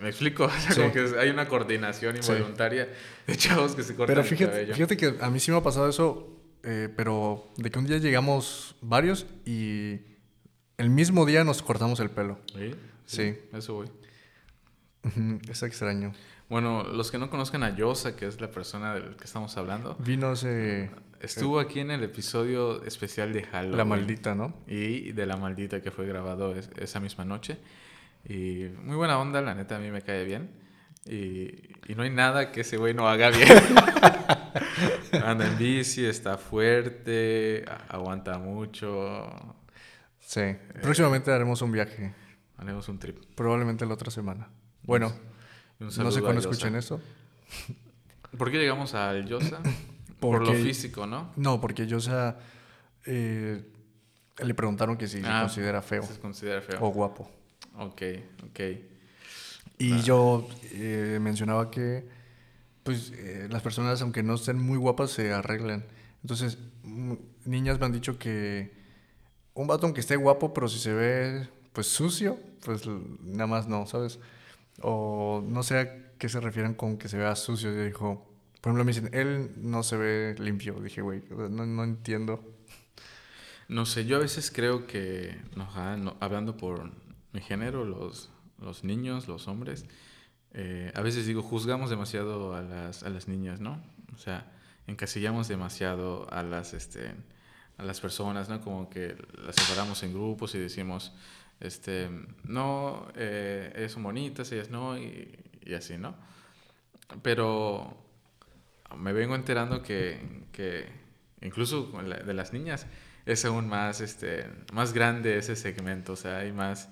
me 0.00 0.08
explico. 0.08 0.44
O 0.46 0.50
sea, 0.50 0.72
Sí. 0.72 0.80
como 0.80 0.92
que 0.92 1.18
hay 1.18 1.28
una 1.30 1.46
coordinación 1.48 2.22
Sí. 2.22 2.32
involuntaria 2.32 2.88
de 3.26 3.36
chavos 3.36 3.74
que 3.74 3.82
se 3.82 3.94
cortan 3.94 4.16
Pero 4.16 4.28
el 4.28 4.38
cabello. 4.38 4.74
fíjate 4.74 4.96
que 4.96 5.14
a 5.20 5.28
mí 5.30 5.38
sí 5.40 5.50
me 5.50 5.58
ha 5.58 5.62
pasado 5.62 5.88
eso, 5.88 6.28
eh, 6.62 6.88
pero 6.96 7.48
de 7.56 7.70
que 7.70 7.78
un 7.78 7.86
día 7.86 7.98
llegamos 7.98 8.76
varios 8.80 9.26
y 9.44 10.00
el 10.78 10.90
mismo 10.90 11.26
día 11.26 11.44
nos 11.44 11.62
cortamos 11.62 12.00
el 12.00 12.10
pelo. 12.10 12.38
¿Sí? 12.56 12.74
Sí. 13.04 13.38
Eso 13.52 13.74
voy. 13.74 13.88
Es 15.50 15.62
extraño. 15.62 16.12
Bueno, 16.48 16.84
los 16.84 17.10
que 17.10 17.18
no 17.18 17.30
conozcan 17.30 17.62
a 17.62 17.74
Yosa, 17.74 18.14
que 18.14 18.26
es 18.26 18.40
la 18.40 18.50
persona 18.50 18.94
del 18.94 19.16
que 19.16 19.24
estamos 19.24 19.56
hablando, 19.56 19.96
Vino 19.96 20.32
ese... 20.32 20.90
estuvo 21.22 21.60
aquí 21.60 21.80
en 21.80 21.90
el 21.90 22.02
episodio 22.02 22.82
especial 22.84 23.32
de 23.32 23.42
Halloween. 23.44 23.78
La 23.78 23.84
maldita, 23.84 24.34
¿no? 24.34 24.54
Y 24.66 25.12
de 25.12 25.26
la 25.26 25.36
maldita 25.36 25.80
que 25.80 25.90
fue 25.90 26.06
grabado 26.06 26.54
es- 26.56 26.70
esa 26.76 27.00
misma 27.00 27.24
noche. 27.24 27.58
Y 28.28 28.66
muy 28.82 28.96
buena 28.96 29.18
onda, 29.18 29.40
la 29.40 29.54
neta, 29.54 29.76
a 29.76 29.78
mí 29.78 29.90
me 29.90 30.02
cae 30.02 30.24
bien. 30.24 30.50
Y, 31.04 31.46
y 31.90 31.94
no 31.96 32.02
hay 32.04 32.10
nada 32.10 32.52
que 32.52 32.60
ese 32.60 32.76
güey 32.76 32.94
no 32.94 33.08
haga 33.08 33.30
bien. 33.30 33.48
Anda 35.24 35.46
en 35.46 35.58
bici, 35.58 36.04
está 36.04 36.38
fuerte, 36.38 37.64
aguanta 37.88 38.38
mucho. 38.38 39.28
Sí. 40.20 40.54
Próximamente 40.80 41.30
haremos 41.32 41.60
un 41.62 41.72
viaje, 41.72 42.14
Haremos 42.56 42.88
un 42.88 42.98
trip. 42.98 43.18
probablemente 43.34 43.84
la 43.86 43.94
otra 43.94 44.10
semana. 44.10 44.48
Bueno, 44.84 45.12
Un 45.80 45.86
no 45.96 46.10
sé 46.12 46.20
cuándo 46.20 46.40
escuchen 46.40 46.74
eso. 46.76 47.00
¿Por 48.38 48.50
qué 48.50 48.58
llegamos 48.58 48.94
al 48.94 49.26
Yosa? 49.26 49.58
Por 50.30 50.46
lo 50.46 50.54
físico, 50.54 51.06
¿no? 51.06 51.30
No, 51.36 51.60
porque 51.60 51.86
yo, 51.86 51.98
o 51.98 52.00
sea, 52.00 52.38
eh, 53.06 53.62
le 54.42 54.54
preguntaron 54.54 54.96
que 54.96 55.06
si 55.08 55.20
se 55.20 55.26
Ah, 55.26 55.40
considera 55.42 55.82
feo 55.82 56.02
Se 56.02 56.18
considera 56.18 56.60
feo. 56.62 56.78
o 56.80 56.88
guapo. 56.90 57.28
Ok, 57.78 58.02
ok. 58.48 58.60
Y 59.78 60.00
yo 60.02 60.46
eh, 60.72 61.18
mencionaba 61.20 61.70
que, 61.70 62.06
pues, 62.82 63.12
eh, 63.16 63.48
las 63.50 63.62
personas, 63.62 64.00
aunque 64.02 64.22
no 64.22 64.34
estén 64.34 64.58
muy 64.58 64.78
guapas, 64.78 65.10
se 65.10 65.32
arreglan. 65.32 65.84
Entonces, 66.22 66.58
mm, 66.84 67.14
niñas 67.46 67.80
me 67.80 67.86
han 67.86 67.92
dicho 67.92 68.18
que 68.18 68.72
un 69.54 69.66
vato 69.66 69.86
aunque 69.86 70.00
esté 70.00 70.16
guapo, 70.16 70.54
pero 70.54 70.68
si 70.68 70.78
se 70.78 70.92
ve, 70.92 71.48
pues, 71.72 71.88
sucio, 71.88 72.38
pues, 72.64 72.82
nada 73.22 73.46
más 73.48 73.66
no, 73.66 73.86
¿sabes? 73.86 74.20
O 74.82 75.42
no 75.46 75.62
sé 75.62 75.78
a 75.78 76.12
qué 76.18 76.28
se 76.28 76.38
refieren 76.40 76.74
con 76.74 76.96
que 76.96 77.08
se 77.08 77.16
vea 77.18 77.34
sucio. 77.34 77.72
Yo 77.72 77.84
dijo, 77.84 78.31
por 78.62 78.70
ejemplo, 78.70 78.84
me 78.84 78.92
dicen, 78.92 79.10
él 79.12 79.50
no 79.56 79.82
se 79.82 79.96
ve 79.96 80.36
limpio. 80.38 80.74
Dije, 80.80 81.02
güey, 81.02 81.20
no, 81.30 81.66
no 81.66 81.82
entiendo. 81.82 82.44
No 83.66 83.86
sé, 83.86 84.06
yo 84.06 84.18
a 84.18 84.20
veces 84.20 84.52
creo 84.54 84.86
que, 84.86 85.36
no, 85.56 85.68
hablando 86.20 86.56
por 86.56 86.92
mi 87.32 87.40
género, 87.40 87.84
los, 87.84 88.30
los 88.60 88.84
niños, 88.84 89.26
los 89.26 89.48
hombres, 89.48 89.84
eh, 90.52 90.92
a 90.94 91.00
veces 91.00 91.26
digo, 91.26 91.42
juzgamos 91.42 91.90
demasiado 91.90 92.54
a 92.54 92.62
las, 92.62 93.02
a 93.02 93.10
las 93.10 93.26
niñas, 93.26 93.58
¿no? 93.58 93.82
O 94.14 94.18
sea, 94.18 94.52
encasillamos 94.86 95.48
demasiado 95.48 96.32
a 96.32 96.44
las, 96.44 96.72
este, 96.72 97.16
a 97.78 97.82
las 97.82 98.00
personas, 98.00 98.48
¿no? 98.48 98.60
Como 98.60 98.88
que 98.88 99.16
las 99.44 99.56
separamos 99.56 100.00
en 100.04 100.12
grupos 100.12 100.54
y 100.54 100.60
decimos, 100.60 101.12
este, 101.58 102.08
no, 102.44 103.08
eh, 103.16 103.72
ellas 103.74 103.90
son 103.90 104.04
bonitas, 104.04 104.52
ellas 104.52 104.70
no, 104.70 104.96
y, 104.96 105.36
y 105.64 105.74
así, 105.74 105.98
¿no? 105.98 106.14
Pero 107.22 108.01
me 108.96 109.12
vengo 109.12 109.34
enterando 109.34 109.82
que, 109.82 110.18
que 110.52 110.86
incluso 111.40 111.90
de 112.02 112.34
las 112.34 112.52
niñas 112.52 112.86
es 113.26 113.44
aún 113.44 113.68
más, 113.68 114.00
este, 114.00 114.46
más 114.72 114.92
grande 114.92 115.38
ese 115.38 115.56
segmento, 115.56 116.14
o 116.14 116.16
sea, 116.16 116.38
hay 116.38 116.52
más... 116.52 116.88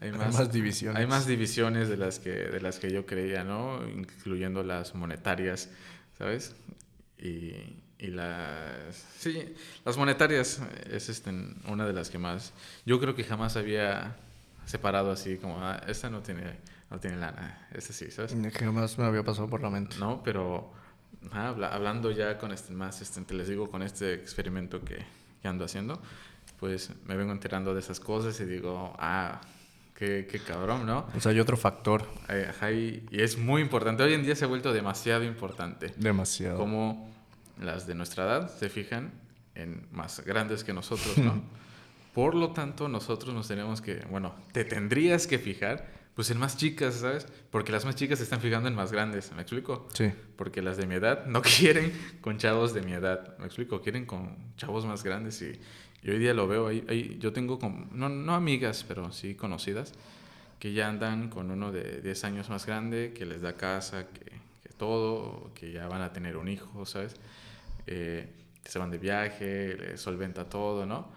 Hay 0.00 0.10
Hay 0.10 0.16
más, 0.16 0.52
divisiones. 0.52 1.00
Hay 1.00 1.06
más 1.08 1.26
divisiones 1.26 1.88
de 1.88 1.96
las 1.96 2.20
que, 2.20 2.30
de 2.30 2.60
las 2.60 2.78
que 2.78 2.92
yo 2.92 3.06
creía, 3.06 3.42
¿no? 3.42 3.80
Incluyendo 3.88 4.62
las 4.62 4.94
monetarias, 4.94 5.68
¿sabes? 6.16 6.54
Y, 7.18 7.82
y 7.98 8.06
las... 8.06 8.94
Sí, 9.18 9.52
las 9.84 9.96
monetarias 9.96 10.62
es 10.88 11.08
este, 11.08 11.30
una 11.66 11.86
de 11.86 11.92
las 11.92 12.08
que 12.08 12.18
más... 12.18 12.52
Yo 12.86 13.00
creo 13.00 13.16
que 13.16 13.24
jamás 13.24 13.56
había 13.56 14.16
separado 14.64 15.10
así 15.10 15.38
como, 15.38 15.58
ah, 15.60 15.82
esta 15.88 16.08
no 16.08 16.22
tiene, 16.22 16.58
no 16.88 17.00
tiene 17.00 17.16
lana, 17.16 17.68
esta 17.72 17.92
sí, 17.92 18.10
¿sabes? 18.12 18.36
Jamás 18.54 18.96
me 18.96 19.04
había 19.04 19.24
pasado 19.24 19.48
por 19.48 19.60
la 19.60 19.70
mente. 19.70 19.96
No, 19.98 20.22
pero 20.22 20.72
habla- 21.32 21.68
hablando 21.74 22.10
ya 22.10 22.38
con 22.38 22.52
este 22.52 22.72
más, 22.72 23.00
este, 23.02 23.20
te 23.22 23.34
les 23.34 23.48
digo, 23.48 23.70
con 23.70 23.82
este 23.82 24.14
experimento 24.14 24.82
que, 24.84 24.98
que 25.42 25.48
ando 25.48 25.64
haciendo, 25.64 26.00
pues 26.58 26.90
me 27.06 27.16
vengo 27.16 27.32
enterando 27.32 27.74
de 27.74 27.80
esas 27.80 28.00
cosas 28.00 28.38
y 28.40 28.44
digo, 28.44 28.94
ah, 28.98 29.40
qué, 29.94 30.26
qué 30.30 30.38
cabrón, 30.40 30.86
¿no? 30.86 31.06
O 31.16 31.20
sea, 31.20 31.32
hay 31.32 31.40
otro 31.40 31.56
factor 31.56 32.06
Eh, 32.28 32.46
ajá, 32.50 32.70
y, 32.72 33.06
y 33.10 33.22
es 33.22 33.36
muy 33.38 33.62
importante. 33.62 34.02
Hoy 34.02 34.14
en 34.14 34.22
día 34.22 34.34
se 34.36 34.44
ha 34.44 34.48
vuelto 34.48 34.72
demasiado 34.72 35.24
importante. 35.24 35.92
demasiado. 35.96 36.58
Como 36.58 37.10
las 37.60 37.86
de 37.86 37.94
nuestra 37.94 38.24
edad 38.24 38.50
se 38.58 38.68
fijan 38.68 39.10
en 39.54 39.86
más 39.92 40.20
grandes 40.24 40.64
que 40.64 40.72
nosotros, 40.72 41.18
¿no? 41.18 41.42
Por 42.14 42.34
lo 42.34 42.50
tanto, 42.52 42.88
nosotros 42.88 43.32
nos 43.34 43.46
tenemos 43.46 43.80
que, 43.80 44.00
bueno, 44.10 44.34
te 44.52 44.64
tendrías 44.64 45.26
que 45.28 45.38
fijar, 45.38 45.86
pues 46.14 46.30
en 46.30 46.38
más 46.38 46.56
chicas, 46.56 46.96
¿sabes? 46.96 47.26
Porque 47.50 47.72
las 47.72 47.84
más 47.84 47.94
chicas 47.94 48.18
se 48.18 48.24
están 48.24 48.40
fijando 48.40 48.68
en 48.68 48.74
más 48.74 48.92
grandes, 48.92 49.32
¿me 49.32 49.42
explico? 49.42 49.88
Sí. 49.94 50.12
Porque 50.36 50.62
las 50.62 50.76
de 50.76 50.86
mi 50.86 50.96
edad 50.96 51.26
no 51.26 51.42
quieren 51.58 51.92
con 52.20 52.38
chavos 52.38 52.74
de 52.74 52.82
mi 52.82 52.92
edad, 52.92 53.36
¿me 53.38 53.46
explico? 53.46 53.80
Quieren 53.80 54.06
con 54.06 54.36
chavos 54.56 54.84
más 54.86 55.02
grandes 55.04 55.40
y, 55.42 55.58
y 56.02 56.10
hoy 56.10 56.18
día 56.18 56.34
lo 56.34 56.48
veo 56.48 56.66
ahí, 56.66 56.84
ahí 56.88 57.16
yo 57.20 57.32
tengo, 57.32 57.58
como, 57.58 57.88
no, 57.92 58.08
no 58.08 58.34
amigas, 58.34 58.84
pero 58.86 59.12
sí 59.12 59.34
conocidas, 59.34 59.92
que 60.58 60.72
ya 60.72 60.88
andan 60.88 61.30
con 61.30 61.50
uno 61.50 61.72
de 61.72 62.00
10 62.02 62.24
años 62.24 62.50
más 62.50 62.66
grande, 62.66 63.12
que 63.14 63.24
les 63.24 63.40
da 63.40 63.54
casa, 63.54 64.08
que, 64.08 64.24
que 64.62 64.68
todo, 64.76 65.52
que 65.54 65.72
ya 65.72 65.88
van 65.88 66.02
a 66.02 66.12
tener 66.12 66.36
un 66.36 66.48
hijo, 66.48 66.84
¿sabes? 66.84 67.16
Eh, 67.86 68.28
que 68.62 68.70
se 68.70 68.78
van 68.78 68.90
de 68.90 68.98
viaje, 68.98 69.76
les 69.76 70.00
solventa 70.00 70.48
todo, 70.48 70.84
¿no? 70.84 71.08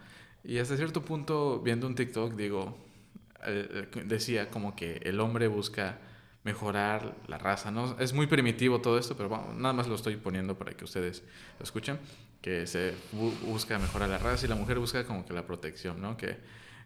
Y 0.44 0.60
hasta 0.60 0.76
cierto 0.76 1.04
punto, 1.04 1.60
viendo 1.60 1.88
un 1.88 1.96
TikTok, 1.96 2.34
digo, 2.36 2.78
eh, 3.46 3.88
decía 4.06 4.50
como 4.50 4.76
que 4.76 4.98
el 5.04 5.20
hombre 5.20 5.48
busca 5.48 5.98
mejorar 6.44 7.16
la 7.28 7.38
raza, 7.38 7.72
¿no? 7.72 7.98
Es 8.00 8.14
muy 8.14 8.28
primitivo 8.28 8.82
todo 8.82 8.98
esto, 8.98 9.16
pero 9.16 9.30
bueno, 9.30 9.54
nada 9.54 9.74
más 9.74 9.88
lo 9.88 9.96
estoy 9.96 10.18
poniendo 10.18 10.58
para 10.58 10.74
que 10.74 10.84
ustedes 10.84 11.24
lo 11.58 11.64
escuchen, 11.64 12.00
que 12.42 12.68
se 12.68 12.96
bu 13.14 13.32
busca 13.46 13.80
mejorar 13.80 14.10
la 14.10 14.18
raza 14.18 14.46
y 14.46 14.50
la 14.50 14.56
mujer 14.56 14.80
busca 14.80 15.06
como 15.06 15.26
que 15.26 15.34
la 15.34 15.46
protección, 15.46 16.02
¿no? 16.02 16.18
Que 16.18 16.38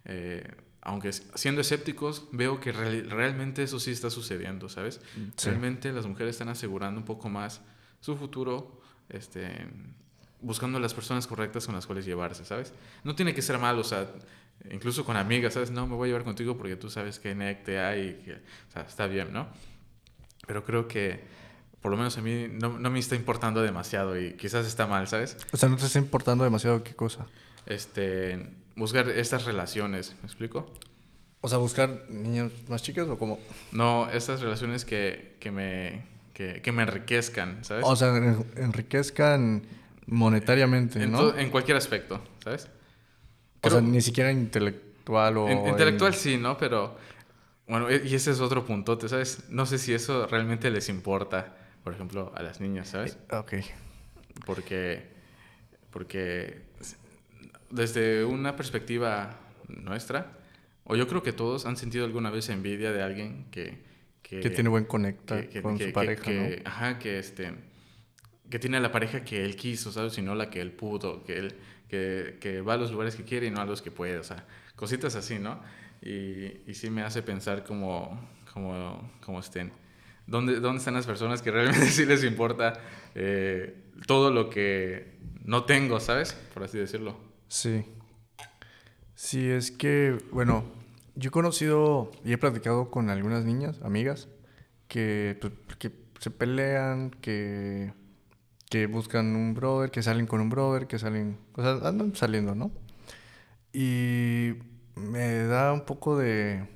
eh, 0.06 0.48
aunque 0.82 1.12
siendo 1.12 1.62
escépticos, 1.62 2.28
veo 2.32 2.62
que 2.62 2.72
real, 2.72 3.10
realmente 3.10 3.64
eso 3.64 3.80
sí 3.80 3.92
está 3.92 4.10
sucediendo, 4.10 4.70
¿sabes? 4.70 5.02
Sí. 5.36 5.50
Realmente 5.50 5.92
las 5.92 6.06
mujeres 6.06 6.36
están 6.36 6.50
asegurando 6.50 7.00
un 7.00 7.06
poco 7.06 7.28
más 7.28 7.62
su 8.00 8.16
futuro, 8.16 8.80
este, 9.10 9.68
buscando 10.40 10.80
las 10.80 10.94
personas 10.94 11.28
correctas 11.28 11.66
con 11.66 11.76
las 11.76 11.86
cuales 11.86 12.06
llevarse, 12.06 12.46
¿sabes? 12.46 12.74
No 13.04 13.16
tiene 13.16 13.34
que 13.34 13.42
ser 13.42 13.58
malo, 13.58 13.82
o 13.82 13.84
sea, 13.84 14.08
incluso 14.72 15.06
con 15.06 15.18
amigas, 15.18 15.54
¿sabes? 15.54 15.72
No, 15.72 15.88
me 15.88 15.96
voy 15.96 16.08
a 16.08 16.12
llevar 16.12 16.24
contigo 16.24 16.58
porque 16.58 16.76
tú 16.76 16.90
sabes 16.90 17.20
que 17.20 17.36
NEC 17.36 17.64
te 17.64 17.80
hay, 17.80 18.08
y 18.08 18.14
que, 18.26 18.34
o 18.34 18.72
sea, 18.72 18.84
está 18.84 19.08
bien, 19.08 19.32
¿no? 19.34 19.48
Pero 20.46 20.64
creo 20.64 20.88
que, 20.88 21.22
por 21.82 21.92
lo 21.92 21.98
menos 21.98 22.18
a 22.18 22.22
mí, 22.22 22.48
no, 22.52 22.80
no, 22.80 22.90
me 22.90 23.00
está 23.00 23.16
importando 23.16 23.62
demasiado 23.62 24.20
y 24.20 24.34
quizás 24.34 24.66
está 24.66 24.88
mal, 24.88 25.08
¿sabes? 25.08 25.38
O 25.52 25.58
sea, 25.58 25.70
no 25.70 25.78
te 25.78 25.86
está 25.86 26.00
importando 26.00 26.44
demasiado 26.44 26.84
qué 26.84 26.96
cosa. 26.96 27.28
Este, 27.66 28.48
buscar 28.76 29.10
estas 29.10 29.46
relaciones, 29.46 30.16
¿me 30.22 30.28
explico? 30.28 30.72
O 31.42 31.50
sea, 31.50 31.58
buscar 31.60 32.06
niños 32.10 32.52
más 32.68 32.82
chicos 32.82 33.08
o 33.10 33.18
cómo? 33.18 33.40
No, 33.72 34.10
estas 34.10 34.42
relaciones 34.42 34.86
que, 34.86 35.36
que 35.40 35.52
me, 35.52 36.04
que, 36.34 36.62
que, 36.62 36.72
me 36.72 36.84
enriquezcan, 36.84 37.64
¿sabes? 37.64 37.86
O 37.86 37.96
sea, 37.96 38.16
enriquezcan 38.56 39.64
monetariamente, 40.08 41.04
en, 41.04 41.12
¿no? 41.12 41.38
En 41.38 41.50
cualquier 41.50 41.78
aspecto, 41.78 42.22
¿sabes? 42.44 42.70
O 43.62 43.70
sea, 43.70 43.82
ni 43.82 44.02
siquiera 44.02 44.32
intelectual 44.32 45.38
o... 45.38 45.50
Intelectual 45.50 46.14
en... 46.14 46.20
sí, 46.20 46.38
¿no? 46.38 46.58
Pero, 46.58 46.98
bueno, 47.68 47.90
y 47.92 48.14
ese 48.14 48.32
es 48.32 48.40
otro 48.40 48.66
puntote, 48.66 49.10
¿sabes? 49.10 49.50
No 49.50 49.66
sé 49.66 49.78
si 49.78 49.94
eso 49.94 50.28
realmente 50.28 50.70
les 50.70 50.90
importa, 50.90 51.56
por 51.84 51.94
ejemplo, 51.94 52.32
a 52.36 52.44
las 52.44 52.62
niñas, 52.62 52.90
¿sabes? 52.90 53.18
Ok. 53.32 53.54
Porque, 54.46 55.08
porque 55.92 56.62
desde 57.70 58.24
una 58.26 58.56
perspectiva 58.56 59.40
nuestra, 59.68 60.38
o 60.84 60.96
yo 60.96 61.08
creo 61.08 61.24
que 61.24 61.34
todos 61.34 61.66
han 61.66 61.78
sentido 61.78 62.06
alguna 62.06 62.30
vez 62.30 62.50
envidia 62.50 62.92
de 62.92 63.02
alguien 63.02 63.46
que... 63.52 63.86
Que, 64.22 64.42
que 64.42 64.50
tiene 64.50 64.70
buen 64.70 64.84
conecta 64.84 65.48
que, 65.48 65.62
con 65.62 65.80
su 65.80 65.94
pareja, 65.94 66.30
¿no? 66.30 66.50
Ajá, 66.66 67.00
que 67.00 67.18
este... 67.18 67.54
Que 68.50 68.60
tiene 68.60 68.80
la 68.80 68.92
pareja 68.92 69.24
que 69.24 69.44
él 69.44 69.56
quiso, 69.56 69.92
¿sabes? 69.92 70.18
Y 70.18 70.22
no 70.22 70.36
la 70.36 70.50
que 70.50 70.62
él 70.62 70.72
pudo, 70.72 71.24
que 71.24 71.38
él... 71.38 71.56
Que, 71.88 72.38
que 72.42 72.60
va 72.60 72.74
a 72.74 72.78
los 72.78 72.92
lugares 72.92 73.16
que 73.16 73.24
quiere 73.24 73.48
y 73.48 73.50
no 73.50 73.62
a 73.62 73.66
los 73.66 73.82
que 73.82 73.92
puede, 73.92 74.18
o 74.18 74.24
sea, 74.24 74.46
cositas 74.76 75.16
así, 75.16 75.40
¿no? 75.40 75.62
Y, 76.02 76.70
y 76.70 76.74
sí 76.74 76.90
me 76.90 77.02
hace 77.02 77.24
pensar 77.24 77.64
como, 77.64 78.20
como, 78.54 79.10
como 79.26 79.40
estén. 79.40 79.72
¿Dónde, 80.28 80.60
¿Dónde 80.60 80.80
están 80.80 80.94
las 80.94 81.06
personas 81.06 81.42
que 81.42 81.52
realmente 81.52 81.86
sí 81.92 82.06
les 82.06 82.24
importa 82.24 82.74
eh, 83.16 83.86
todo 84.06 84.30
lo 84.30 84.50
que 84.50 85.18
no 85.44 85.64
tengo, 85.64 86.00
¿sabes? 86.00 86.34
Por 86.54 86.64
así 86.64 86.78
decirlo. 86.78 87.18
Sí. 87.48 87.86
Sí, 89.16 89.50
es 89.50 89.72
que, 89.72 90.18
bueno, 90.32 90.66
yo 91.16 91.30
he 91.30 91.32
conocido 91.32 92.12
y 92.24 92.34
he 92.34 92.38
platicado 92.38 92.92
con 92.92 93.10
algunas 93.10 93.46
niñas, 93.46 93.80
amigas, 93.82 94.28
que, 94.88 95.38
pues, 95.40 95.54
que 95.80 95.92
se 96.20 96.30
pelean, 96.30 97.10
que, 97.10 97.94
que 98.70 98.88
buscan 98.88 99.36
un 99.36 99.54
brother, 99.54 99.92
que 99.92 100.04
salen 100.04 100.28
con 100.28 100.42
un 100.42 100.50
brother, 100.50 100.88
que 100.88 101.00
salen, 101.00 101.38
o 101.54 101.62
sea, 101.62 101.88
andan 101.88 102.16
saliendo, 102.16 102.56
¿no? 102.56 102.72
Y 103.72 104.56
me 104.96 105.44
da 105.44 105.74
un 105.74 105.86
poco 105.86 106.18
de... 106.18 106.68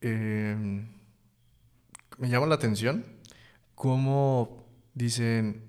Eh, 0.00 0.86
me 2.18 2.28
llama 2.28 2.46
la 2.46 2.54
atención 2.54 3.04
cómo 3.74 4.64
dicen, 4.94 5.62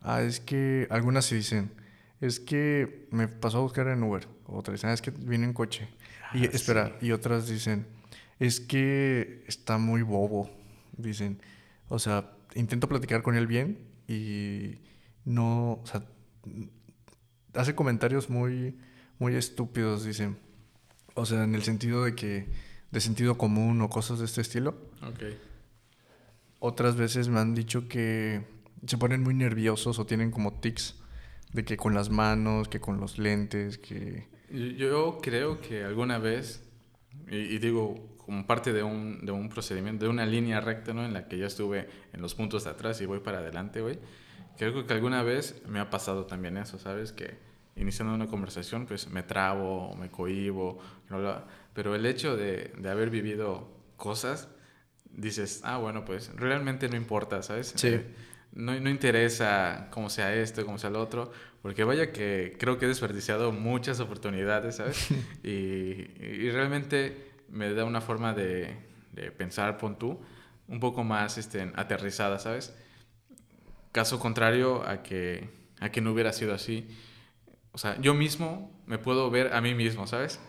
ah, 0.00 0.22
es 0.22 0.40
que 0.40 0.86
algunas 0.90 1.24
se 1.24 1.36
dicen, 1.36 1.72
es 2.20 2.40
que 2.40 3.08
me 3.10 3.28
pasó 3.28 3.58
a 3.58 3.62
buscar 3.62 3.88
en 3.88 4.02
Uber. 4.02 4.26
Otras 4.46 4.76
dicen, 4.76 4.90
es 4.90 5.02
que 5.02 5.10
vine 5.10 5.44
en 5.44 5.52
coche. 5.52 5.88
Y 6.34 6.46
ah, 6.46 6.50
espera, 6.52 6.96
sí. 7.00 7.06
y 7.06 7.12
otras 7.12 7.48
dicen, 7.48 7.86
es 8.38 8.60
que 8.60 9.44
está 9.46 9.78
muy 9.78 10.02
bobo. 10.02 10.50
Dicen, 10.96 11.40
o 11.88 11.98
sea, 11.98 12.32
intento 12.54 12.88
platicar 12.88 13.22
con 13.22 13.36
él 13.36 13.46
bien 13.46 13.87
y 14.08 14.78
no, 15.24 15.74
o 15.74 15.84
sea, 15.84 16.02
hace 17.54 17.74
comentarios 17.74 18.30
muy, 18.30 18.78
muy 19.18 19.34
estúpidos, 19.36 20.04
dicen. 20.04 20.38
O 21.14 21.26
sea, 21.26 21.44
en 21.44 21.54
el 21.54 21.62
sentido 21.62 22.04
de 22.04 22.14
que, 22.14 22.48
de 22.90 23.00
sentido 23.00 23.36
común 23.36 23.82
o 23.82 23.90
cosas 23.90 24.18
de 24.18 24.24
este 24.24 24.40
estilo. 24.40 24.70
Ok. 25.02 25.24
Otras 26.60 26.96
veces 26.96 27.28
me 27.28 27.38
han 27.38 27.54
dicho 27.54 27.88
que 27.88 28.44
se 28.86 28.98
ponen 28.98 29.22
muy 29.22 29.34
nerviosos 29.34 29.98
o 29.98 30.06
tienen 30.06 30.30
como 30.30 30.60
tics 30.60 30.96
de 31.52 31.64
que 31.64 31.76
con 31.76 31.94
las 31.94 32.10
manos, 32.10 32.68
que 32.68 32.80
con 32.80 33.00
los 33.00 33.18
lentes, 33.18 33.78
que... 33.78 34.28
Yo 34.50 35.18
creo 35.20 35.60
que 35.60 35.84
alguna 35.84 36.18
vez, 36.18 36.62
y, 37.30 37.36
y 37.36 37.58
digo 37.58 38.17
como 38.28 38.46
parte 38.46 38.74
de 38.74 38.82
un, 38.82 39.24
de 39.24 39.32
un, 39.32 39.48
procedimiento, 39.48 40.04
de 40.04 40.10
una 40.10 40.26
línea 40.26 40.60
recta, 40.60 40.92
¿no? 40.92 41.02
En 41.02 41.14
la 41.14 41.28
que 41.28 41.38
ya 41.38 41.46
estuve 41.46 41.88
en 42.12 42.20
los 42.20 42.34
puntos 42.34 42.64
de 42.64 42.70
atrás 42.70 43.00
y 43.00 43.06
voy 43.06 43.20
para 43.20 43.38
adelante, 43.38 43.80
güey. 43.80 43.98
Creo 44.58 44.86
que 44.86 44.92
alguna 44.92 45.22
vez 45.22 45.62
me 45.66 45.80
ha 45.80 45.88
pasado 45.88 46.26
también 46.26 46.58
eso, 46.58 46.78
¿sabes? 46.78 47.12
Que 47.12 47.38
iniciando 47.74 48.14
una 48.14 48.26
conversación, 48.26 48.84
pues 48.84 49.08
me 49.08 49.22
trabo, 49.22 49.96
me 49.96 50.10
cohibo, 50.10 50.78
¿no? 51.08 51.42
pero 51.72 51.94
el 51.94 52.04
hecho 52.04 52.36
de, 52.36 52.70
de 52.76 52.90
haber 52.90 53.08
vivido 53.08 53.66
cosas, 53.96 54.50
dices, 55.10 55.62
ah, 55.64 55.78
bueno, 55.78 56.04
pues 56.04 56.30
realmente 56.36 56.90
no 56.90 56.96
importa, 56.96 57.42
¿sabes? 57.42 57.72
Sí. 57.76 57.88
Eh, 57.88 58.14
no, 58.52 58.78
no 58.78 58.90
interesa 58.90 59.88
cómo 59.90 60.10
sea 60.10 60.34
esto, 60.34 60.66
cómo 60.66 60.76
sea 60.76 60.90
lo 60.90 61.00
otro, 61.00 61.32
porque 61.62 61.84
vaya 61.84 62.12
que 62.12 62.56
creo 62.58 62.76
que 62.76 62.84
he 62.84 62.88
desperdiciado 62.88 63.52
muchas 63.52 64.00
oportunidades, 64.00 64.76
¿sabes? 64.76 65.08
y, 65.42 65.48
y, 65.48 66.50
realmente 66.50 67.27
me 67.48 67.72
da 67.72 67.84
una 67.84 68.00
forma 68.00 68.34
de, 68.34 68.76
de, 69.12 69.30
pensar, 69.30 69.78
pon 69.78 69.98
tú, 69.98 70.20
un 70.68 70.80
poco 70.80 71.04
más 71.04 71.38
este, 71.38 71.72
aterrizada, 71.76 72.38
¿sabes? 72.38 72.76
Caso 73.92 74.18
contrario 74.20 74.86
a 74.86 75.02
que, 75.02 75.50
a 75.80 75.90
que 75.90 76.00
no 76.00 76.12
hubiera 76.12 76.32
sido 76.32 76.54
así. 76.54 76.88
O 77.72 77.78
sea, 77.78 78.00
yo 78.00 78.14
mismo 78.14 78.72
me 78.86 78.98
puedo 78.98 79.30
ver 79.30 79.54
a 79.54 79.60
mí 79.60 79.74
mismo, 79.74 80.06
¿sabes? 80.06 80.40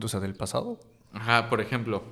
O 0.00 0.08
sea, 0.08 0.20
del 0.20 0.34
pasado. 0.34 0.80
Ajá, 1.12 1.50
por 1.50 1.60
ejemplo, 1.60 2.02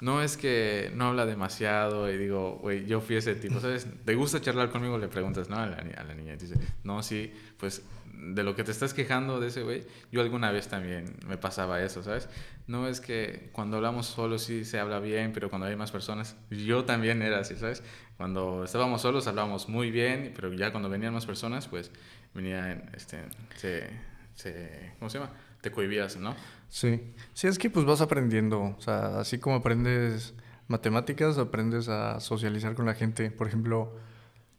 no 0.00 0.22
es 0.22 0.36
que 0.36 0.90
no 0.94 1.06
habla 1.06 1.26
demasiado 1.26 2.10
y 2.10 2.16
digo, 2.16 2.58
güey, 2.60 2.86
yo 2.86 3.00
fui 3.00 3.16
ese 3.16 3.34
tipo, 3.34 3.60
¿sabes? 3.60 3.86
¿Te 4.04 4.14
gusta 4.14 4.40
charlar 4.40 4.70
conmigo? 4.70 4.98
Le 4.98 5.08
preguntas, 5.08 5.48
¿no? 5.48 5.56
A 5.56 5.66
la, 5.66 5.76
a 5.76 6.04
la 6.04 6.14
niña. 6.14 6.36
Dice, 6.36 6.56
no, 6.84 7.02
sí, 7.02 7.32
pues 7.56 7.82
de 8.22 8.44
lo 8.44 8.54
que 8.54 8.62
te 8.62 8.70
estás 8.70 8.94
quejando 8.94 9.40
de 9.40 9.48
ese 9.48 9.62
güey, 9.62 9.84
yo 10.12 10.20
alguna 10.20 10.52
vez 10.52 10.68
también 10.68 11.16
me 11.26 11.36
pasaba 11.36 11.82
eso, 11.82 12.02
¿sabes? 12.02 12.28
No 12.66 12.86
es 12.86 13.00
que 13.00 13.50
cuando 13.52 13.78
hablamos 13.78 14.06
solos 14.06 14.44
sí 14.44 14.64
se 14.64 14.78
habla 14.78 15.00
bien, 15.00 15.32
pero 15.32 15.50
cuando 15.50 15.66
hay 15.66 15.76
más 15.76 15.90
personas, 15.90 16.36
yo 16.50 16.84
también 16.84 17.20
era 17.22 17.40
así, 17.40 17.56
¿sabes? 17.56 17.82
Cuando 18.16 18.64
estábamos 18.64 19.02
solos 19.02 19.26
hablábamos 19.26 19.68
muy 19.68 19.90
bien, 19.90 20.32
pero 20.34 20.52
ya 20.52 20.70
cuando 20.70 20.88
venían 20.88 21.12
más 21.12 21.26
personas, 21.26 21.66
pues 21.66 21.90
venían, 22.32 22.90
este, 22.94 23.18
se, 23.56 23.90
se, 24.34 24.92
¿cómo 24.98 25.10
se 25.10 25.18
llama? 25.18 25.32
Te 25.60 25.72
cohibías, 25.72 26.16
¿no? 26.16 26.34
Sí, 26.68 27.14
sí, 27.34 27.48
es 27.48 27.58
que 27.58 27.70
pues 27.70 27.84
vas 27.84 28.00
aprendiendo, 28.00 28.62
o 28.62 28.80
sea, 28.80 29.18
así 29.18 29.38
como 29.38 29.56
aprendes 29.56 30.34
matemáticas, 30.68 31.38
aprendes 31.38 31.88
a 31.88 32.20
socializar 32.20 32.74
con 32.74 32.86
la 32.86 32.94
gente. 32.94 33.30
Por 33.30 33.46
ejemplo, 33.46 33.94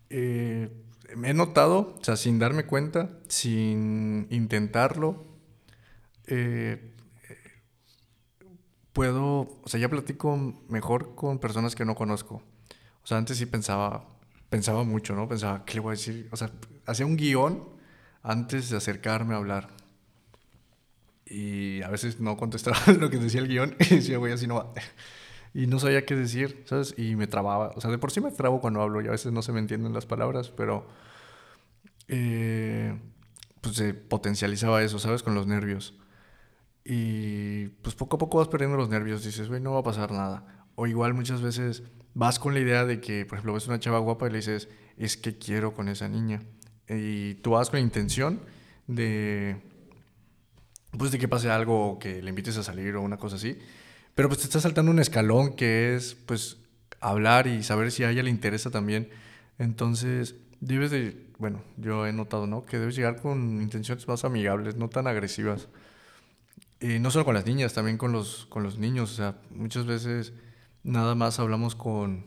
eh, 0.09 0.69
me 1.15 1.29
he 1.29 1.33
notado, 1.33 1.95
o 1.99 2.03
sea, 2.03 2.15
sin 2.15 2.39
darme 2.39 2.65
cuenta, 2.65 3.09
sin 3.27 4.27
intentarlo, 4.29 5.25
eh, 6.27 6.93
puedo, 8.93 9.59
o 9.63 9.63
sea, 9.65 9.79
ya 9.79 9.89
platico 9.89 10.37
mejor 10.69 11.15
con 11.15 11.39
personas 11.39 11.75
que 11.75 11.85
no 11.85 11.95
conozco. 11.95 12.43
O 13.03 13.07
sea, 13.07 13.17
antes 13.17 13.37
sí 13.37 13.45
pensaba, 13.45 14.07
pensaba 14.49 14.83
mucho, 14.83 15.15
¿no? 15.15 15.27
Pensaba, 15.27 15.65
¿qué 15.65 15.75
le 15.75 15.79
voy 15.81 15.91
a 15.91 15.97
decir? 15.97 16.29
O 16.31 16.37
sea, 16.37 16.51
hacía 16.85 17.05
un 17.05 17.17
guion 17.17 17.67
antes 18.21 18.69
de 18.69 18.77
acercarme 18.77 19.33
a 19.33 19.37
hablar. 19.37 19.69
Y 21.25 21.81
a 21.81 21.89
veces 21.89 22.19
no 22.19 22.37
contestaba 22.37 22.77
lo 22.99 23.09
que 23.09 23.17
decía 23.17 23.41
el 23.41 23.47
guion 23.47 23.75
y 23.79 23.95
decía, 23.95 24.17
güey, 24.17 24.33
así 24.33 24.47
no 24.47 24.55
va. 24.55 24.73
Y 25.53 25.67
no 25.67 25.79
sabía 25.79 26.05
qué 26.05 26.15
decir, 26.15 26.63
¿sabes? 26.65 26.95
Y 26.97 27.15
me 27.15 27.27
trababa. 27.27 27.71
O 27.75 27.81
sea, 27.81 27.91
de 27.91 27.97
por 27.97 28.11
sí 28.11 28.21
me 28.21 28.31
trabo 28.31 28.59
cuando 28.59 28.81
hablo 28.81 29.01
y 29.01 29.07
a 29.07 29.11
veces 29.11 29.31
no 29.31 29.41
se 29.41 29.51
me 29.51 29.59
entienden 29.59 29.93
las 29.93 30.05
palabras, 30.05 30.49
pero 30.49 30.87
eh, 32.07 32.99
pues 33.61 33.75
se 33.75 33.93
potencializaba 33.93 34.81
eso, 34.83 34.99
¿sabes? 34.99 35.21
Con 35.23 35.35
los 35.35 35.45
nervios. 35.47 35.95
Y 36.85 37.67
pues 37.81 37.95
poco 37.95 38.15
a 38.15 38.19
poco 38.19 38.39
vas 38.39 38.47
perdiendo 38.47 38.77
los 38.77 38.89
nervios. 38.89 39.23
Dices, 39.23 39.47
güey, 39.47 39.61
no 39.61 39.73
va 39.73 39.79
a 39.79 39.83
pasar 39.83 40.11
nada. 40.11 40.65
O 40.75 40.87
igual 40.87 41.13
muchas 41.13 41.41
veces 41.41 41.83
vas 42.13 42.39
con 42.39 42.53
la 42.53 42.59
idea 42.59 42.85
de 42.85 42.99
que, 42.99 43.25
por 43.25 43.37
ejemplo, 43.37 43.53
ves 43.53 43.67
una 43.67 43.79
chava 43.79 43.99
guapa 43.99 44.27
y 44.27 44.31
le 44.31 44.37
dices, 44.37 44.69
es 44.97 45.17
que 45.17 45.37
quiero 45.37 45.73
con 45.73 45.87
esa 45.87 46.07
niña. 46.07 46.41
Y 46.89 47.35
tú 47.35 47.51
vas 47.51 47.69
con 47.69 47.79
la 47.79 47.83
intención 47.83 48.41
de, 48.87 49.61
pues 50.97 51.11
de 51.11 51.19
que 51.19 51.27
pase 51.27 51.49
algo 51.49 51.91
o 51.91 51.99
que 51.99 52.21
le 52.21 52.29
invites 52.29 52.57
a 52.57 52.63
salir 52.63 52.95
o 52.95 53.01
una 53.01 53.17
cosa 53.17 53.37
así. 53.37 53.57
Pero 54.15 54.29
pues 54.29 54.39
te 54.39 54.45
está 54.45 54.59
saltando 54.59 54.91
un 54.91 54.99
escalón 54.99 55.55
que 55.55 55.95
es, 55.95 56.15
pues, 56.25 56.57
hablar 56.99 57.47
y 57.47 57.63
saber 57.63 57.91
si 57.91 58.03
a 58.03 58.11
ella 58.11 58.23
le 58.23 58.29
interesa 58.29 58.69
también. 58.69 59.09
Entonces, 59.57 60.35
debes 60.61 60.91
de, 60.91 61.27
bueno, 61.37 61.63
yo 61.77 62.05
he 62.07 62.13
notado, 62.13 62.47
¿no? 62.47 62.65
Que 62.65 62.79
debes 62.79 62.95
llegar 62.95 63.21
con 63.21 63.61
intenciones 63.61 64.07
más 64.07 64.23
amigables, 64.23 64.75
no 64.75 64.89
tan 64.89 65.07
agresivas. 65.07 65.67
Y 66.79 66.99
no 66.99 67.11
solo 67.11 67.25
con 67.25 67.33
las 67.33 67.45
niñas, 67.45 67.73
también 67.73 67.97
con 67.97 68.11
los, 68.11 68.45
con 68.47 68.63
los 68.63 68.77
niños. 68.77 69.11
O 69.11 69.15
sea, 69.15 69.35
muchas 69.51 69.85
veces 69.85 70.33
nada 70.83 71.15
más 71.15 71.39
hablamos 71.39 71.75
con, 71.75 72.25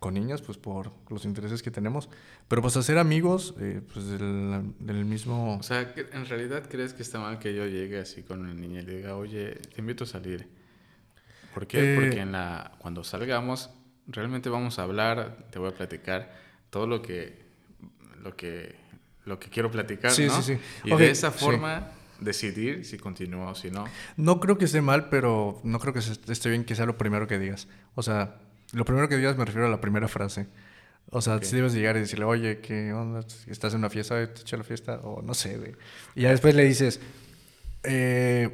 con 0.00 0.14
niñas, 0.14 0.42
pues 0.42 0.58
por 0.58 0.92
los 1.08 1.24
intereses 1.24 1.62
que 1.62 1.70
tenemos. 1.70 2.08
Pero 2.48 2.60
pues 2.60 2.76
hacer 2.76 2.98
amigos, 2.98 3.54
eh, 3.60 3.80
pues 3.92 4.06
del, 4.06 4.74
del, 4.78 5.04
mismo... 5.04 5.56
O 5.58 5.62
sea, 5.62 5.94
¿en 6.12 6.26
realidad 6.26 6.64
crees 6.68 6.92
que 6.92 7.02
está 7.02 7.18
mal 7.18 7.38
que 7.38 7.54
yo 7.54 7.66
llegue 7.66 7.98
así 7.98 8.22
con 8.22 8.40
una 8.40 8.52
niña 8.52 8.80
y 8.80 8.84
le 8.84 8.96
diga, 8.96 9.16
oye, 9.16 9.54
te 9.54 9.80
invito 9.80 10.04
a 10.04 10.06
salir? 10.06 10.48
¿Por 11.54 11.66
qué? 11.66 11.94
Eh... 11.94 11.96
Porque 11.96 12.20
en 12.20 12.32
la, 12.32 12.72
cuando 12.78 13.04
salgamos, 13.04 13.70
realmente 14.06 14.50
vamos 14.50 14.78
a 14.78 14.82
hablar, 14.82 15.46
te 15.50 15.58
voy 15.58 15.70
a 15.70 15.74
platicar 15.74 16.34
todo 16.68 16.86
lo 16.86 17.00
que, 17.00 17.46
lo 18.20 18.36
que, 18.36 18.76
lo 19.24 19.38
que 19.38 19.48
quiero 19.48 19.70
platicar, 19.70 20.10
sí, 20.10 20.26
¿no? 20.26 20.42
Sí, 20.42 20.54
sí, 20.54 20.60
Y 20.84 20.92
okay, 20.92 21.06
de 21.06 21.12
esa 21.12 21.30
forma... 21.30 21.80
Sí 21.80 21.86
decidir 22.20 22.84
si 22.84 22.96
continúa 22.96 23.50
o 23.50 23.54
si 23.54 23.70
no. 23.70 23.84
No 24.16 24.40
creo 24.40 24.58
que 24.58 24.64
esté 24.64 24.80
mal, 24.80 25.08
pero 25.08 25.60
no 25.64 25.78
creo 25.78 25.92
que 25.92 26.00
esté 26.00 26.48
bien 26.48 26.64
que 26.64 26.74
sea 26.74 26.86
lo 26.86 26.96
primero 26.96 27.26
que 27.26 27.38
digas. 27.38 27.68
O 27.94 28.02
sea, 28.02 28.36
lo 28.72 28.84
primero 28.84 29.08
que 29.08 29.16
digas 29.16 29.36
me 29.36 29.44
refiero 29.44 29.66
a 29.66 29.70
la 29.70 29.80
primera 29.80 30.08
frase. 30.08 30.46
O 31.10 31.20
sea, 31.20 31.36
okay. 31.36 31.48
si 31.48 31.56
debes 31.56 31.74
llegar 31.74 31.96
y 31.96 32.00
decirle, 32.00 32.24
oye, 32.24 32.60
¿qué 32.60 32.92
onda? 32.92 33.20
¿Estás 33.46 33.74
en 33.74 33.80
una 33.80 33.90
fiesta? 33.90 34.26
¿Te 34.32 34.40
echa 34.40 34.56
la 34.56 34.64
fiesta? 34.64 35.00
O 35.02 35.22
no 35.22 35.34
sé, 35.34 35.58
güey. 35.58 35.72
Y 36.14 36.22
ya 36.22 36.30
después 36.30 36.54
le 36.54 36.64
dices, 36.64 37.00
eh, 37.82 38.48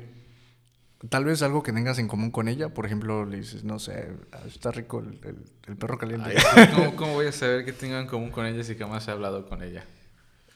tal 1.08 1.24
vez 1.24 1.42
algo 1.42 1.62
que 1.62 1.72
tengas 1.72 1.98
en 1.98 2.08
común 2.08 2.30
con 2.30 2.48
ella. 2.48 2.68
Por 2.68 2.86
ejemplo, 2.86 3.24
le 3.24 3.38
dices, 3.38 3.64
no 3.64 3.78
sé, 3.78 4.12
está 4.46 4.70
rico 4.70 5.00
el, 5.00 5.18
el, 5.26 5.36
el 5.66 5.76
perro 5.76 5.98
caliente. 5.98 6.34
Ay, 6.54 6.68
¿cómo, 6.74 6.96
¿cómo, 6.96 7.12
voy 7.14 7.26
a 7.26 7.32
saber 7.32 7.64
qué 7.64 7.72
tengo 7.72 7.96
en 7.98 8.06
común 8.06 8.30
con 8.30 8.46
ella 8.46 8.62
si 8.62 8.74
jamás 8.74 9.08
he 9.08 9.10
hablado 9.10 9.46
con 9.48 9.62
ella? 9.62 9.84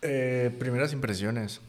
Eh, 0.02 0.54
primeras 0.58 0.92
impresiones. 0.92 1.60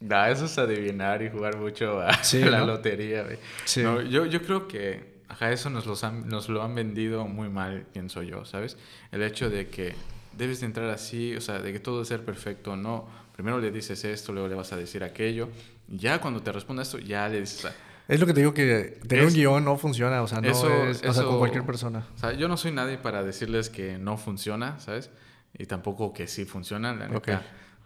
Da, 0.00 0.30
eso 0.30 0.46
es 0.46 0.58
adivinar 0.58 1.22
y 1.22 1.30
jugar 1.30 1.58
mucho 1.58 2.00
a 2.00 2.12
sí, 2.24 2.40
la 2.40 2.60
¿no? 2.60 2.66
lotería. 2.66 3.24
Sí. 3.64 3.82
No, 3.82 4.00
yo, 4.00 4.26
yo 4.26 4.42
creo 4.42 4.66
que, 4.66 5.20
ajá, 5.28 5.52
eso 5.52 5.70
nos, 5.70 5.86
los 5.86 6.02
han, 6.02 6.28
nos 6.28 6.48
lo 6.48 6.62
han 6.62 6.74
vendido 6.74 7.26
muy 7.26 7.48
mal, 7.48 7.86
pienso 7.92 8.22
yo, 8.22 8.44
¿sabes? 8.44 8.78
El 9.12 9.22
hecho 9.22 9.50
de 9.50 9.68
que 9.68 9.94
debes 10.36 10.60
de 10.60 10.66
entrar 10.66 10.88
así, 10.88 11.36
o 11.36 11.40
sea, 11.40 11.60
de 11.60 11.72
que 11.72 11.78
todo 11.78 11.96
debe 11.96 12.06
ser 12.06 12.24
perfecto, 12.24 12.74
no. 12.74 13.06
Primero 13.34 13.60
le 13.60 13.70
dices 13.70 14.04
esto, 14.04 14.32
luego 14.32 14.48
le 14.48 14.54
vas 14.54 14.72
a 14.72 14.76
decir 14.76 15.04
aquello. 15.04 15.48
Ya 15.88 16.20
cuando 16.20 16.42
te 16.42 16.52
responda 16.52 16.82
esto, 16.82 16.98
ya 16.98 17.28
le 17.28 17.40
dices... 17.40 17.66
Es 18.08 18.18
lo 18.18 18.26
que 18.26 18.34
te 18.34 18.40
digo 18.40 18.52
que 18.52 18.98
tener 19.06 19.24
Es- 19.24 19.32
un 19.32 19.38
guion 19.38 19.64
no 19.64 19.76
funciona, 19.78 20.22
o 20.22 20.26
sea, 20.26 20.40
no 20.40 20.48
Eso- 20.48 20.68
es, 20.84 20.98
o 20.98 21.00
sea, 21.00 21.10
eso- 21.10 21.28
con 21.28 21.38
cualquier 21.38 21.64
persona. 21.64 22.04
O 22.14 22.18
sea, 22.18 22.32
yo 22.32 22.48
no 22.48 22.56
soy 22.56 22.72
nadie 22.72 22.98
para 22.98 23.22
decirles 23.22 23.70
que 23.70 23.96
no 23.98 24.16
funciona, 24.16 24.78
¿sabes? 24.80 25.10
Y 25.56 25.66
tampoco 25.66 26.12
que 26.12 26.26
sí 26.26 26.44
funciona, 26.44 26.92
la 26.94 27.06
neta. 27.08 27.16
Ok. 27.18 27.28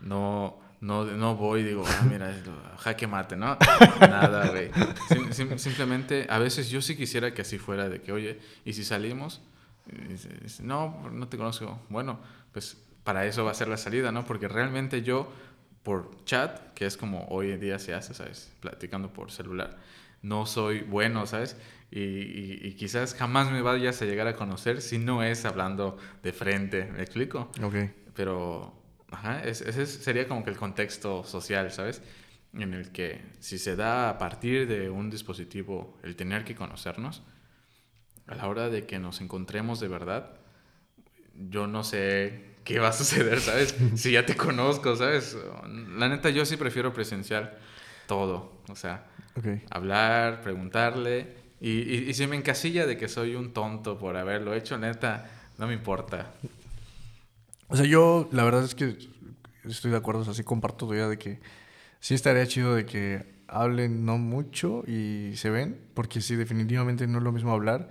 No, 0.00 0.58
no, 0.80 1.04
no 1.04 1.36
voy 1.36 1.60
y 1.60 1.64
digo, 1.64 1.84
ah, 1.86 2.02
mira, 2.10 2.34
jaque 2.78 3.06
mate, 3.06 3.36
¿no? 3.36 3.58
Nada, 4.00 4.48
güey. 4.50 4.70
Sim- 5.08 5.32
sim- 5.32 5.58
simplemente, 5.58 6.26
a 6.30 6.38
veces 6.38 6.70
yo 6.70 6.80
sí 6.80 6.96
quisiera 6.96 7.34
que 7.34 7.42
así 7.42 7.58
fuera, 7.58 7.88
de 7.88 8.00
que, 8.00 8.12
oye, 8.12 8.40
¿y 8.64 8.72
si 8.72 8.84
salimos? 8.84 9.42
No, 10.60 11.08
no 11.12 11.28
te 11.28 11.36
conozco. 11.36 11.78
Bueno, 11.88 12.18
pues 12.52 12.76
para 13.04 13.26
eso 13.26 13.44
va 13.44 13.50
a 13.52 13.54
ser 13.54 13.68
la 13.68 13.76
salida, 13.76 14.10
¿no? 14.12 14.24
Porque 14.24 14.48
realmente 14.48 15.02
yo, 15.02 15.30
por 15.86 16.24
chat, 16.26 16.74
que 16.74 16.86
es 16.86 16.96
como 16.98 17.26
hoy 17.30 17.52
en 17.52 17.60
día 17.60 17.78
se 17.78 17.94
hace, 17.94 18.12
¿sabes? 18.14 18.52
Platicando 18.60 19.12
por 19.12 19.30
celular, 19.30 19.78
no 20.22 20.46
soy 20.46 20.80
bueno, 20.82 21.26
¿sabes? 21.26 21.56
Y, 21.92 22.00
y- 22.00 22.60
y 22.68 22.72
quizás 22.74 23.14
jamás 23.14 23.50
me 23.52 23.62
vayas 23.62 24.02
a 24.02 24.06
llegar 24.06 24.26
a 24.26 24.34
conocer 24.36 24.82
si 24.82 24.98
no 24.98 25.22
es 25.22 25.44
hablando 25.46 25.96
de 26.24 26.32
frente, 26.32 26.86
¿me 26.92 27.02
explico? 27.02 27.50
Ok. 27.62 27.76
Pero, 28.14 28.74
ajá, 29.12 29.42
es- 29.44 29.60
ese 29.62 29.82
es- 29.84 29.94
sería 30.06 30.26
como 30.28 30.42
que 30.44 30.50
el 30.50 30.56
contexto 30.56 31.22
social, 31.24 31.70
¿sabes? 31.70 32.02
En 32.54 32.74
el 32.74 32.90
que 32.92 33.20
si 33.40 33.58
se 33.58 33.76
da 33.76 34.10
a 34.10 34.18
partir 34.18 34.66
de 34.66 34.90
un 34.90 35.10
dispositivo 35.10 35.98
el 36.02 36.16
tener 36.16 36.44
que 36.44 36.54
conocernos, 36.56 37.22
a 38.26 38.34
la 38.34 38.48
hora 38.48 38.68
de 38.70 38.86
que 38.86 38.98
nos 38.98 39.20
encontremos 39.20 39.80
de 39.80 39.88
verdad, 39.88 40.36
yo 41.34 41.66
no 41.66 41.84
sé 41.84 42.55
qué 42.66 42.80
va 42.80 42.88
a 42.88 42.92
suceder, 42.92 43.40
¿sabes? 43.40 43.74
Si 43.96 44.12
ya 44.12 44.26
te 44.26 44.36
conozco, 44.36 44.94
¿sabes? 44.96 45.38
La 45.96 46.08
neta, 46.08 46.28
yo 46.28 46.44
sí 46.44 46.58
prefiero 46.58 46.92
presencial 46.92 47.56
todo, 48.06 48.60
o 48.68 48.76
sea, 48.76 49.06
hablar, 49.70 50.42
preguntarle, 50.42 51.34
y, 51.60 51.70
y, 51.70 52.10
y 52.10 52.14
si 52.14 52.26
me 52.26 52.36
encasilla 52.36 52.84
de 52.84 52.98
que 52.98 53.08
soy 53.08 53.34
un 53.36 53.54
tonto 53.54 53.98
por 53.98 54.16
haberlo 54.16 54.52
hecho, 54.52 54.76
neta, 54.76 55.30
no 55.56 55.66
me 55.66 55.72
importa. 55.72 56.32
O 57.68 57.76
sea, 57.76 57.86
yo 57.86 58.28
la 58.32 58.44
verdad 58.44 58.64
es 58.64 58.74
que 58.74 58.98
estoy 59.64 59.92
de 59.92 59.96
acuerdo, 59.96 60.20
o 60.20 60.24
sea, 60.24 60.34
sí 60.34 60.42
comparto 60.42 60.86
tu 60.86 60.94
idea 60.94 61.08
de 61.08 61.18
que 61.18 61.40
sí 62.00 62.14
estaría 62.14 62.46
chido 62.46 62.74
de 62.74 62.84
que 62.84 63.36
hablen 63.48 64.04
no 64.04 64.18
mucho 64.18 64.82
y 64.86 65.32
se 65.36 65.50
ven, 65.50 65.80
porque 65.94 66.20
sí, 66.20 66.34
definitivamente 66.34 67.06
no 67.06 67.18
es 67.18 67.24
lo 67.24 67.32
mismo 67.32 67.52
hablar 67.52 67.88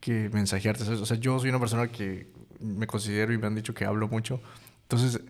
que 0.00 0.30
mensajearte, 0.30 0.84
¿sabes? 0.84 1.00
O 1.00 1.06
sea, 1.06 1.16
yo 1.16 1.38
soy 1.38 1.50
una 1.50 1.60
persona 1.60 1.88
que 1.88 2.28
me 2.60 2.86
considero 2.86 3.32
y 3.32 3.38
me 3.38 3.46
han 3.46 3.54
dicho 3.54 3.74
que 3.74 3.84
hablo 3.84 4.08
mucho, 4.08 4.40
entonces 4.82 5.20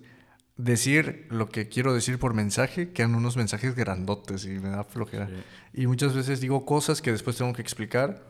decir 0.57 1.27
lo 1.31 1.49
que 1.49 1.69
quiero 1.69 1.95
decir 1.95 2.19
por 2.19 2.35
mensaje 2.35 2.93
quedan 2.93 3.15
unos 3.15 3.37
mensajes 3.37 3.75
grandotes 3.75 4.45
y 4.45 4.51
me 4.51 4.69
da 4.71 4.85
flojera. 4.85 5.29
Sí. 5.29 5.83
Y 5.83 5.87
muchas 5.87 6.15
veces 6.15 6.41
digo 6.41 6.67
cosas 6.67 7.01
que 7.03 7.13
después 7.13 7.37
tengo 7.37 7.53
que 7.53 7.63
explicar. 7.63 8.23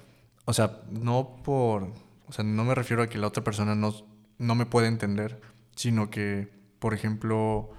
O 0.45 0.53
sea, 0.53 0.81
no 0.91 1.41
por... 1.45 1.93
O 2.27 2.33
sea, 2.33 2.45
no 2.45 2.65
me 2.65 2.75
refiero 2.75 3.03
a 3.03 3.09
que 3.09 3.19
la 3.19 3.27
otra 3.27 3.43
persona 3.43 3.75
no, 3.75 3.93
no 4.39 4.55
me 4.55 4.67
puede 4.67 4.87
entender, 4.87 5.41
sino 5.75 6.11
que, 6.11 6.49
por 6.79 6.95
ejemplo, 6.95 7.71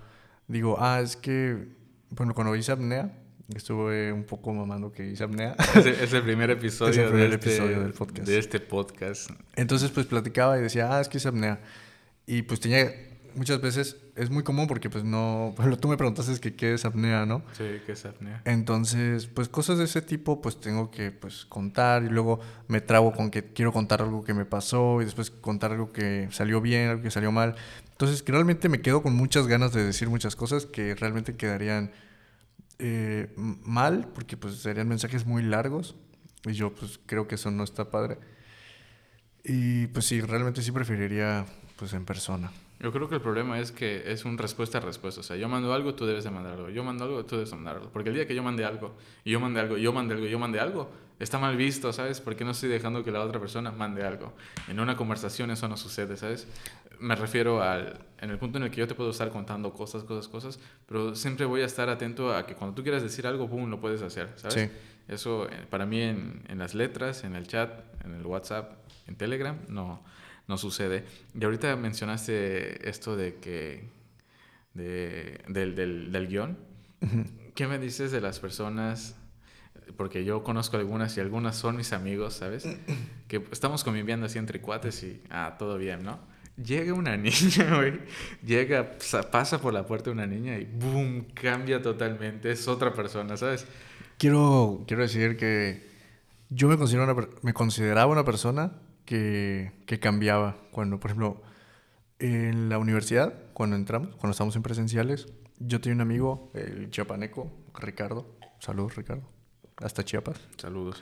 digo, 0.48 0.76
ah, 0.80 1.00
es 1.02 1.16
que, 1.16 1.70
bueno, 2.10 2.34
cuando 2.34 2.56
hice 2.56 2.74
apnea, 2.74 3.18
estuve 3.58 4.12
un 4.12 4.24
poco 4.24 4.54
mamando 4.54 4.92
que 4.92 5.06
hice 5.06 5.24
apnea. 5.24 5.56
Es 5.76 5.86
el, 5.86 5.94
es 5.94 6.14
el 6.14 6.24
primer 6.24 6.50
episodio, 6.52 6.92
Es 6.92 6.98
el 6.98 7.10
primer 7.10 7.30
de, 7.30 7.36
este, 7.36 7.50
episodio 7.50 7.82
del 7.82 7.94
podcast. 7.94 8.28
de 8.28 8.38
este 8.38 8.60
podcast. 8.60 9.30
Entonces, 9.56 9.92
pues 9.92 10.06
platicaba 10.06 10.58
y 10.58 10.62
decía, 10.62 10.96
ah, 10.96 11.02
es 11.02 11.10
que 11.10 11.18
hice 11.18 11.28
apnea. 11.28 11.60
Y 12.26 12.44
pues 12.44 12.60
tenía, 12.60 12.92
muchas 13.36 13.62
veces, 13.62 13.98
es 14.16 14.30
muy 14.30 14.44
común 14.44 14.68
porque 14.68 14.90
pues 14.90 15.04
no, 15.04 15.56
tú 15.80 15.88
me 15.88 15.98
preguntaste 15.98 16.40
que 16.40 16.56
qué 16.56 16.74
es 16.74 16.86
apnea, 16.86 17.26
¿no? 17.26 17.44
Sí, 17.54 17.66
que 17.86 17.94
es 17.94 18.06
apnea. 18.06 18.42
Entonces, 18.46 19.28
pues 19.28 19.50
cosas 19.50 19.78
de 19.78 19.86
ese 19.86 20.02
tipo, 20.02 20.42
pues 20.42 20.60
tengo 20.60 20.92
que 20.92 21.12
pues 21.12 21.46
contar 21.46 22.04
y 22.04 22.10
luego 22.10 22.40
me 22.68 22.82
trabo 22.82 23.12
con 23.12 23.32
que 23.32 23.44
quiero 23.54 23.72
contar 23.72 24.02
algo 24.02 24.24
que 24.24 24.34
me 24.34 24.46
pasó 24.46 25.02
y 25.02 25.06
después 25.06 25.32
contar 25.32 25.72
algo 25.72 25.92
que 25.92 26.28
salió 26.32 26.62
bien, 26.62 26.90
algo 26.90 27.04
que 27.04 27.12
salió 27.12 27.32
mal. 27.32 27.56
Entonces, 27.92 28.24
que 28.24 28.32
realmente 28.32 28.70
me 28.70 28.82
quedo 28.82 29.04
con 29.04 29.14
muchas 29.16 29.48
ganas 29.48 29.74
de 29.74 29.84
decir 29.84 30.10
muchas 30.10 30.36
cosas 30.36 30.66
que 30.66 30.96
realmente 30.96 31.36
quedarían 31.36 31.92
eh, 32.82 33.34
mal 33.38 34.10
porque 34.14 34.38
pues 34.38 34.56
serían 34.56 34.88
mensajes 34.88 35.26
muy 35.26 35.44
largos 35.44 35.96
y 36.46 36.54
yo 36.54 36.74
pues 36.74 37.00
creo 37.06 37.28
que 37.28 37.36
eso 37.36 37.52
no 37.52 37.64
está 37.64 37.92
padre. 37.92 38.18
Y 39.44 39.88
pues 39.88 40.06
sí, 40.06 40.22
realmente 40.22 40.62
sí 40.62 40.72
preferiría 40.72 41.46
pues 41.78 41.94
en 41.94 42.06
persona. 42.06 42.52
Yo 42.82 42.92
creo 42.92 43.08
que 43.08 43.16
el 43.16 43.22
problema 43.22 43.60
es 43.60 43.72
que 43.72 44.12
es 44.12 44.26
un 44.26 44.40
respuesta 44.40 44.80
a 44.80 44.82
respuesta. 44.82 45.22
O 45.22 45.24
sea, 45.24 45.36
yo 45.36 45.48
mando 45.48 45.72
algo, 45.74 45.94
tú 45.94 46.08
debes 46.08 46.24
de 46.24 46.32
mandar 46.32 46.54
algo. 46.54 46.70
Yo 46.70 46.84
mando 46.84 47.04
algo, 47.06 47.26
tú 47.26 47.36
debes 47.36 47.52
de 47.52 47.56
mandar 47.56 47.76
algo. 47.76 47.90
Porque 47.92 48.10
el 48.10 48.16
día 48.16 48.26
que 48.26 48.34
yo 48.34 48.42
mande 48.42 48.66
algo, 48.66 48.96
y 49.24 49.32
yo 49.32 49.40
mande 49.40 49.60
algo, 49.60 49.78
y 49.78 49.84
yo 49.84 49.94
mande 49.94 50.16
algo, 50.16 50.26
y 50.26 50.32
yo 50.32 50.40
mande 50.40 50.60
algo, 50.60 50.90
está 51.20 51.38
mal 51.38 51.56
visto, 51.56 51.94
¿sabes? 51.94 52.20
Porque 52.22 52.44
no 52.44 52.52
estoy 52.52 52.70
dejando 52.70 53.04
que 53.04 53.12
la 53.12 53.22
otra 53.22 53.40
persona 53.40 53.72
mande 53.72 54.04
algo. 54.04 54.34
En 54.68 54.80
una 54.80 54.96
conversación 54.98 55.52
eso 55.52 55.68
no 55.68 55.78
sucede, 55.78 56.18
¿sabes? 56.18 56.48
Me 57.00 57.16
refiero 57.16 57.62
al, 57.62 58.00
en 58.20 58.32
el 58.32 58.40
punto 58.40 58.58
en 58.58 58.64
el 58.64 58.72
que 58.72 58.78
yo 58.78 58.88
te 58.88 58.96
puedo 58.96 59.12
estar 59.12 59.30
contando 59.30 59.74
cosas, 59.74 60.04
cosas, 60.04 60.28
cosas, 60.28 60.60
pero 60.88 61.14
siempre 61.14 61.46
voy 61.46 61.62
a 61.62 61.66
estar 61.66 61.88
atento 61.88 62.36
a 62.36 62.48
que 62.48 62.56
cuando 62.56 62.76
tú 62.76 62.82
quieras 62.82 63.04
decir 63.04 63.28
algo, 63.28 63.48
boom, 63.48 63.70
lo 63.70 63.80
puedes 63.80 64.02
hacer, 64.02 64.30
¿sabes? 64.38 64.56
Sí. 64.56 64.70
Eso 65.08 65.48
eh, 65.50 65.68
para 65.70 65.86
mí 65.86 66.02
en, 66.02 66.44
en 66.48 66.58
las 66.58 66.74
letras, 66.74 67.24
en 67.24 67.36
el 67.36 67.48
chat, 67.48 67.72
en 68.04 68.16
el 68.16 68.26
WhatsApp, 68.26 68.72
en 69.08 69.16
Telegram, 69.16 69.58
no, 69.68 70.02
no 70.52 70.58
sucede. 70.58 71.06
Y 71.34 71.44
ahorita 71.44 71.78
mencionaste 71.78 72.90
esto 72.90 73.16
de 73.16 73.36
que 73.36 73.86
de, 74.74 75.40
del, 75.48 75.76
del, 75.76 76.12
del 76.12 76.28
guion. 76.28 76.58
¿Qué 77.56 77.68
me 77.68 77.80
dices 77.80 78.12
de 78.12 78.20
las 78.20 78.40
personas? 78.40 79.16
Porque 79.96 80.26
yo 80.26 80.44
conozco 80.44 80.76
algunas 80.76 81.16
y 81.16 81.22
algunas 81.22 81.56
son 81.56 81.78
mis 81.78 81.94
amigos, 81.94 82.36
¿sabes? 82.36 82.68
Que 83.30 83.42
estamos 83.54 83.86
conviviendo 83.86 84.26
así 84.26 84.40
entre 84.40 84.60
cuates 84.60 85.04
y, 85.04 85.22
ah, 85.30 85.56
todo 85.58 85.78
bien, 85.78 86.04
¿no? 86.04 86.20
Llega 86.62 86.94
una 86.94 87.16
niña, 87.30 87.78
güey. 87.78 88.02
Llega, 88.46 88.98
pasa 89.32 89.62
por 89.62 89.74
la 89.74 89.86
puerta 89.86 90.12
una 90.12 90.28
niña 90.28 90.58
y 90.58 90.66
¡boom! 90.66 91.28
Cambia 91.34 91.82
totalmente. 91.82 92.52
Es 92.52 92.68
otra 92.68 92.94
persona, 92.94 93.38
¿sabes? 93.38 93.66
Quiero, 94.18 94.84
quiero 94.86 95.04
decir 95.04 95.38
que 95.38 95.90
yo 96.50 96.68
me, 96.68 96.78
considero 96.78 97.06
una, 97.06 97.28
me 97.42 97.54
consideraba 97.54 98.12
una 98.12 98.26
persona 98.26 98.74
que, 99.06 99.72
que 99.86 100.00
cambiaba. 100.00 100.58
Cuando, 100.72 101.00
por 101.00 101.12
ejemplo, 101.12 101.42
en 102.20 102.70
la 102.70 102.78
universidad, 102.78 103.34
cuando 103.54 103.76
entramos, 103.76 104.16
cuando 104.16 104.32
estamos 104.32 104.56
en 104.56 104.64
presenciales, 104.64 105.28
yo 105.60 105.82
tenía 105.82 105.96
un 105.96 106.02
amigo, 106.02 106.52
el 106.54 106.90
chiapaneco, 106.90 107.52
Ricardo. 107.80 108.38
Saludos, 108.60 108.96
Ricardo. 108.96 109.24
Hasta 109.78 110.04
Chiapas. 110.04 110.40
Saludos. 110.58 111.02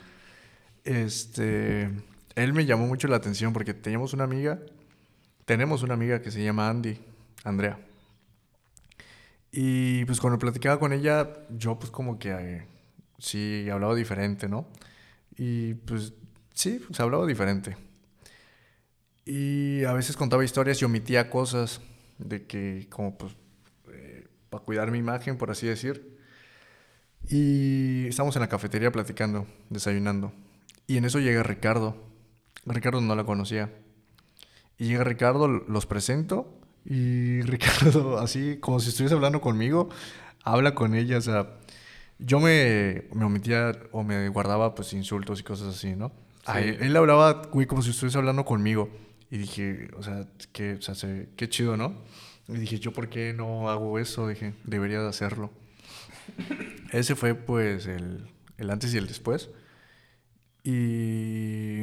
Este, 0.84 1.90
él 2.34 2.52
me 2.52 2.64
llamó 2.64 2.86
mucho 2.86 3.08
la 3.08 3.16
atención 3.16 3.52
porque 3.52 3.74
teníamos 3.74 4.12
una 4.12 4.24
amiga, 4.24 4.60
tenemos 5.44 5.82
una 5.82 5.94
amiga 5.94 6.22
que 6.22 6.30
se 6.30 6.42
llama 6.42 6.68
Andy, 6.68 6.98
Andrea. 7.44 7.78
Y 9.52 10.04
pues 10.04 10.20
cuando 10.20 10.38
platicaba 10.38 10.78
con 10.78 10.92
ella, 10.92 11.28
yo 11.50 11.78
pues 11.78 11.90
como 11.90 12.18
que 12.18 12.30
eh, 12.30 12.66
sí 13.18 13.68
hablaba 13.70 13.94
diferente, 13.94 14.48
¿no? 14.48 14.66
Y 15.36 15.74
pues 15.74 16.12
sí, 16.54 16.80
pues 16.86 17.00
hablaba 17.00 17.26
diferente. 17.26 17.76
Y 19.32 19.84
a 19.84 19.92
veces 19.92 20.16
contaba 20.16 20.44
historias 20.44 20.82
y 20.82 20.84
omitía 20.84 21.30
cosas 21.30 21.80
de 22.18 22.48
que, 22.48 22.88
como 22.90 23.16
pues, 23.16 23.36
eh, 23.92 24.26
para 24.50 24.64
cuidar 24.64 24.90
mi 24.90 24.98
imagen, 24.98 25.38
por 25.38 25.52
así 25.52 25.68
decir. 25.68 26.18
Y 27.28 28.08
estamos 28.08 28.34
en 28.34 28.40
la 28.40 28.48
cafetería 28.48 28.90
platicando, 28.90 29.46
desayunando. 29.68 30.32
Y 30.88 30.96
en 30.96 31.04
eso 31.04 31.20
llega 31.20 31.44
Ricardo. 31.44 31.94
Ricardo 32.66 33.00
no 33.00 33.14
la 33.14 33.22
conocía. 33.22 33.72
Y 34.78 34.86
llega 34.86 35.04
Ricardo, 35.04 35.46
los 35.46 35.86
presento. 35.86 36.58
Y 36.84 37.42
Ricardo, 37.42 38.18
así 38.18 38.56
como 38.58 38.80
si 38.80 38.88
estuviese 38.88 39.14
hablando 39.14 39.40
conmigo, 39.40 39.90
habla 40.42 40.74
con 40.74 40.96
ella. 40.96 41.18
O 41.18 41.22
sea, 41.22 41.60
yo 42.18 42.40
me, 42.40 43.04
me 43.14 43.26
omitía 43.26 43.78
o 43.92 44.02
me 44.02 44.28
guardaba 44.28 44.74
pues 44.74 44.92
insultos 44.92 45.38
y 45.38 45.44
cosas 45.44 45.76
así, 45.76 45.94
¿no? 45.94 46.10
él, 46.56 46.78
él, 46.80 46.96
hablaba, 46.96 47.42
güey, 47.52 47.68
como 47.68 47.80
si 47.80 47.90
estuviese 47.90 48.18
hablando 48.18 48.44
conmigo. 48.44 48.90
Y 49.30 49.38
dije, 49.38 49.88
o 49.96 50.02
sea, 50.02 50.26
qué, 50.52 50.74
o 50.74 50.82
sea, 50.82 51.26
qué 51.36 51.48
chido, 51.48 51.76
¿no? 51.76 51.94
Y 52.48 52.54
dije, 52.54 52.80
¿yo 52.80 52.92
por 52.92 53.08
qué 53.08 53.32
no 53.32 53.70
hago 53.70 53.98
eso? 53.98 54.26
Dije, 54.26 54.54
debería 54.64 55.00
de 55.00 55.08
hacerlo. 55.08 55.52
Ese 56.92 57.14
fue 57.14 57.34
pues 57.34 57.86
el, 57.86 58.28
el 58.58 58.70
antes 58.70 58.92
y 58.92 58.98
el 58.98 59.06
después. 59.06 59.50
Y, 60.64 61.82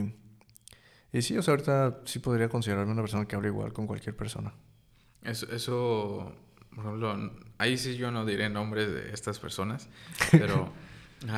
y 1.13 1.21
sí, 1.21 1.37
o 1.37 1.41
sea, 1.41 1.53
ahorita 1.53 2.01
sí 2.05 2.19
podría 2.19 2.49
considerarme 2.49 2.91
una 2.91 3.01
persona 3.01 3.25
que 3.25 3.35
habla 3.35 3.47
igual 3.47 3.71
con 3.71 3.87
cualquier 3.87 4.15
persona. 4.15 4.53
Eso, 5.23 5.49
eso 5.51 6.35
por 6.75 6.85
ejemplo, 6.85 7.31
ahí 7.57 7.77
sí 7.77 7.95
yo 7.95 8.11
no 8.11 8.25
diré 8.25 8.49
nombres 8.49 8.93
de 8.93 9.11
estas 9.11 9.39
personas, 9.39 9.87
pero 10.31 10.71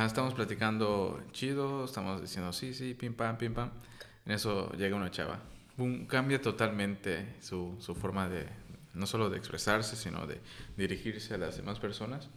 estamos 0.04 0.34
platicando 0.34 1.22
chido, 1.32 1.84
estamos 1.84 2.20
diciendo 2.20 2.52
sí, 2.52 2.74
sí, 2.74 2.94
pim 2.94 3.14
pam, 3.14 3.38
pim 3.38 3.54
pam. 3.54 3.70
En 4.26 4.32
eso 4.32 4.70
llega 4.72 4.96
una 4.96 5.10
chava 5.10 5.40
cambia 6.08 6.40
totalmente 6.40 7.36
su, 7.40 7.76
su, 7.80 7.94
forma 7.94 8.28
de, 8.28 8.46
no 8.94 9.06
solo 9.06 9.30
de 9.30 9.38
expresarse, 9.38 9.96
sino 9.96 10.26
de 10.26 10.40
dirigirse 10.76 11.34
a 11.34 11.38
las 11.38 11.56
demás 11.56 11.78
personas. 11.78 12.28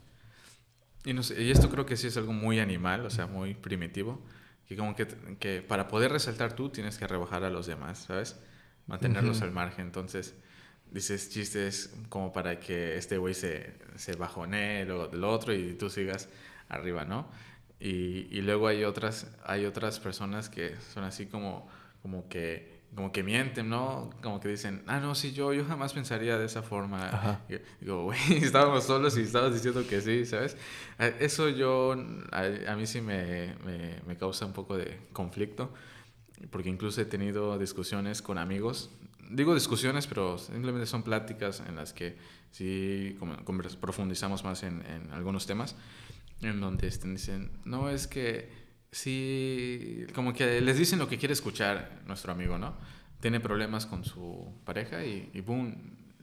Y, 1.05 1.13
no 1.13 1.23
sé, 1.23 1.41
y 1.41 1.51
esto 1.51 1.69
creo 1.69 1.85
que 1.85 1.97
sí 1.97 2.07
es 2.07 2.17
algo 2.17 2.33
muy 2.33 2.59
animal, 2.59 3.05
o 3.05 3.09
sea, 3.09 3.27
muy 3.27 3.53
primitivo, 3.53 4.21
que 4.67 4.77
como 4.77 4.95
que, 4.95 5.07
que 5.39 5.61
para 5.61 5.87
poder 5.87 6.11
resaltar 6.11 6.53
tú 6.53 6.69
tienes 6.69 6.97
que 6.97 7.07
rebajar 7.07 7.43
a 7.43 7.49
los 7.49 7.67
demás, 7.67 7.99
¿sabes? 7.99 8.39
Mantenerlos 8.87 9.41
al 9.41 9.51
margen. 9.51 9.87
Entonces, 9.87 10.35
dices 10.91 11.29
chistes 11.29 11.93
como 12.09 12.31
para 12.31 12.59
que 12.59 12.97
este 12.97 13.17
güey 13.17 13.33
se, 13.33 13.73
se 13.95 14.15
bajone 14.15 14.85
lo 14.85 15.07
del 15.07 15.23
otro 15.23 15.53
y 15.53 15.73
tú 15.73 15.89
sigas 15.89 16.29
arriba, 16.69 17.03
¿no? 17.03 17.29
Y, 17.79 18.27
y 18.31 18.41
luego 18.41 18.67
hay 18.67 18.85
otras, 18.85 19.35
hay 19.43 19.65
otras 19.65 19.99
personas 19.99 20.49
que 20.49 20.77
son 20.93 21.03
así 21.03 21.25
como, 21.25 21.67
como 22.01 22.29
que 22.29 22.72
como 22.95 23.11
que 23.11 23.23
mienten, 23.23 23.69
¿no? 23.69 24.11
Como 24.21 24.39
que 24.39 24.49
dicen, 24.49 24.83
ah, 24.87 24.99
no, 24.99 25.15
sí, 25.15 25.33
yo, 25.33 25.53
yo 25.53 25.65
jamás 25.65 25.93
pensaría 25.93 26.37
de 26.37 26.45
esa 26.45 26.61
forma. 26.61 27.41
digo, 27.79 28.03
güey, 28.03 28.19
estábamos 28.41 28.83
solos 28.83 29.17
y 29.17 29.21
estabas 29.21 29.53
diciendo 29.53 29.85
que 29.87 30.01
sí, 30.01 30.25
¿sabes? 30.25 30.57
Eso 31.19 31.49
yo, 31.49 31.95
a, 32.31 32.75
mí 32.75 32.85
sí 32.85 33.01
me, 33.01 33.55
me, 33.65 34.01
me, 34.05 34.17
causa 34.17 34.45
un 34.45 34.53
poco 34.53 34.77
de 34.77 34.99
conflicto, 35.11 35.73
porque 36.51 36.69
incluso 36.69 37.01
he 37.01 37.05
tenido 37.05 37.57
discusiones 37.57 38.21
con 38.21 38.37
amigos. 38.37 38.91
Digo 39.29 39.55
discusiones, 39.55 40.05
pero 40.05 40.37
simplemente 40.37 40.85
son 40.85 41.01
pláticas 41.01 41.63
en 41.67 41.75
las 41.75 41.93
que 41.93 42.17
sí 42.51 43.17
profundizamos 43.81 44.43
más 44.43 44.61
en, 44.61 44.85
en 44.85 45.11
algunos 45.11 45.47
temas, 45.47 45.75
en 46.41 46.61
donde 46.61 46.87
este, 46.87 47.07
dicen, 47.07 47.51
no, 47.65 47.89
es 47.89 48.05
que 48.05 48.62
sí, 48.93 50.05
como 50.13 50.33
que 50.33 50.61
les 50.61 50.77
dicen 50.77 50.99
lo 50.99 51.09
que 51.09 51.17
quiere 51.17 51.33
escuchar 51.33 52.01
nuestro 52.05 52.31
amigo, 52.31 52.57
¿no? 52.57 52.73
Tiene 53.19 53.39
problemas 53.39 53.85
con 53.85 54.05
su 54.05 54.53
pareja 54.63 55.03
y, 55.03 55.29
y 55.33 55.41
boom, 55.41 55.75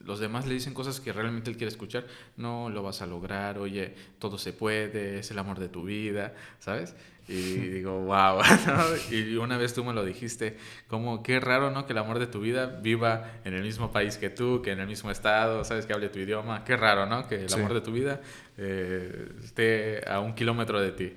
los 0.05 0.19
demás 0.19 0.47
le 0.47 0.53
dicen 0.53 0.73
cosas 0.73 0.99
que 0.99 1.13
realmente 1.13 1.49
él 1.49 1.57
quiere 1.57 1.69
escuchar, 1.69 2.05
no 2.37 2.69
lo 2.69 2.83
vas 2.83 3.01
a 3.01 3.05
lograr, 3.05 3.57
oye, 3.57 3.93
todo 4.19 4.37
se 4.37 4.53
puede, 4.53 5.19
es 5.19 5.31
el 5.31 5.39
amor 5.39 5.59
de 5.59 5.69
tu 5.69 5.83
vida, 5.83 6.33
¿sabes? 6.59 6.95
Y 7.27 7.33
digo, 7.75 7.99
wow, 8.01 8.41
y 9.11 9.35
una 9.35 9.57
vez 9.57 9.73
tú 9.73 9.83
me 9.83 9.93
lo 9.93 10.05
dijiste, 10.05 10.57
como 10.87 11.23
qué 11.23 11.39
raro, 11.39 11.71
¿no? 11.71 11.85
Que 11.85 11.93
el 11.93 11.99
amor 11.99 12.19
de 12.19 12.27
tu 12.27 12.39
vida 12.39 12.67
viva 12.67 13.33
en 13.43 13.53
el 13.53 13.63
mismo 13.63 13.91
país 13.91 14.17
que 14.17 14.29
tú, 14.29 14.61
que 14.61 14.71
en 14.71 14.79
el 14.79 14.87
mismo 14.87 15.11
estado, 15.11 15.63
¿sabes? 15.63 15.85
Que 15.85 15.93
hable 15.93 16.09
tu 16.09 16.19
idioma, 16.19 16.63
qué 16.63 16.77
raro, 16.77 17.05
¿no? 17.05 17.27
Que 17.27 17.45
el 17.45 17.53
amor 17.53 17.73
de 17.73 17.81
tu 17.81 17.91
vida 17.91 18.21
eh, 18.57 19.29
esté 19.43 20.09
a 20.09 20.19
un 20.19 20.33
kilómetro 20.33 20.79
de 20.81 20.91
ti 20.91 21.13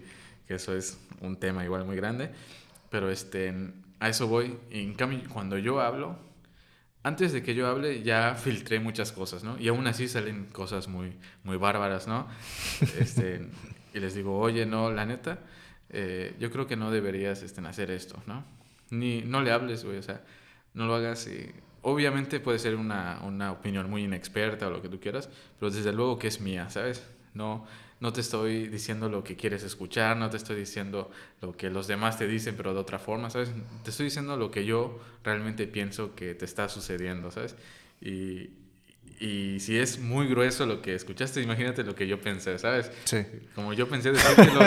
que 0.46 0.54
eso 0.54 0.76
es 0.76 0.98
un 1.20 1.36
tema 1.36 1.64
igual 1.64 1.84
muy 1.84 1.96
grande, 1.96 2.30
pero 2.90 3.10
este, 3.10 3.54
a 4.00 4.08
eso 4.08 4.28
voy. 4.28 4.58
En 4.70 4.94
cambio, 4.94 5.20
cuando 5.32 5.58
yo 5.58 5.80
hablo, 5.80 6.18
antes 7.02 7.32
de 7.32 7.42
que 7.42 7.54
yo 7.54 7.66
hable 7.66 8.02
ya 8.02 8.34
filtré 8.34 8.80
muchas 8.80 9.12
cosas, 9.12 9.44
¿no? 9.44 9.58
Y 9.58 9.68
aún 9.68 9.86
así 9.86 10.08
salen 10.08 10.46
cosas 10.46 10.88
muy, 10.88 11.16
muy 11.44 11.56
bárbaras, 11.56 12.08
¿no? 12.08 12.26
Este, 12.98 13.46
y 13.92 14.00
les 14.00 14.14
digo, 14.14 14.38
oye, 14.38 14.66
no, 14.66 14.90
la 14.90 15.06
neta, 15.06 15.38
eh, 15.90 16.34
yo 16.40 16.50
creo 16.50 16.66
que 16.66 16.76
no 16.76 16.90
deberías 16.90 17.42
este, 17.42 17.60
hacer 17.66 17.90
esto, 17.90 18.22
¿no? 18.26 18.44
Ni, 18.90 19.22
no 19.22 19.42
le 19.42 19.52
hables, 19.52 19.84
güey, 19.84 19.98
o 19.98 20.02
sea, 20.02 20.22
no 20.74 20.86
lo 20.86 20.94
hagas 20.94 21.26
y... 21.28 21.50
Obviamente 21.86 22.40
puede 22.40 22.58
ser 22.58 22.76
una, 22.76 23.20
una 23.24 23.52
opinión 23.52 23.90
muy 23.90 24.04
inexperta 24.04 24.68
o 24.68 24.70
lo 24.70 24.80
que 24.80 24.88
tú 24.88 24.98
quieras, 24.98 25.28
pero 25.60 25.70
desde 25.70 25.92
luego 25.92 26.18
que 26.18 26.28
es 26.28 26.40
mía, 26.40 26.70
¿sabes? 26.70 27.06
No, 27.34 27.66
no 28.00 28.12
te 28.12 28.20
estoy 28.20 28.68
diciendo 28.68 29.08
lo 29.08 29.24
que 29.24 29.36
quieres 29.36 29.62
escuchar, 29.62 30.16
no 30.16 30.30
te 30.30 30.36
estoy 30.36 30.56
diciendo 30.56 31.10
lo 31.40 31.56
que 31.56 31.70
los 31.70 31.86
demás 31.86 32.18
te 32.18 32.26
dicen, 32.26 32.54
pero 32.56 32.74
de 32.74 32.80
otra 32.80 32.98
forma, 32.98 33.30
¿sabes? 33.30 33.50
Te 33.82 33.90
estoy 33.90 34.04
diciendo 34.04 34.36
lo 34.36 34.50
que 34.50 34.64
yo 34.64 35.00
realmente 35.22 35.66
pienso 35.66 36.14
que 36.14 36.34
te 36.34 36.44
está 36.44 36.68
sucediendo, 36.68 37.30
¿sabes? 37.30 37.56
Y, 38.00 38.50
y 39.20 39.60
si 39.60 39.78
es 39.78 39.98
muy 39.98 40.26
grueso 40.26 40.66
lo 40.66 40.82
que 40.82 40.94
escuchaste, 40.94 41.40
imagínate 41.40 41.84
lo 41.84 41.94
que 41.94 42.06
yo 42.06 42.20
pensé, 42.20 42.58
¿sabes? 42.58 42.90
Sí. 43.04 43.24
Como 43.54 43.72
yo 43.72 43.88
pensé 43.88 44.12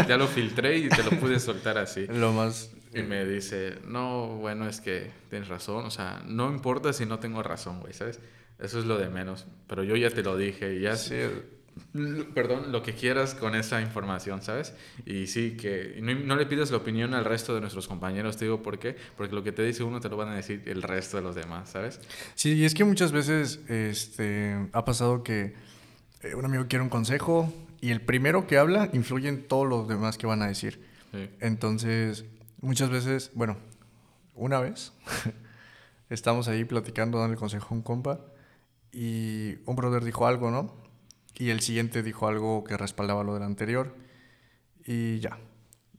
ya 0.07 0.17
lo 0.17 0.28
filtré 0.28 0.78
y 0.78 0.89
te 0.89 1.03
lo 1.03 1.11
pude 1.11 1.39
soltar 1.39 1.78
así. 1.78 2.07
Lo 2.09 2.32
más... 2.34 2.71
Y 2.93 3.03
me 3.03 3.25
dice, 3.25 3.75
no, 3.86 4.38
bueno, 4.38 4.67
es 4.67 4.80
que 4.80 5.11
tienes 5.30 5.49
razón, 5.49 5.86
o 5.86 5.91
sea, 5.91 6.23
no 6.25 6.49
importa 6.49 6.93
si 6.93 7.05
no 7.05 7.19
tengo 7.19 7.43
razón, 7.43 7.82
güey, 7.82 7.93
¿sabes? 7.93 8.19
Eso 8.59 8.80
es 8.80 8.86
lo 8.86 8.97
de 8.97 9.09
menos, 9.09 9.45
pero 9.67 9.84
yo 9.84 9.95
ya 9.95 10.09
te 10.09 10.23
lo 10.23 10.36
dije 10.36 10.73
y 10.73 10.80
ya... 10.80 10.95
Sí 10.95 11.15
perdón, 12.34 12.71
lo 12.71 12.82
que 12.84 12.93
quieras 12.93 13.36
con 13.36 13.55
esa 13.55 13.82
información, 13.82 14.41
¿sabes? 14.41 14.73
Y 15.05 15.28
sí, 15.28 15.57
que 15.57 15.99
no, 16.01 16.36
le 16.36 16.45
pidas 16.45 16.71
la 16.71 16.78
opinión 16.78 17.13
al 17.13 17.25
resto 17.25 17.53
de 17.53 17.61
nuestros 17.61 17.88
compañeros, 17.88 18.38
te 18.38 18.45
digo 18.45 18.61
por 18.61 18.80
qué, 18.80 18.95
porque 19.15 19.36
lo 19.36 19.43
que 19.43 19.51
te 19.51 19.63
dice 19.63 19.84
uno 19.84 19.99
te 19.99 20.09
lo 20.09 20.17
van 20.17 20.30
a 20.30 20.36
decir 20.36 20.63
el 20.65 20.82
resto 20.82 21.17
de 21.17 21.23
los 21.23 21.36
demás, 21.36 21.69
¿sabes? 21.69 21.99
Sí, 22.36 22.53
y 22.53 22.65
es 22.65 22.73
que 22.73 22.84
muchas 22.84 23.11
veces 23.11 23.61
este, 23.67 24.69
ha 24.73 24.86
pasado 24.86 25.23
que 25.23 25.53
eh, 26.23 26.36
un 26.36 26.45
amigo 26.45 26.65
quiere 26.67 26.84
un 26.84 26.89
consejo 26.89 27.53
y 27.82 27.91
el 27.91 28.01
primero 28.01 28.47
que 28.47 28.57
habla 28.57 28.89
influye 28.93 29.30
en 29.30 29.47
todos 29.47 29.67
los 29.67 29.88
demás 29.88 30.17
que 30.17 30.28
van 30.28 30.41
a 30.41 30.47
decir. 30.47 30.86
Entonces, 31.39 32.25
muchas 32.61 32.89
veces, 32.89 33.32
bueno, 33.34 33.57
una 34.36 34.59
vez 34.59 34.93
estamos 36.09 36.47
ahí 36.47 36.63
platicando, 36.65 37.19
dando 37.19 37.34
el 37.34 37.39
consejo 37.39 37.67
a 37.71 37.73
un 37.73 37.82
compa 37.82 38.19
y 38.91 39.55
un 39.65 39.75
brother 39.75 40.03
dijo 40.03 40.28
algo, 40.28 40.51
¿no? 40.51 40.86
Y 41.38 41.49
el 41.49 41.61
siguiente 41.61 42.03
dijo 42.03 42.27
algo 42.27 42.63
que 42.63 42.77
respaldaba 42.77 43.23
lo 43.23 43.33
del 43.33 43.43
anterior 43.43 43.95
y 44.85 45.19
ya. 45.19 45.39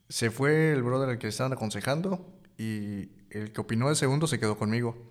Se 0.09 0.31
fue 0.31 0.73
el 0.73 0.83
brother 0.83 1.11
al 1.11 1.19
que 1.19 1.29
estaban 1.29 1.53
aconsejando 1.53 2.27
y 2.57 3.11
el 3.31 3.53
que 3.53 3.61
opinó 3.61 3.89
de 3.89 3.95
segundo 3.95 4.27
se 4.27 4.41
quedó 4.41 4.59
conmigo. 4.59 5.09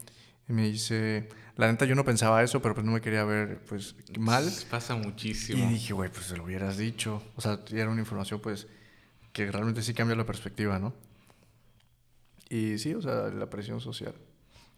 Y 0.49 0.53
me 0.53 0.63
dice, 0.63 1.29
la 1.55 1.71
neta 1.71 1.85
yo 1.85 1.95
no 1.95 2.03
pensaba 2.03 2.43
eso, 2.43 2.61
pero 2.61 2.73
pues 2.73 2.85
no 2.85 2.91
me 2.93 3.01
quería 3.01 3.23
ver 3.23 3.63
pues 3.65 3.95
mal. 4.19 4.49
Pasa 4.69 4.95
muchísimo. 4.95 5.63
Y 5.63 5.73
dije, 5.73 5.93
güey, 5.93 6.09
pues 6.09 6.25
se 6.25 6.37
lo 6.37 6.43
hubieras 6.43 6.77
dicho. 6.77 7.21
O 7.35 7.41
sea, 7.41 7.59
era 7.71 7.89
una 7.89 8.01
información 8.01 8.41
pues 8.41 8.67
que 9.31 9.51
realmente 9.51 9.81
sí 9.81 9.93
cambia 9.93 10.15
la 10.15 10.25
perspectiva, 10.25 10.79
¿no? 10.79 10.93
Y 12.49 12.77
sí, 12.79 12.93
o 12.93 13.01
sea, 13.01 13.27
la 13.29 13.49
presión 13.49 13.79
social. 13.81 14.15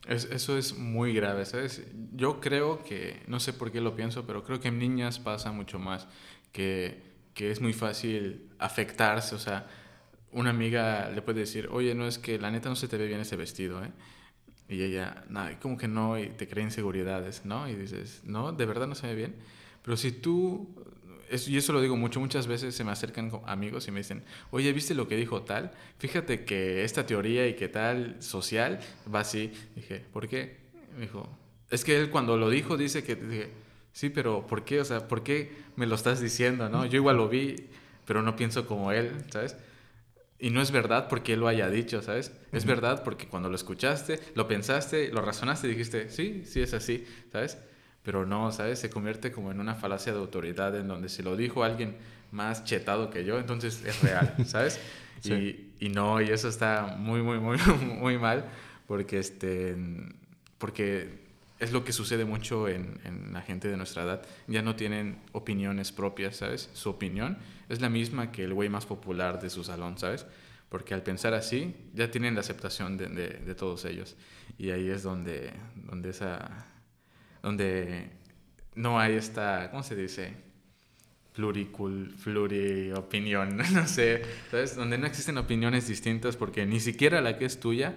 Es, 0.07 0.25
eso 0.25 0.57
es 0.57 0.77
muy 0.77 1.13
grave, 1.13 1.45
¿sabes? 1.45 1.83
Yo 2.13 2.39
creo 2.39 2.83
que, 2.83 3.21
no 3.27 3.39
sé 3.39 3.53
por 3.53 3.71
qué 3.71 3.81
lo 3.81 3.95
pienso, 3.95 4.25
pero 4.25 4.43
creo 4.43 4.59
que 4.59 4.69
en 4.69 4.79
niñas 4.79 5.19
pasa 5.19 5.51
mucho 5.51 5.77
más, 5.77 6.07
que, 6.51 7.03
que 7.33 7.51
es 7.51 7.61
muy 7.61 7.73
fácil 7.73 8.49
afectarse, 8.59 9.35
o 9.35 9.39
sea, 9.39 9.67
una 10.31 10.51
amiga 10.51 11.09
le 11.09 11.21
puede 11.21 11.41
decir, 11.41 11.69
oye, 11.71 11.95
no 11.95 12.07
es 12.07 12.17
que 12.17 12.39
la 12.39 12.51
neta 12.51 12.69
no 12.69 12.75
se 12.75 12.87
te 12.87 12.97
ve 12.97 13.07
bien 13.07 13.19
ese 13.19 13.35
vestido, 13.35 13.83
¿eh? 13.83 13.91
Y 14.69 14.83
ella, 14.83 15.25
nada, 15.29 15.59
como 15.59 15.77
que 15.77 15.87
no, 15.87 16.19
y 16.19 16.29
te 16.29 16.47
crea 16.47 16.63
inseguridades, 16.63 17.43
¿no? 17.43 17.67
Y 17.67 17.75
dices, 17.75 18.21
no, 18.23 18.51
de 18.51 18.65
verdad 18.67 18.85
no 18.85 18.93
se 18.93 19.07
ve 19.07 19.15
bien. 19.15 19.35
Pero 19.81 19.97
si 19.97 20.11
tú, 20.11 20.75
y 21.47 21.57
eso 21.57 21.73
lo 21.73 21.81
digo 21.81 21.95
mucho, 21.95 22.19
muchas 22.19 22.47
veces 22.47 22.75
se 22.75 22.83
me 22.83 22.91
acercan 22.91 23.31
amigos 23.45 23.87
y 23.87 23.91
me 23.91 23.99
dicen, 23.99 24.23
oye, 24.51 24.71
¿viste 24.73 24.95
lo 24.95 25.07
que 25.07 25.15
dijo 25.15 25.43
tal? 25.43 25.71
Fíjate 25.97 26.45
que 26.45 26.83
esta 26.83 27.05
teoría 27.05 27.47
y 27.47 27.55
que 27.55 27.67
tal 27.67 28.21
social 28.21 28.79
va 29.13 29.21
así. 29.21 29.51
Dije, 29.75 30.03
¿por 30.11 30.27
qué? 30.27 30.57
Me 30.95 31.01
dijo, 31.01 31.29
es 31.69 31.83
que 31.83 31.99
él 31.99 32.09
cuando 32.09 32.37
lo 32.37 32.49
dijo 32.49 32.77
dice 32.77 33.03
que, 33.03 33.15
dije, 33.15 33.49
sí, 33.91 34.09
pero 34.09 34.47
¿por 34.47 34.65
qué? 34.65 34.81
O 34.81 34.85
sea, 34.85 35.07
¿por 35.07 35.23
qué 35.23 35.51
me 35.75 35.85
lo 35.85 35.95
estás 35.95 36.19
diciendo, 36.19 36.69
no? 36.69 36.85
Yo 36.85 36.97
igual 36.97 37.17
lo 37.17 37.29
vi, 37.29 37.55
pero 38.05 38.21
no 38.23 38.35
pienso 38.35 38.65
como 38.65 38.91
él, 38.91 39.11
¿sabes? 39.31 39.55
Y 40.39 40.51
no 40.51 40.61
es 40.61 40.71
verdad 40.71 41.09
porque 41.09 41.33
él 41.33 41.41
lo 41.41 41.47
haya 41.47 41.69
dicho, 41.69 42.01
¿sabes? 42.01 42.31
Es 42.53 42.65
verdad 42.65 43.03
porque 43.03 43.27
cuando 43.27 43.49
lo 43.49 43.55
escuchaste, 43.55 44.19
lo 44.35 44.47
pensaste, 44.47 45.09
lo 45.09 45.21
razonaste 45.21 45.67
dijiste, 45.67 46.09
sí, 46.09 46.43
sí 46.45 46.61
es 46.61 46.73
así, 46.73 47.05
¿sabes? 47.31 47.57
Pero 48.03 48.25
no, 48.25 48.51
¿sabes? 48.51 48.79
Se 48.79 48.89
convierte 48.89 49.31
como 49.31 49.51
en 49.51 49.59
una 49.59 49.75
falacia 49.75 50.13
de 50.13 50.19
autoridad 50.19 50.75
en 50.75 50.87
donde 50.87 51.09
si 51.09 51.21
lo 51.21 51.35
dijo 51.35 51.63
alguien 51.63 51.95
más 52.31 52.63
chetado 52.63 53.09
que 53.09 53.25
yo, 53.25 53.39
entonces 53.39 53.83
es 53.85 54.01
real, 54.01 54.35
¿sabes? 54.45 54.79
Y, 55.23 55.71
y, 55.79 55.89
no, 55.89 56.21
y 56.21 56.29
eso 56.29 56.47
está 56.47 56.95
muy, 56.97 57.21
muy, 57.21 57.39
muy, 57.39 57.57
muy 57.99 58.17
mal 58.17 58.45
porque, 58.87 59.19
este, 59.19 59.75
porque 60.57 61.19
es 61.59 61.73
lo 61.73 61.83
que 61.83 61.91
sucede 61.91 62.23
mucho 62.23 62.69
en, 62.69 62.99
en, 63.03 63.33
la 63.33 63.41
gente 63.41 63.67
de 63.67 63.75
nuestra 63.75 64.03
edad. 64.03 64.21
Ya 64.47 64.61
no 64.61 64.75
tienen 64.75 65.19
opiniones 65.33 65.91
propias, 65.91 66.37
¿sabes? 66.37 66.69
Su 66.73 66.89
opinión 66.89 67.37
es 67.67 67.81
la 67.81 67.89
misma 67.89 68.31
que 68.31 68.45
el 68.45 68.53
güey 68.53 68.69
más 68.69 68.85
popular 68.85 69.41
de 69.41 69.49
su 69.49 69.63
salón, 69.63 69.97
¿sabes? 69.97 70.25
Porque 70.69 70.93
al 70.93 71.03
pensar 71.03 71.33
así, 71.33 71.75
ya 71.93 72.09
tienen 72.09 72.35
la 72.35 72.41
aceptación 72.41 72.95
de, 72.95 73.07
de, 73.07 73.27
de 73.29 73.55
todos 73.55 73.83
ellos. 73.85 74.15
Y 74.57 74.71
ahí 74.71 74.89
es 74.89 75.03
donde, 75.03 75.51
donde 75.75 76.11
esa... 76.11 76.68
donde 77.41 78.09
no 78.75 78.99
hay 78.99 79.13
esta... 79.13 79.69
¿cómo 79.71 79.83
se 79.83 79.95
dice? 79.95 80.49
pluricul, 81.33 82.15
fluri 82.17 82.91
opinión, 82.91 83.57
no 83.73 83.87
sé, 83.87 84.23
¿sabes? 84.51 84.75
Donde 84.75 84.97
no 84.97 85.07
existen 85.07 85.37
opiniones 85.37 85.87
distintas 85.87 86.35
porque 86.35 86.65
ni 86.65 86.81
siquiera 86.81 87.21
la 87.21 87.37
que 87.37 87.45
es 87.45 87.61
tuya 87.61 87.95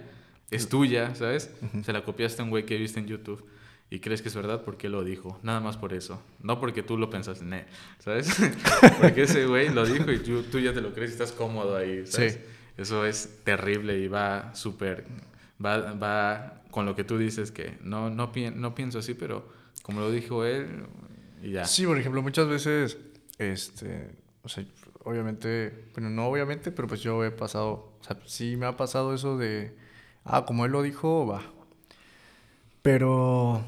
es 0.53 0.69
tuya, 0.69 1.15
¿sabes? 1.15 1.49
Se 1.83 1.93
la 1.93 2.03
copiaste 2.03 2.41
a 2.41 2.45
un 2.45 2.51
güey 2.51 2.65
que 2.65 2.77
viste 2.77 2.99
en 2.99 3.07
YouTube 3.07 3.43
y 3.89 3.99
crees 3.99 4.21
que 4.21 4.29
es 4.29 4.35
verdad 4.35 4.63
porque 4.63 4.87
lo 4.87 5.03
dijo. 5.03 5.39
Nada 5.43 5.59
más 5.59 5.77
por 5.77 5.93
eso. 5.93 6.21
No 6.41 6.59
porque 6.59 6.83
tú 6.83 6.97
lo 6.97 7.09
pensas 7.09 7.41
en 7.41 7.53
él, 7.53 7.65
¿sabes? 7.99 8.35
porque 9.01 9.23
ese 9.23 9.45
güey 9.45 9.69
lo 9.69 9.85
dijo 9.85 10.11
y 10.11 10.19
tú, 10.19 10.59
ya 10.59 10.73
te 10.73 10.81
lo 10.81 10.93
crees 10.93 11.11
y 11.11 11.13
estás 11.13 11.31
cómodo 11.31 11.75
ahí, 11.75 12.05
¿sabes? 12.05 12.33
Sí. 12.33 12.39
Eso 12.77 13.05
es 13.05 13.39
terrible 13.43 13.97
y 13.99 14.07
va 14.07 14.53
súper... 14.55 15.05
Va, 15.63 15.93
va 15.93 16.63
con 16.71 16.85
lo 16.85 16.95
que 16.95 17.03
tú 17.03 17.17
dices 17.17 17.51
que 17.51 17.77
no, 17.81 18.09
no, 18.09 18.31
no 18.55 18.75
pienso 18.75 18.99
así, 18.99 19.13
pero 19.13 19.47
como 19.83 19.99
lo 19.99 20.11
dijo 20.11 20.45
él 20.45 20.85
y 21.41 21.51
ya. 21.51 21.65
Sí, 21.65 21.85
por 21.85 21.97
ejemplo, 21.97 22.21
muchas 22.21 22.47
veces, 22.47 22.97
este, 23.37 24.09
o 24.41 24.49
sea, 24.49 24.65
obviamente, 25.03 25.89
bueno, 25.93 26.09
no 26.09 26.27
obviamente, 26.27 26.71
pero 26.71 26.87
pues 26.87 27.01
yo 27.01 27.23
he 27.23 27.31
pasado, 27.31 27.93
o 27.99 28.03
sea, 28.03 28.17
sí 28.25 28.55
me 28.57 28.65
ha 28.65 28.75
pasado 28.75 29.13
eso 29.13 29.37
de 29.37 29.75
ah, 30.25 30.45
como 30.45 30.65
él 30.65 30.71
lo 30.71 30.81
dijo, 30.81 31.27
va. 31.27 31.41
Pero, 32.81 33.63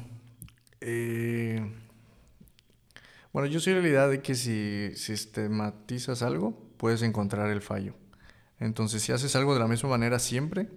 eh, 0.80 1.64
bueno, 3.32 3.48
yo 3.48 3.60
soy 3.60 3.74
de 3.74 3.82
la 3.82 3.88
idea 3.88 4.08
de 4.08 4.20
que 4.20 4.34
si 4.34 4.90
sistematizas 4.94 6.22
algo, 6.22 6.58
puedes 6.76 7.02
encontrar 7.02 7.50
el 7.50 7.62
fallo. 7.62 7.94
Entonces, 8.58 9.02
si 9.02 9.12
haces 9.12 9.36
algo 9.36 9.54
de 9.54 9.60
la 9.60 9.68
misma 9.68 9.90
manera 9.90 10.18
siempre, 10.18 10.68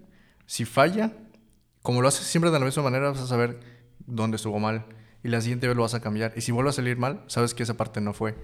si 0.50 0.66
falla, 0.66 1.14
como 1.84 2.02
lo 2.02 2.08
haces 2.08 2.26
siempre 2.26 2.50
de 2.50 2.58
la 2.58 2.66
misma 2.66 2.82
manera, 2.82 3.12
vas 3.12 3.20
a 3.20 3.28
saber 3.28 3.60
dónde 4.00 4.38
estuvo 4.38 4.58
mal. 4.58 4.84
Y 5.24 5.28
la 5.28 5.41
siguiente 5.41 5.68
vez 5.68 5.76
lo 5.76 5.84
vas 5.84 5.93
a 5.93 6.00
cambiar. 6.00 6.34
Y 6.36 6.41
si 6.41 6.52
vuelve 6.52 6.72
a 6.72 6.74
salir 6.74 6.97
mal, 6.97 7.24
sabes 7.28 7.54
que 7.54 7.62
esa 7.62 7.78
parte 7.78 8.02
no 8.02 8.14
fue. 8.14 8.36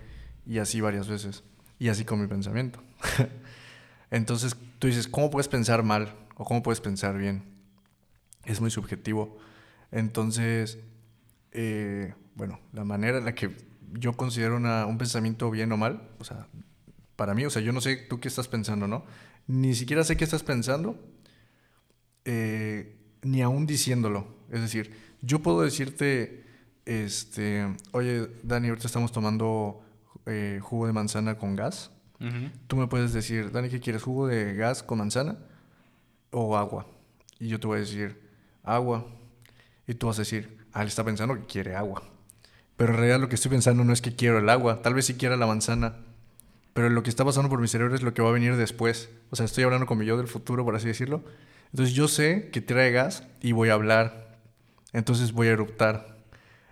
Y 0.45 0.59
así 0.59 0.81
varias 0.81 1.07
veces. 1.07 1.43
Y 1.79 1.87
así 1.87 2.05
con 2.05 2.21
mi 2.21 2.27
pensamiento. 2.27 2.79
Entonces, 4.11 4.55
tú 4.77 4.85
dices, 4.85 5.07
¿cómo 5.07 5.31
puedes 5.31 5.47
pensar 5.47 5.81
mal? 5.81 6.13
¿O 6.35 6.45
cómo 6.45 6.61
puedes 6.61 6.79
pensar 6.79 7.17
bien? 7.17 7.43
Es 8.43 8.61
muy 8.61 8.69
subjetivo. 8.69 9.39
Entonces, 9.91 10.77
eh, 11.53 12.13
bueno, 12.35 12.59
la 12.71 12.83
manera 12.83 13.17
en 13.17 13.25
la 13.25 13.33
que 13.33 13.57
yo 13.93 14.13
considero 14.13 14.57
un 14.57 14.97
pensamiento 14.99 15.49
bien 15.49 15.71
o 15.71 15.77
mal, 15.77 16.07
o 16.19 16.23
sea, 16.23 16.45
para 17.15 17.33
mí, 17.33 17.45
o 17.45 17.49
sea, 17.49 17.63
yo 17.63 17.71
no 17.71 17.81
sé 17.81 17.95
tú 17.95 18.19
qué 18.19 18.27
estás 18.27 18.47
pensando, 18.47 18.87
¿no? 18.87 19.05
Ni 19.47 19.73
siquiera 19.73 20.03
sé 20.03 20.17
qué 20.17 20.23
estás 20.23 20.43
pensando, 20.43 20.99
eh, 22.25 22.95
ni 23.21 23.41
aún 23.41 23.65
diciéndolo. 23.65 24.27
Es 24.51 24.61
decir, 24.61 24.91
yo 25.21 25.39
puedo 25.39 25.61
decirte, 25.61 26.43
este, 26.85 27.73
oye, 27.91 28.27
Dani, 28.43 28.67
ahorita 28.69 28.87
estamos 28.87 29.11
tomando 29.11 29.81
eh, 30.25 30.59
jugo 30.61 30.87
de 30.87 30.93
manzana 30.93 31.37
con 31.37 31.55
gas. 31.55 31.91
Tú 32.67 32.75
me 32.75 32.87
puedes 32.87 33.13
decir, 33.13 33.51
Dani, 33.51 33.69
¿qué 33.69 33.79
quieres? 33.79 34.01
¿Jugo 34.01 34.25
de 34.25 34.55
gas 34.55 34.81
con 34.81 34.97
manzana? 34.97 35.37
o 36.35 36.57
agua. 36.57 36.85
Y 37.39 37.47
yo 37.47 37.59
te 37.59 37.67
voy 37.67 37.77
a 37.77 37.79
decir, 37.79 38.19
agua. 38.63 39.05
Y 39.87 39.93
tú 39.93 40.07
vas 40.07 40.17
a 40.17 40.21
decir, 40.21 40.57
ah, 40.73 40.81
él 40.81 40.87
está 40.87 41.03
pensando 41.03 41.35
que 41.35 41.45
quiere 41.45 41.75
agua. 41.75 42.03
Pero 42.75 42.91
en 42.91 42.97
realidad 42.97 43.19
lo 43.19 43.29
que 43.29 43.35
estoy 43.35 43.51
pensando 43.51 43.83
no 43.83 43.93
es 43.93 44.01
que 44.01 44.15
quiero 44.15 44.39
el 44.39 44.49
agua, 44.49 44.81
tal 44.81 44.93
vez 44.93 45.05
sí 45.05 45.15
quiera 45.15 45.37
la 45.37 45.47
manzana. 45.47 45.95
Pero 46.73 46.89
lo 46.89 47.03
que 47.03 47.09
está 47.09 47.23
pasando 47.23 47.49
por 47.49 47.61
mi 47.61 47.69
cerebro 47.69 47.95
es 47.95 48.01
lo 48.01 48.13
que 48.13 48.21
va 48.21 48.29
a 48.29 48.33
venir 48.33 48.57
después. 48.57 49.09
O 49.29 49.37
sea, 49.37 49.45
estoy 49.45 49.63
hablando 49.63 49.85
con 49.85 49.97
mi 49.97 50.05
yo 50.05 50.17
del 50.17 50.27
futuro, 50.27 50.65
por 50.65 50.75
así 50.75 50.87
decirlo. 50.87 51.23
Entonces 51.71 51.93
yo 51.95 52.07
sé 52.07 52.49
que 52.51 52.61
trae 52.61 52.91
gas 52.91 53.23
y 53.41 53.51
voy 53.51 53.69
a 53.69 53.73
hablar. 53.73 54.39
Entonces 54.93 55.31
voy 55.31 55.47
a 55.47 55.51
eruptar. 55.51 56.17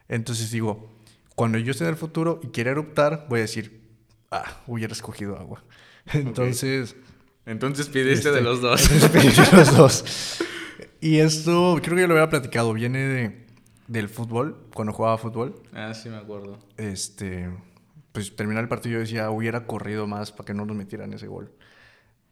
Entonces 0.08 0.52
digo, 0.52 0.90
cuando 1.36 1.58
yo 1.58 1.72
esté 1.72 1.84
en 1.84 1.92
el 1.92 1.96
futuro 1.96 2.40
y 2.44 2.48
quiera 2.48 2.72
eruptar, 2.72 3.26
voy 3.30 3.40
a 3.40 3.42
decir, 3.44 3.82
ah, 4.32 4.62
hubiera 4.68 4.94
escogido 4.94 5.38
agua. 5.38 5.64
Entonces... 6.14 6.96
Entonces 7.46 7.90
pidiste 7.90 8.32
de 8.32 8.38
este, 8.38 8.42
los 8.42 8.62
dos. 8.62 8.90
Entonces 8.90 9.52
de 9.52 9.58
los 9.58 9.76
dos. 9.78 10.40
Y 11.02 11.20
esto, 11.20 11.78
creo 11.84 11.96
que 11.98 12.04
ya 12.04 12.08
lo 12.08 12.14
había 12.14 12.30
platicado, 12.30 12.72
viene 12.72 13.00
de, 13.00 13.46
del 13.88 14.08
fútbol, 14.08 14.68
cuando 14.74 14.94
jugaba 14.94 15.18
fútbol. 15.18 15.62
Ah, 15.74 15.94
sí, 15.94 16.08
me 16.08 16.16
acuerdo. 16.16 16.58
Este, 16.78 17.50
pues 18.14 18.34
terminar 18.36 18.64
el 18.64 18.70
partido 18.70 19.00
decía, 19.00 19.30
hubiera 19.30 19.66
corrido 19.68 20.08
más 20.08 20.32
para 20.32 20.46
que 20.46 20.54
no 20.54 20.66
nos 20.66 20.78
metieran 20.78 21.12
ese 21.14 21.28
gol. 21.28 21.52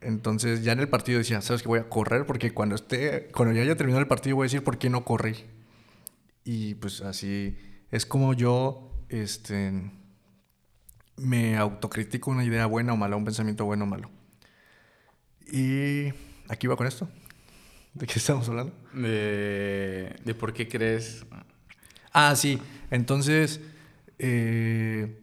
Entonces 0.02 0.64
ya 0.64 0.72
en 0.72 0.80
el 0.80 0.90
partido 0.90 1.20
decía, 1.20 1.42
sabes 1.42 1.62
que 1.62 1.68
voy 1.68 1.80
a 1.80 1.88
correr 1.88 2.26
porque 2.26 2.54
cuando 2.54 2.76
esté, 2.76 3.30
cuando 3.34 3.54
ya 3.54 3.62
haya 3.62 3.76
terminado 3.76 4.02
el 4.02 4.08
partido 4.08 4.36
voy 4.36 4.46
a 4.46 4.48
decir 4.48 4.64
por 4.64 4.78
qué 4.78 4.90
no 4.90 5.06
corrí. 5.06 5.46
Y 6.44 6.76
pues 6.76 7.02
así 7.02 7.56
es 7.92 8.06
como 8.06 8.34
yo, 8.34 8.90
este, 9.10 9.92
me 11.18 11.58
autocritico 11.58 12.32
una 12.32 12.44
idea 12.44 12.66
buena 12.66 12.94
o 12.94 12.98
mala, 12.98 13.16
un 13.16 13.26
pensamiento 13.26 13.66
bueno 13.66 13.84
o 13.84 13.88
malo. 13.88 14.10
Y 15.52 16.14
aquí 16.48 16.68
va 16.68 16.78
con 16.78 16.88
esto. 16.88 17.10
¿De 17.94 18.08
qué 18.08 18.14
estamos 18.18 18.48
hablando? 18.48 18.74
De, 18.94 20.16
de 20.24 20.34
por 20.34 20.54
qué 20.54 20.68
crees. 20.68 21.26
Ah, 22.14 22.36
sí. 22.36 22.60
Entonces, 22.90 23.60
eh, 24.18 25.20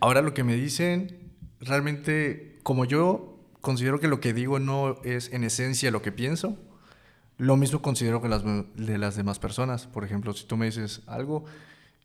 ahora 0.00 0.20
lo 0.20 0.34
que 0.34 0.42
me 0.42 0.56
dicen, 0.56 1.32
realmente, 1.60 2.58
como 2.64 2.84
yo 2.84 3.31
considero 3.62 3.98
que 3.98 4.08
lo 4.08 4.20
que 4.20 4.34
digo 4.34 4.58
no 4.58 5.00
es 5.04 5.32
en 5.32 5.44
esencia 5.44 5.90
lo 5.90 6.02
que 6.02 6.12
pienso, 6.12 6.58
lo 7.38 7.56
mismo 7.56 7.80
considero 7.80 8.20
que 8.20 8.28
las, 8.28 8.42
de 8.44 8.98
las 8.98 9.16
demás 9.16 9.38
personas. 9.38 9.86
Por 9.86 10.04
ejemplo, 10.04 10.34
si 10.34 10.44
tú 10.44 10.58
me 10.58 10.66
dices 10.66 11.00
algo, 11.06 11.44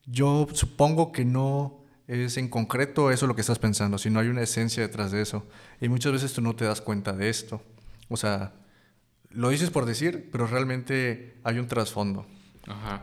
yo 0.05 0.47
supongo 0.53 1.12
que 1.12 1.26
no 1.26 1.84
es 2.08 2.38
en 2.38 2.47
concreto 2.47 3.12
eso 3.12 3.28
lo 3.28 3.36
que 3.36 3.41
estás 3.41 3.60
pensando, 3.60 3.97
si 3.97 4.10
no 4.10 4.22
hay 4.22 4.30
una 4.30 4.41
esencia 4.41 4.82
detrás 4.82 5.12
de 5.12 5.22
eso. 5.22 5.45
Y 5.82 5.89
muchas 5.89 6.14
veces 6.14 6.32
tú 6.32 6.41
no 6.41 6.55
te 6.55 6.64
das 6.64 6.80
cuenta 6.80 7.12
de 7.12 7.30
esto. 7.30 7.62
O 8.08 8.16
sea, 8.16 8.53
lo 9.30 9.49
dices 9.49 9.70
por 9.70 9.86
decir, 9.86 10.30
pero 10.32 10.47
realmente 10.47 11.36
hay 11.43 11.60
un 11.60 11.68
trasfondo. 11.68 12.26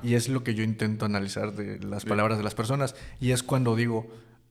Y 0.02 0.14
es 0.14 0.28
lo 0.28 0.44
que 0.44 0.54
yo 0.54 0.62
intento 0.62 1.06
analizar 1.06 1.54
de 1.54 1.78
las 1.80 2.04
palabras 2.04 2.38
de 2.38 2.44
las 2.44 2.54
personas. 2.54 2.94
Y 3.20 3.30
es 3.30 3.42
cuando 3.42 3.76
digo, 3.76 4.10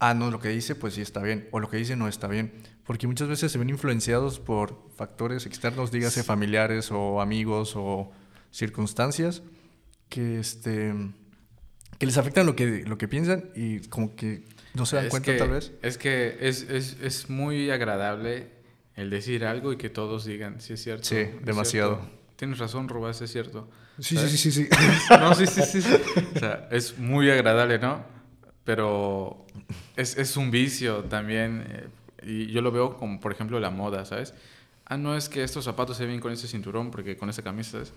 ah, 0.10 0.14
no, 0.14 0.32
lo 0.32 0.40
que 0.40 0.50
dice, 0.50 0.76
pues 0.76 0.96
sí 0.96 1.02
está 1.02 1.22
bien. 1.22 1.48
O 1.52 1.60
lo 1.60 1.70
que 1.70 1.78
dice 1.78 1.96
no 1.96 2.08
está 2.08 2.28
bien. 2.28 2.54
Porque 2.86 3.08
muchas 3.08 3.28
veces 3.28 3.52
se 3.52 3.58
ven 3.58 3.70
influenciados 3.70 4.40
por 4.40 4.90
factores 4.96 5.46
externos, 5.46 5.92
dígase 5.92 6.24
familiares 6.24 6.92
o 6.92 7.22
amigos 7.22 7.74
o 7.76 8.12
circunstancias. 8.52 9.42
que 10.10 10.40
este 10.40 10.94
que 11.98 12.06
les 12.06 12.18
afectan 12.18 12.46
lo 12.46 12.56
que, 12.56 12.84
lo 12.86 12.98
que 12.98 13.08
piensan 13.08 13.52
y 13.56 13.80
como 13.88 14.16
que 14.16 14.44
no 14.74 14.86
se 14.86 14.98
dan 14.98 15.10
cuenta 15.10 15.38
tal 15.38 15.52
vez. 15.52 15.72
Es 15.82 15.98
que 15.98 16.38
es, 16.42 16.64
es, 16.64 16.98
es, 17.02 17.30
muy 17.30 17.70
agradable 17.70 18.50
el 18.96 19.10
decir 19.10 19.46
algo 19.46 19.72
y 19.72 19.78
que 19.78 19.90
todos 19.90 20.26
digan, 20.26 20.60
sí 20.60 20.74
es 20.74 20.84
cierto. 20.84 21.06
Sí, 21.06 21.28
demasiado. 21.44 22.02
Tienes 22.36 22.58
razón, 22.58 22.90
Rubás, 22.90 23.22
es 23.22 23.32
cierto. 23.32 23.70
Sí, 24.00 24.18
sí, 24.18 24.38
sí, 24.38 24.52
sí, 24.52 24.70
no, 25.12 25.34
sí, 25.36 25.46
sí, 25.48 25.62
sí, 25.62 25.82
sí. 25.82 25.96
O 26.36 26.40
sea, 26.40 26.68
es 26.72 26.98
muy 26.98 27.30
agradable, 27.30 27.80
¿no? 27.80 28.04
Pero 28.64 29.46
es, 29.96 30.18
es 30.18 30.38
un 30.38 30.52
vicio 30.52 31.04
también. 31.06 31.66
Eh, 31.68 31.88
y 32.26 32.48
yo 32.48 32.62
lo 32.62 32.72
veo 32.72 32.98
como, 32.98 33.20
por 33.20 33.32
ejemplo, 33.32 33.60
la 33.60 33.70
moda, 33.70 34.06
¿sabes? 34.06 34.34
Ah, 34.86 34.98
no 34.98 35.16
es 35.16 35.30
que 35.30 35.44
estos 35.44 35.66
zapatos 35.66 35.98
se 35.98 36.06
ven 36.06 36.20
con 36.20 36.32
ese 36.32 36.48
cinturón 36.48 36.92
porque 36.92 37.18
con 37.18 37.30
esa 37.30 37.42
camisa 37.42 37.82
es... 37.82 37.94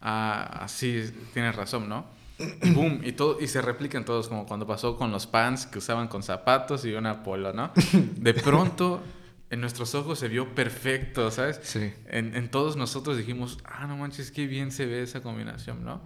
Ah, 0.00 0.66
sí, 0.68 1.02
tienes 1.32 1.54
razón, 1.56 1.88
¿no? 1.88 2.04
Y 2.62 2.70
boom, 2.72 3.00
y, 3.02 3.12
todo, 3.12 3.38
y 3.40 3.48
se 3.48 3.62
replican 3.62 4.04
todos, 4.04 4.28
como 4.28 4.46
cuando 4.46 4.66
pasó 4.66 4.96
con 4.96 5.10
los 5.10 5.26
pants 5.26 5.66
que 5.66 5.78
usaban 5.78 6.06
con 6.08 6.22
zapatos 6.22 6.84
y 6.84 6.92
una 6.92 7.22
polo, 7.22 7.52
¿no? 7.52 7.72
De 7.92 8.34
pronto, 8.34 9.02
en 9.48 9.60
nuestros 9.60 9.94
ojos 9.94 10.18
se 10.18 10.28
vio 10.28 10.54
perfecto, 10.54 11.30
¿sabes? 11.30 11.60
Sí. 11.62 11.92
En, 12.08 12.36
en 12.36 12.50
todos 12.50 12.76
nosotros 12.76 13.16
dijimos, 13.16 13.58
ah, 13.64 13.86
no 13.86 13.96
manches, 13.96 14.30
qué 14.30 14.46
bien 14.46 14.70
se 14.70 14.84
ve 14.84 15.02
esa 15.02 15.22
combinación, 15.22 15.84
¿no? 15.84 16.02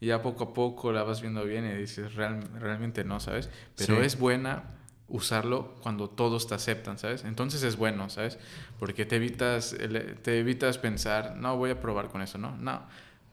Y 0.00 0.06
ya 0.06 0.22
poco 0.22 0.44
a 0.44 0.54
poco 0.54 0.92
la 0.92 1.02
vas 1.02 1.20
viendo 1.20 1.44
bien 1.44 1.64
y 1.66 1.72
dices, 1.74 2.14
Real, 2.14 2.40
realmente 2.58 3.04
no, 3.04 3.20
¿sabes? 3.20 3.48
Pero 3.76 4.02
es 4.02 4.18
buena 4.18 4.64
usarlo 5.08 5.74
cuando 5.82 6.08
todos 6.08 6.46
te 6.46 6.54
aceptan, 6.54 6.98
¿sabes? 6.98 7.24
Entonces 7.24 7.62
es 7.62 7.76
bueno, 7.76 8.08
¿sabes? 8.10 8.38
Porque 8.78 9.04
te 9.04 9.16
evitas, 9.16 9.76
te 10.22 10.38
evitas 10.38 10.78
pensar, 10.78 11.36
no, 11.36 11.56
voy 11.56 11.70
a 11.70 11.80
probar 11.80 12.08
con 12.08 12.22
eso, 12.22 12.38
¿no? 12.38 12.56
No, 12.56 12.82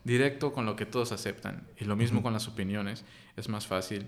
directo 0.03 0.51
con 0.51 0.65
lo 0.65 0.75
que 0.75 0.85
todos 0.85 1.11
aceptan. 1.11 1.67
Y 1.79 1.85
lo 1.85 1.95
mismo 1.95 2.21
con 2.21 2.33
las 2.33 2.47
opiniones. 2.47 3.03
Es 3.37 3.49
más 3.49 3.67
fácil. 3.67 4.07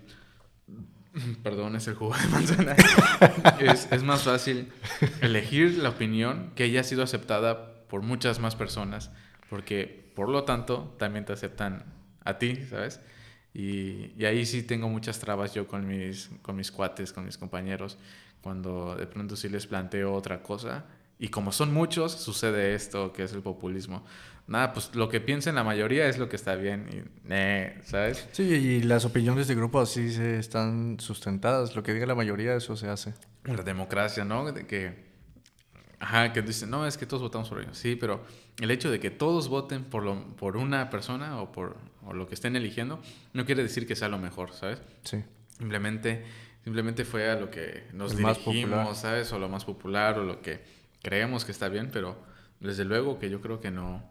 Perdón, 1.42 1.76
es 1.76 1.86
el 1.86 1.94
jugo 1.94 2.14
de 2.16 2.26
manzana. 2.28 2.76
es, 3.60 3.88
es, 3.90 4.02
más 4.02 4.22
fácil 4.22 4.72
elegir 5.20 5.78
la 5.78 5.90
opinión 5.90 6.50
que 6.54 6.70
ya 6.70 6.80
ha 6.80 6.84
sido 6.84 7.02
aceptada 7.02 7.86
por 7.88 8.02
muchas 8.02 8.40
más 8.40 8.56
personas. 8.56 9.10
Porque, 9.48 10.10
por 10.14 10.28
lo 10.28 10.44
tanto, 10.44 10.94
también 10.98 11.24
te 11.24 11.32
aceptan 11.32 11.84
a 12.24 12.38
ti, 12.38 12.56
¿sabes? 12.68 13.00
Y, 13.52 14.12
y, 14.18 14.24
ahí 14.24 14.44
sí 14.46 14.62
tengo 14.64 14.88
muchas 14.88 15.20
trabas 15.20 15.54
yo 15.54 15.68
con 15.68 15.86
mis, 15.86 16.30
con 16.42 16.56
mis 16.56 16.72
cuates, 16.72 17.12
con 17.12 17.24
mis 17.24 17.38
compañeros, 17.38 17.98
cuando 18.40 18.96
de 18.96 19.06
pronto 19.06 19.36
sí 19.36 19.48
les 19.48 19.66
planteo 19.66 20.12
otra 20.12 20.42
cosa. 20.42 20.84
Y 21.18 21.28
como 21.28 21.52
son 21.52 21.72
muchos, 21.72 22.12
sucede 22.12 22.74
esto, 22.74 23.12
que 23.12 23.22
es 23.22 23.32
el 23.32 23.42
populismo 23.42 24.04
nada, 24.46 24.72
pues 24.72 24.94
lo 24.94 25.08
que 25.08 25.20
piensen 25.20 25.54
la 25.54 25.64
mayoría 25.64 26.08
es 26.08 26.18
lo 26.18 26.28
que 26.28 26.36
está 26.36 26.54
bien, 26.54 26.86
y, 26.90 27.86
¿sabes? 27.88 28.28
Sí, 28.32 28.42
y 28.42 28.82
las 28.82 29.04
opiniones 29.04 29.48
de 29.48 29.54
grupo 29.54 29.80
así 29.80 30.12
se 30.12 30.38
están 30.38 30.98
sustentadas, 31.00 31.74
lo 31.74 31.82
que 31.82 31.94
diga 31.94 32.06
la 32.06 32.14
mayoría, 32.14 32.54
eso 32.54 32.76
se 32.76 32.88
hace. 32.88 33.14
La 33.44 33.62
democracia, 33.62 34.24
¿no? 34.24 34.52
De 34.52 34.66
que, 34.66 35.13
ajá, 35.98 36.32
que 36.32 36.42
dicen, 36.42 36.70
no, 36.70 36.86
es 36.86 36.98
que 36.98 37.06
todos 37.06 37.22
votamos 37.22 37.48
por 37.48 37.60
ellos, 37.60 37.76
sí, 37.76 37.96
pero 37.96 38.24
el 38.60 38.70
hecho 38.70 38.90
de 38.90 39.00
que 39.00 39.10
todos 39.10 39.48
voten 39.48 39.84
por, 39.84 40.02
lo, 40.02 40.36
por 40.36 40.56
una 40.56 40.90
persona 40.90 41.40
o 41.40 41.52
por 41.52 41.76
o 42.06 42.12
lo 42.12 42.28
que 42.28 42.34
estén 42.34 42.56
eligiendo, 42.56 43.00
no 43.32 43.44
quiere 43.44 43.62
decir 43.62 43.86
que 43.86 43.96
sea 43.96 44.08
lo 44.08 44.18
mejor, 44.18 44.52
¿sabes? 44.52 44.80
Sí. 45.02 45.22
Simplemente, 45.56 46.24
simplemente 46.62 47.04
fue 47.04 47.30
a 47.30 47.36
lo 47.36 47.50
que 47.50 47.84
nos 47.92 48.16
dirigimos, 48.16 48.98
¿sabes? 48.98 49.32
O 49.32 49.38
lo 49.38 49.48
más 49.48 49.64
popular 49.64 50.18
o 50.18 50.24
lo 50.24 50.40
que 50.42 50.60
creemos 51.02 51.44
que 51.44 51.52
está 51.52 51.68
bien, 51.68 51.90
pero 51.92 52.16
desde 52.60 52.84
luego 52.84 53.18
que 53.18 53.30
yo 53.30 53.40
creo 53.40 53.60
que 53.60 53.70
no, 53.70 54.02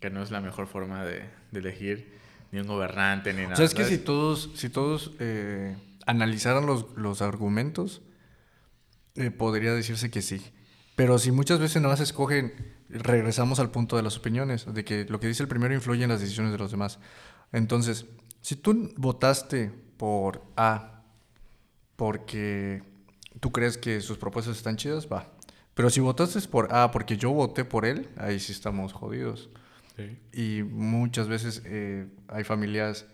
que 0.00 0.10
no 0.10 0.22
es 0.22 0.30
la 0.30 0.40
mejor 0.40 0.66
forma 0.66 1.04
de, 1.04 1.28
elegir 1.52 2.18
ni 2.50 2.60
un 2.60 2.66
gobernante 2.66 3.32
ni 3.32 3.42
nada. 3.42 3.54
O 3.54 3.56
sea, 3.56 3.66
es 3.66 3.74
que 3.74 3.84
si 3.84 3.98
todos, 3.98 4.50
si 4.54 4.68
todos 4.68 5.12
eh, 5.18 5.76
analizaran 6.06 6.66
los, 6.66 6.96
los 6.96 7.22
argumentos, 7.22 8.02
eh, 9.16 9.30
podría 9.30 9.74
decirse 9.74 10.10
que 10.10 10.22
sí. 10.22 10.42
Pero 10.96 11.18
si 11.18 11.32
muchas 11.32 11.58
veces 11.58 11.80
no 11.80 11.94
se 11.96 12.02
escogen, 12.02 12.52
regresamos 12.88 13.58
al 13.60 13.70
punto 13.70 13.96
de 13.96 14.02
las 14.02 14.16
opiniones, 14.16 14.72
de 14.72 14.84
que 14.84 15.04
lo 15.06 15.20
que 15.20 15.28
dice 15.28 15.42
el 15.42 15.48
primero 15.48 15.74
influye 15.74 16.04
en 16.04 16.10
las 16.10 16.20
decisiones 16.20 16.52
de 16.52 16.58
los 16.58 16.70
demás. 16.70 16.98
Entonces, 17.52 18.06
si 18.40 18.56
tú 18.56 18.92
votaste 18.96 19.70
por 19.96 20.42
A 20.56 21.02
porque 21.96 22.82
tú 23.40 23.52
crees 23.52 23.78
que 23.78 24.00
sus 24.00 24.18
propuestas 24.18 24.56
están 24.56 24.76
chidas, 24.76 25.08
va. 25.10 25.30
Pero 25.74 25.88
si 25.88 26.00
votaste 26.00 26.40
por 26.48 26.74
A 26.74 26.90
porque 26.90 27.16
yo 27.16 27.30
voté 27.30 27.64
por 27.64 27.86
él, 27.86 28.08
ahí 28.16 28.38
sí 28.40 28.52
estamos 28.52 28.92
jodidos. 28.92 29.50
Y 30.32 30.62
muchas 30.64 31.28
veces 31.28 31.62
eh, 31.64 32.08
hay 32.26 32.44
familias 32.44 33.06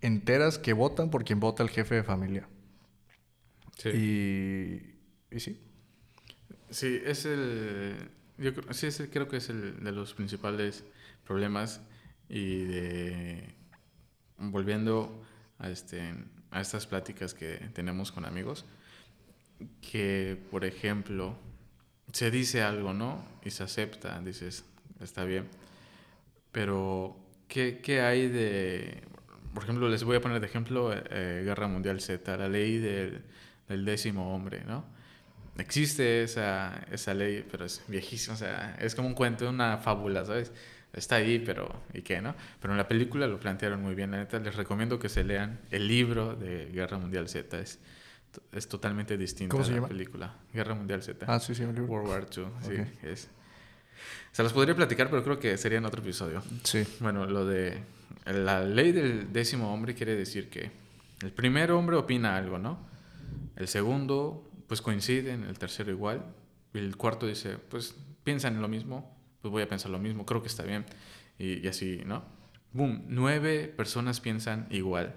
enteras 0.00 0.58
que 0.58 0.72
votan 0.72 1.10
por 1.10 1.24
quien 1.24 1.38
vota 1.38 1.62
el 1.62 1.70
jefe 1.70 1.94
de 1.94 2.02
familia. 2.02 2.48
Sí. 3.76 3.90
Y, 3.90 5.36
y 5.36 5.40
sí. 5.40 5.60
Sí, 6.70 7.00
es 7.04 7.24
el. 7.24 7.96
Yo 8.38 8.52
sí, 8.70 8.86
ese 8.86 9.10
creo 9.10 9.28
que 9.28 9.38
es 9.38 9.48
el 9.50 9.82
de 9.82 9.92
los 9.92 10.14
principales 10.14 10.84
problemas. 11.26 11.80
Y 12.28 12.64
de. 12.64 13.54
Volviendo 14.38 15.24
a, 15.58 15.70
este, 15.70 16.14
a 16.50 16.60
estas 16.60 16.86
pláticas 16.86 17.34
que 17.34 17.56
tenemos 17.74 18.12
con 18.12 18.24
amigos, 18.24 18.64
que, 19.80 20.38
por 20.50 20.64
ejemplo, 20.64 21.36
se 22.12 22.30
dice 22.30 22.62
algo, 22.62 22.92
¿no? 22.92 23.24
Y 23.44 23.50
se 23.50 23.64
acepta, 23.64 24.20
dices, 24.20 24.64
está 25.00 25.24
bien 25.24 25.48
pero, 26.52 27.16
¿qué, 27.46 27.80
¿qué, 27.80 28.00
hay 28.00 28.28
de...? 28.28 29.02
Por 29.54 29.62
ejemplo, 29.62 29.88
les 29.88 30.04
voy 30.04 30.16
a 30.16 30.20
poner 30.20 30.40
de 30.40 30.46
ejemplo 30.46 30.92
eh, 30.92 31.42
Guerra 31.44 31.68
Mundial 31.68 32.00
Z, 32.00 32.36
la 32.36 32.48
ley 32.48 32.78
del, 32.78 33.22
del, 33.68 33.84
décimo 33.84 34.34
hombre, 34.34 34.62
¿no? 34.66 34.84
Existe 35.58 36.22
esa, 36.22 36.84
esa 36.90 37.14
ley, 37.14 37.44
pero 37.50 37.64
es 37.64 37.82
viejísima, 37.88 38.34
o 38.34 38.38
sea, 38.38 38.76
es 38.80 38.94
como 38.94 39.08
un 39.08 39.14
cuento, 39.14 39.48
una 39.48 39.78
fábula, 39.78 40.24
¿sabes? 40.24 40.52
Está 40.92 41.16
ahí, 41.16 41.38
pero 41.38 41.82
¿y 41.92 42.02
qué, 42.02 42.20
no? 42.20 42.34
Pero 42.60 42.72
en 42.72 42.78
la 42.78 42.88
película 42.88 43.26
lo 43.26 43.38
plantearon 43.38 43.82
muy 43.82 43.94
bien, 43.94 44.10
la 44.10 44.18
neta, 44.18 44.38
les 44.38 44.54
recomiendo 44.54 44.98
que 44.98 45.08
se 45.08 45.24
lean 45.24 45.60
el 45.70 45.86
libro 45.86 46.34
de 46.34 46.66
Guerra 46.72 46.98
Mundial 46.98 47.28
Z, 47.28 47.58
es, 47.58 47.78
es 48.52 48.68
totalmente 48.68 49.18
distinto 49.18 49.52
¿Cómo 49.52 49.64
se 49.64 49.70
a 49.70 49.74
la 49.74 49.76
llama? 49.78 49.88
película. 49.88 50.34
Guerra 50.52 50.74
Mundial 50.74 51.02
Z. 51.02 51.26
Ah, 51.28 51.40
sí, 51.40 51.54
sí, 51.54 51.62
el 51.62 51.74
libro. 51.74 51.92
World 51.92 52.08
War 52.08 52.26
II, 52.34 52.44
sí, 52.62 52.74
es 53.02 53.28
se 54.32 54.42
los 54.42 54.52
podría 54.52 54.74
platicar, 54.74 55.10
pero 55.10 55.24
creo 55.24 55.38
que 55.38 55.56
sería 55.56 55.78
en 55.78 55.84
otro 55.84 56.00
episodio. 56.00 56.42
Sí. 56.62 56.84
Bueno, 57.00 57.26
lo 57.26 57.44
de 57.44 57.82
la 58.26 58.62
ley 58.62 58.92
del 58.92 59.32
décimo 59.32 59.72
hombre 59.72 59.94
quiere 59.94 60.14
decir 60.14 60.48
que 60.48 60.70
el 61.22 61.32
primer 61.32 61.72
hombre 61.72 61.96
opina 61.96 62.36
algo, 62.36 62.58
¿no? 62.58 62.78
El 63.56 63.66
segundo, 63.66 64.47
pues 64.68 64.80
coinciden, 64.80 65.42
el 65.42 65.58
tercero 65.58 65.90
igual. 65.90 66.24
El 66.72 66.96
cuarto 66.96 67.26
dice, 67.26 67.58
pues 67.58 67.96
piensan 68.22 68.54
en 68.54 68.62
lo 68.62 68.68
mismo, 68.68 69.18
pues 69.42 69.50
voy 69.50 69.62
a 69.62 69.68
pensar 69.68 69.90
lo 69.90 69.98
mismo, 69.98 70.24
creo 70.24 70.42
que 70.42 70.48
está 70.48 70.62
bien. 70.62 70.84
Y, 71.38 71.64
y 71.64 71.68
así, 71.68 72.02
¿no? 72.06 72.22
Boom, 72.72 73.04
nueve 73.08 73.72
personas 73.76 74.20
piensan 74.20 74.68
igual. 74.70 75.16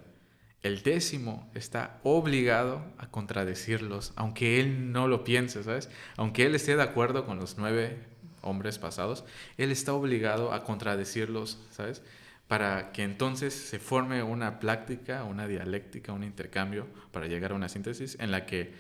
El 0.64 0.84
décimo 0.84 1.49
está 1.56 1.99
obligado 2.04 2.86
a 2.97 3.10
contradecirlos, 3.10 4.14
aunque 4.16 4.60
él 4.60 4.91
no 4.91 5.08
lo 5.08 5.24
piense, 5.24 5.64
¿sabes? 5.64 5.89
Aunque 6.18 6.45
él 6.45 6.56
esté 6.56 6.76
de 6.76 6.84
acuerdo 6.84 7.26
con 7.26 7.39
los 7.39 7.58
nueve 7.58 7.97
hombres 8.41 8.78
pasados, 8.78 9.26
él 9.58 9.72
está 9.72 9.93
obligado 9.93 10.54
a 10.54 10.64
contradecirlos, 10.64 11.60
¿sabes? 11.72 12.04
Para 12.47 12.91
que 12.91 13.04
entonces 13.04 13.54
se 13.54 13.80
forme 13.80 14.24
una 14.24 14.60
práctica, 14.60 15.24
una 15.24 15.47
dialéctica, 15.47 16.14
un 16.14 16.24
intercambio 16.24 16.88
para 17.12 17.28
llegar 17.28 17.52
a 17.52 17.56
una 17.56 17.70
síntesis 17.70 18.18
en 18.20 18.32
la 18.32 18.45
que, 18.45 18.74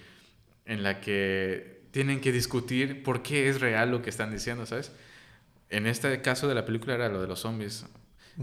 en 0.65 0.83
la 0.83 1.01
que 1.01 1.81
tienen 1.91 2.21
que 2.21 2.31
discutir 2.31 3.03
por 3.03 3.21
qué 3.21 3.49
es 3.49 3.59
real 3.59 3.91
lo 3.91 4.01
que 4.01 4.09
están 4.09 4.31
diciendo, 4.31 4.65
¿sabes? 4.65 4.91
En 5.69 5.87
este 5.87 6.21
caso 6.21 6.47
de 6.47 6.55
la 6.55 6.65
película 6.65 6.95
era 6.95 7.09
lo 7.09 7.21
de 7.21 7.27
los 7.27 7.39
zombies. 7.39 7.85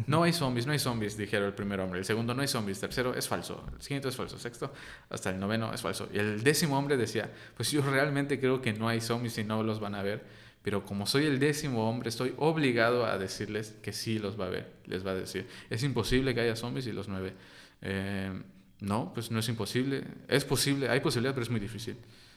No 0.07 0.23
hay 0.23 0.33
zombies, 0.33 0.67
no 0.67 0.73
hay 0.73 0.79
zombies, 0.79 1.17
dijeron 1.17 1.47
el 1.47 1.55
primer 1.55 1.81
hombre. 1.81 1.99
El 1.99 2.05
segundo, 2.05 2.35
no 2.35 2.43
hay 2.43 2.49
zombies. 2.49 2.79
Tercero, 2.79 3.15
es 3.15 3.27
falso. 3.27 3.65
El 3.75 3.83
siguiente 3.83 4.09
es 4.09 4.17
falso. 4.17 4.39
Sexto, 4.39 4.73
hasta 5.09 5.31
el 5.31 5.41
noveno 5.41 5.73
es 5.73 5.81
falso. 5.81 6.09
Y 6.13 6.19
el 6.19 6.43
décimo 6.43 6.79
hombre 6.79 6.97
decía, 6.97 7.31
pues 7.57 7.71
yo 7.71 7.83
realmente 7.83 8.39
creo 8.39 8.61
que 8.61 8.73
no 8.75 8.89
hay 8.89 9.01
zombies 9.01 9.39
y 9.39 9.45
no 9.45 9.63
los 9.63 9.81
van 9.81 9.95
a 9.95 10.03
ver 10.03 10.25
pero 10.63 10.85
como 10.85 11.07
soy 11.07 11.25
el 11.25 11.39
décimo 11.39 11.89
hombre, 11.89 12.11
estoy 12.11 12.35
obligado 12.37 13.07
a 13.07 13.17
decirles 13.17 13.75
que 13.83 13.93
sí 13.95 14.19
los 14.19 14.39
va 14.39 14.47
a 14.47 14.51
ver, 14.51 14.71
les 14.85 15.07
va 15.07 15.13
a 15.13 15.15
decir, 15.15 15.47
es 15.71 15.83
imposible 15.83 16.35
que 16.35 16.41
haya 16.41 16.57
zombies 16.57 16.87
y 16.87 16.93
los 16.93 17.09
nueve. 17.09 17.33
Eh, 17.81 18.43
no, 18.81 19.13
pues 19.13 19.31
no 19.31 19.41
es 19.41 19.49
imposible, 19.49 20.05
es 20.29 20.45
posible, 20.45 20.89
hay 20.89 21.01
posibilidad, 21.01 21.35
pero 21.35 21.43
es 21.43 21.51
muy 21.51 21.61
difícil. 21.61 21.97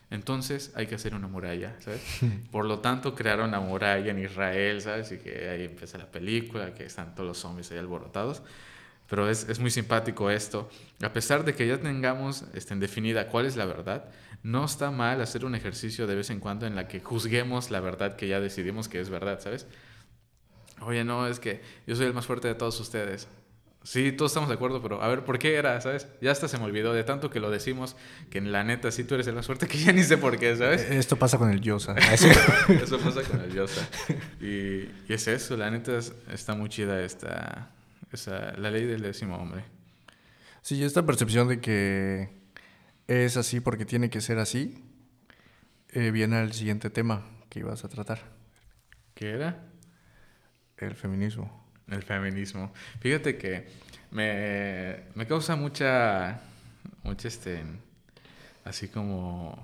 Entonces 0.10 0.72
hay 0.76 0.88
que 0.88 0.96
hacer 0.96 1.16
una 1.16 1.28
muralla, 1.28 1.76
¿sabes? 1.80 2.02
Por 2.52 2.66
lo 2.66 2.80
tanto, 2.80 3.16
crearon 3.16 3.50
una 3.50 3.62
muralla 3.62 4.12
en 4.12 4.20
Israel, 4.20 4.82
¿sabes? 4.82 5.12
Y 5.14 5.18
que 5.18 5.50
ahí 5.50 5.64
empieza 5.66 5.98
la 5.98 6.12
película, 6.12 6.74
que 6.74 6.86
están 6.86 7.16
todos 7.16 7.28
los 7.28 7.38
zombies 7.38 7.72
ahí 7.72 7.78
alborotados. 7.78 8.42
Pero 9.08 9.30
es, 9.30 9.48
es 9.48 9.60
muy 9.60 9.72
simpático 9.72 10.30
esto. 10.30 10.70
A 11.02 11.14
pesar 11.14 11.46
de 11.46 11.54
que 11.56 11.68
ya 11.68 11.80
tengamos 11.80 12.44
este, 12.54 12.76
definida 12.76 13.28
cuál 13.28 13.46
es 13.46 13.56
la 13.56 13.66
verdad, 13.66 14.06
no 14.44 14.66
está 14.66 14.92
mal 14.92 15.22
hacer 15.22 15.46
un 15.46 15.56
ejercicio 15.56 16.08
de 16.08 16.16
vez 16.16 16.30
en 16.30 16.40
cuando 16.40 16.66
en 16.66 16.76
la 16.76 16.88
que 16.88 17.00
juzguemos 17.00 17.72
la 17.72 17.80
verdad 17.80 18.16
que 18.16 18.28
ya 18.28 18.40
decidimos 18.40 18.90
que 18.90 19.00
es 19.00 19.10
verdad, 19.10 19.40
¿sabes? 19.40 19.68
Oye, 20.82 21.04
no, 21.04 21.28
es 21.28 21.40
que 21.40 21.62
yo 21.86 21.96
soy 21.96 22.08
el 22.08 22.14
más 22.14 22.26
fuerte 22.26 22.48
de 22.48 22.56
todos 22.56 22.80
ustedes. 22.80 23.28
Sí, 23.84 24.12
todos 24.12 24.32
estamos 24.32 24.48
de 24.48 24.56
acuerdo, 24.56 24.80
pero 24.82 25.02
a 25.02 25.08
ver, 25.08 25.26
¿por 25.26 25.40
qué 25.40 25.56
era, 25.56 25.82
sabes? 25.82 26.08
Ya 26.22 26.32
hasta 26.32 26.48
se 26.48 26.60
me 26.60 26.66
olvidó 26.66 26.94
de 26.94 27.04
tanto 27.04 27.32
que 27.32 27.40
lo 27.40 27.50
decimos, 27.50 27.96
que 28.30 28.38
en 28.38 28.52
la 28.52 28.64
neta 28.64 28.92
sí 28.92 29.04
tú 29.04 29.16
eres 29.16 29.26
de 29.26 29.32
la 29.32 29.42
suerte, 29.42 29.68
que 29.68 29.78
ya 29.84 29.92
ni 29.92 30.04
sé 30.04 30.18
por 30.18 30.38
qué, 30.38 30.56
¿sabes? 30.56 30.84
Eh, 30.84 30.98
Esto 31.00 31.16
pasa 31.16 31.40
con 31.40 31.50
el 31.50 31.62
Yosa. 31.62 31.96
eso 32.14 33.00
pasa 33.00 33.24
con 33.24 33.42
el 33.42 33.54
Yosa. 33.54 33.88
Y, 34.40 34.46
y, 34.46 35.06
es 35.10 35.28
eso, 35.28 35.58
la 35.58 35.72
neta 35.72 35.98
es, 35.98 36.14
está 36.32 36.54
muy 36.54 36.70
chida 36.70 37.04
esta, 37.04 37.72
esa, 38.12 38.54
la 38.58 38.70
ley 38.70 38.86
del 38.86 39.02
décimo 39.02 39.36
hombre. 39.38 39.64
Sí, 40.62 40.84
esta 40.84 41.04
percepción 41.04 41.48
de 41.48 41.60
que 41.60 42.30
es 43.08 43.36
así 43.36 43.62
porque 43.62 43.86
tiene 43.86 44.12
que 44.12 44.22
ser 44.22 44.38
así, 44.38 44.84
eh, 45.90 46.12
viene 46.12 46.38
al 46.38 46.54
siguiente 46.54 46.92
tema 46.92 47.26
que 47.50 47.60
ibas 47.60 47.84
a 47.84 47.90
tratar. 47.90 48.20
¿Qué 49.16 49.32
era? 49.32 49.66
El 50.78 50.96
feminismo. 50.96 51.61
El 51.92 52.04
feminismo. 52.04 52.74
Fíjate 53.02 53.38
que 53.38 53.68
me, 54.12 54.98
me 55.14 55.28
causa 55.28 55.56
mucha, 55.56 56.40
mucha 57.04 57.28
este, 57.28 57.62
así 58.64 58.88
como, 58.88 59.62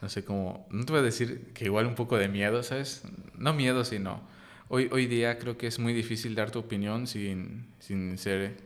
no 0.00 0.08
sé, 0.08 0.24
como, 0.24 0.66
no 0.70 0.84
te 0.84 0.92
voy 0.92 1.00
a 1.00 1.04
decir 1.04 1.52
que 1.54 1.64
igual 1.64 1.86
un 1.86 1.94
poco 1.94 2.16
de 2.16 2.28
miedo, 2.28 2.62
¿sabes? 2.62 3.02
No 3.36 3.52
miedo, 3.52 3.84
sino, 3.84 4.20
hoy, 4.68 4.88
hoy 4.92 5.06
día 5.06 5.38
creo 5.38 5.58
que 5.58 5.66
es 5.66 5.78
muy 5.78 5.92
difícil 5.92 6.34
dar 6.34 6.50
tu 6.50 6.60
opinión 6.60 7.06
sin, 7.06 7.66
sin 7.80 8.16
ser 8.18 8.56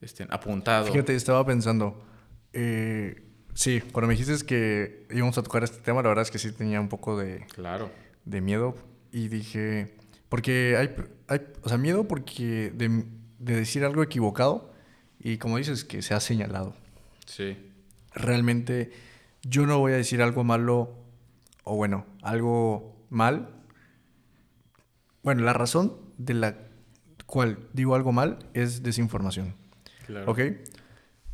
este, 0.00 0.26
apuntado. 0.30 0.86
Fíjate, 0.86 1.14
estaba 1.14 1.44
pensando, 1.44 2.04
eh, 2.52 3.22
sí, 3.54 3.80
cuando 3.92 4.08
me 4.08 4.14
dijiste 4.16 4.46
que 4.46 5.06
íbamos 5.10 5.36
a 5.38 5.42
tocar 5.42 5.64
este 5.64 5.78
tema, 5.78 6.02
la 6.02 6.08
verdad 6.08 6.22
es 6.22 6.30
que 6.30 6.38
sí 6.38 6.52
tenía 6.52 6.80
un 6.80 6.88
poco 6.88 7.18
de, 7.18 7.46
claro. 7.54 7.90
de 8.24 8.40
miedo 8.40 8.76
y 9.12 9.28
dije, 9.28 9.94
porque 10.34 10.76
hay, 10.76 10.92
hay 11.28 11.46
o 11.62 11.68
sea, 11.68 11.78
miedo 11.78 12.08
porque 12.08 12.72
de, 12.74 13.04
de, 13.38 13.54
decir 13.54 13.84
algo 13.84 14.02
equivocado 14.02 14.74
y 15.20 15.38
como 15.38 15.58
dices, 15.58 15.84
que 15.84 16.02
se 16.02 16.12
ha 16.12 16.18
señalado. 16.18 16.74
Sí. 17.24 17.56
Realmente 18.16 18.90
yo 19.42 19.64
no 19.64 19.78
voy 19.78 19.92
a 19.92 19.96
decir 19.96 20.22
algo 20.22 20.42
malo 20.42 20.92
o 21.62 21.76
bueno, 21.76 22.04
algo 22.20 22.96
mal. 23.10 23.48
Bueno, 25.22 25.44
la 25.44 25.52
razón 25.52 25.98
de 26.18 26.34
la 26.34 26.56
cual 27.26 27.68
digo 27.72 27.94
algo 27.94 28.10
mal 28.10 28.40
es 28.54 28.82
desinformación. 28.82 29.54
Claro. 30.04 30.32
¿Ok? 30.32 30.40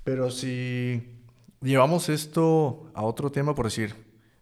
Pero 0.05 0.31
si 0.31 1.17
llevamos 1.63 2.11
esto 2.11 2.91
a 2.93 3.03
otro 3.05 3.33
tema, 3.33 3.55
por 3.55 3.65
decir, 3.65 3.95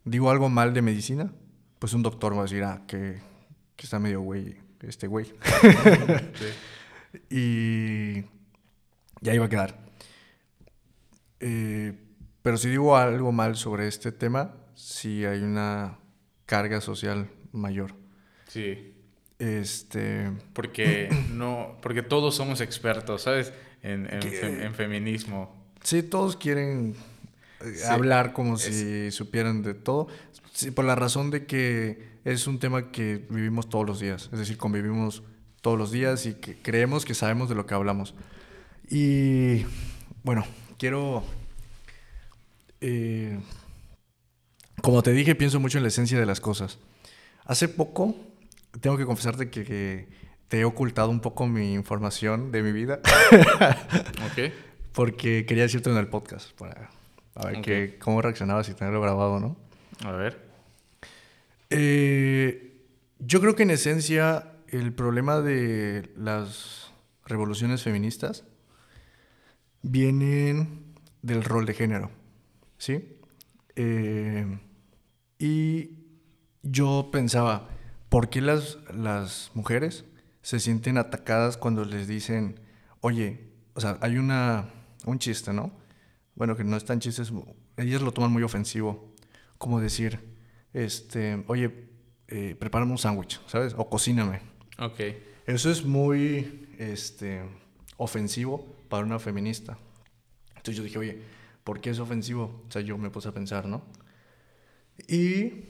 digo 0.05 0.33
algo 0.33 0.49
mal 0.49 0.75
de 0.75 0.83
medicina, 0.83 1.33
pues 1.79 1.95
un 1.95 2.03
doctor 2.03 2.35
va 2.35 2.41
a 2.41 2.43
decir, 2.43 2.65
ah, 2.65 2.83
que 2.89 3.29
que 3.79 3.87
está 3.87 4.01
medio 4.01 4.21
güey, 4.21 4.57
este 4.83 5.07
güey. 5.07 5.27
sí. 6.35 6.47
Y 7.31 8.23
ya 9.23 9.33
iba 9.33 9.47
a 9.47 9.49
quedar. 9.49 9.79
Eh, 11.41 11.95
pero 12.43 12.59
si 12.59 12.69
digo 12.69 12.97
algo 12.97 13.33
mal 13.33 13.57
sobre 13.57 13.89
este 13.89 14.13
tema, 14.13 14.55
sí 14.75 15.25
hay 15.25 15.41
una 15.41 15.97
carga 16.45 16.83
social 16.83 17.31
mayor. 17.53 17.95
Sí. 18.49 18.95
Este. 19.39 20.31
Porque 20.53 21.09
no. 21.33 21.79
Porque 21.81 22.03
todos 22.03 22.35
somos 22.35 22.61
expertos, 22.61 23.23
¿sabes? 23.23 23.55
En, 23.83 24.13
en, 24.13 24.23
fe, 24.23 24.65
en 24.67 24.75
feminismo. 24.75 25.57
Sí, 25.83 26.03
todos 26.03 26.37
quieren 26.37 26.95
sí. 27.63 27.85
hablar 27.89 28.35
como 28.35 28.57
es... 28.57 28.63
si 28.63 29.11
supieran 29.13 29.63
de 29.63 29.73
todo. 29.73 30.09
Sí, 30.53 30.73
por 30.73 30.85
la 30.85 30.95
razón 30.95 31.31
de 31.31 31.47
que 31.47 32.18
es 32.33 32.47
un 32.47 32.59
tema 32.59 32.93
que 32.93 33.27
vivimos 33.31 33.71
todos 33.71 33.87
los 33.87 34.01
días, 34.01 34.29
es 34.33 34.39
decir, 34.39 34.59
convivimos 34.59 35.23
todos 35.63 35.79
los 35.79 35.91
días 35.91 36.27
y 36.27 36.35
que 36.35 36.57
creemos 36.61 37.07
que 37.07 37.15
sabemos 37.15 37.49
de 37.49 37.55
lo 37.55 37.65
que 37.65 37.75
hablamos. 37.75 38.15
Y 38.91 39.65
bueno, 40.23 40.45
quiero... 40.79 41.25
Eh, 42.83 43.41
como 44.83 45.03
te 45.03 45.13
dije, 45.13 45.35
pienso 45.35 45.59
mucho 45.59 45.79
en 45.79 45.85
la 45.85 45.89
esencia 45.89 46.21
de 46.21 46.27
las 46.27 46.41
cosas. 46.41 46.79
Hace 47.45 47.67
poco, 47.67 48.15
tengo 48.81 48.99
que 48.99 49.07
confesarte 49.07 49.49
que, 49.49 49.65
que 49.65 50.09
te 50.49 50.61
he 50.61 50.65
ocultado 50.67 51.09
un 51.09 51.21
poco 51.21 51.47
mi 51.47 51.73
información 51.73 52.53
de 52.53 52.63
mi 52.63 52.73
vida. 52.73 53.01
ok. 53.33 54.53
Porque 54.93 55.47
quería 55.47 55.63
decirte 55.63 55.91
en 55.91 55.97
el 55.97 56.09
podcast, 56.09 56.53
para 56.53 56.91
a 57.35 57.47
ver 57.47 57.59
okay. 57.59 57.63
que, 57.63 57.99
cómo 57.99 58.21
reaccionabas 58.21 58.69
y 58.69 58.75
tenerlo 58.75 59.01
grabado, 59.01 59.41
¿no? 59.41 59.57
A 60.05 60.13
ver. 60.13 60.48
Eh, 61.71 62.85
yo 63.19 63.41
creo 63.41 63.55
que 63.55 63.65
en 63.65 63.71
esencia 63.71 64.53
el 64.69 64.93
problema 64.93 65.41
de 65.41 66.11
las 66.17 66.93
revoluciones 67.25 67.83
feministas 67.83 68.45
vienen 69.83 70.95
del 71.23 71.45
rol 71.45 71.67
de 71.67 71.75
género, 71.75 72.11
¿sí? 72.79 73.19
Eh, 73.77 74.59
y 75.39 75.91
yo 76.63 77.11
pensaba, 77.13 77.69
¿por 78.09 78.29
qué 78.29 78.41
las, 78.41 78.79
las 78.93 79.51
mujeres 79.55 80.05
se 80.43 80.61
sienten 80.61 80.99
atacadas 80.99 81.57
cuando 81.57 81.85
les 81.85 82.09
dicen, 82.09 82.61
oye, 83.01 83.49
o 83.75 83.81
sea, 83.81 83.99
hay 84.01 84.17
una, 84.17 84.71
un 85.05 85.19
chiste, 85.19 85.53
¿no? 85.53 85.73
Bueno, 86.35 86.57
que 86.57 86.65
no 86.65 86.77
es 86.77 86.85
tan 86.85 87.01
chiste, 87.01 87.23
ellas 87.77 88.03
lo 88.03 88.13
toman 88.13 88.33
muy 88.33 88.43
ofensivo, 88.43 89.15
como 89.59 89.81
decir, 89.81 90.28
este, 90.85 91.45
oye, 91.47 91.71
eh, 92.29 92.55
prepárame 92.59 92.93
un 92.93 92.99
sándwich, 92.99 93.41
¿sabes? 93.47 93.75
O 93.77 93.89
cocíname. 93.89 94.41
Ok. 94.79 95.01
Eso 95.47 95.71
es 95.71 95.85
muy, 95.85 96.69
este, 96.79 97.43
ofensivo 97.97 98.65
para 98.89 99.05
una 99.05 99.19
feminista. 99.19 99.77
Entonces 100.51 100.77
yo 100.77 100.83
dije, 100.83 100.99
oye, 100.99 101.23
¿por 101.65 101.81
qué 101.81 101.91
es 101.91 101.99
ofensivo? 101.99 102.65
O 102.69 102.71
sea, 102.71 102.83
yo 102.83 102.97
me 102.97 103.11
puse 103.11 103.29
a 103.29 103.33
pensar, 103.33 103.67
¿no? 103.67 103.83
Y 105.07 105.65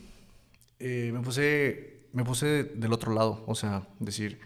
eh, 0.79 1.11
me 1.13 1.21
puse, 1.21 2.09
me 2.13 2.25
puse 2.25 2.65
del 2.65 2.93
otro 2.93 3.13
lado, 3.13 3.45
o 3.47 3.55
sea, 3.55 3.87
decir, 3.99 4.41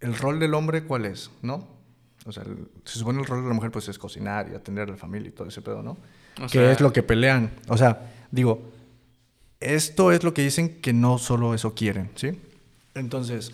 ¿el 0.00 0.16
rol 0.16 0.38
del 0.38 0.54
hombre 0.54 0.84
cuál 0.84 1.04
es? 1.04 1.30
¿No? 1.42 1.78
O 2.26 2.32
sea, 2.32 2.42
el, 2.42 2.68
se 2.84 2.98
supone 2.98 3.20
el 3.20 3.26
rol 3.26 3.42
de 3.42 3.48
la 3.48 3.54
mujer 3.54 3.70
pues 3.70 3.88
es 3.88 3.98
cocinar 3.98 4.48
y 4.50 4.54
atender 4.54 4.88
a 4.88 4.92
la 4.92 4.96
familia 4.96 5.28
y 5.28 5.32
todo 5.32 5.48
ese 5.48 5.62
pedo, 5.62 5.82
¿no? 5.82 5.92
O 6.40 6.42
que 6.42 6.58
sea... 6.58 6.72
es 6.72 6.80
lo 6.80 6.92
que 6.92 7.02
pelean. 7.02 7.50
O 7.68 7.76
sea, 7.76 8.12
digo, 8.30 8.72
esto 9.60 10.12
es 10.12 10.22
lo 10.22 10.34
que 10.34 10.42
dicen 10.42 10.80
que 10.80 10.92
no 10.92 11.18
solo 11.18 11.54
eso 11.54 11.74
quieren, 11.74 12.10
¿sí? 12.14 12.40
Entonces, 12.94 13.52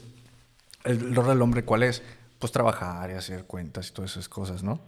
el 0.85 1.15
rol 1.15 1.29
del 1.29 1.43
hombre, 1.43 1.65
¿cuál 1.65 1.83
es? 1.83 2.03
Pues 2.39 2.53
trabajar 2.53 3.11
y 3.11 3.15
hacer 3.15 3.45
cuentas 3.45 3.89
y 3.89 3.93
todas 3.93 4.13
esas 4.13 4.29
cosas, 4.29 4.63
¿no? 4.63 4.81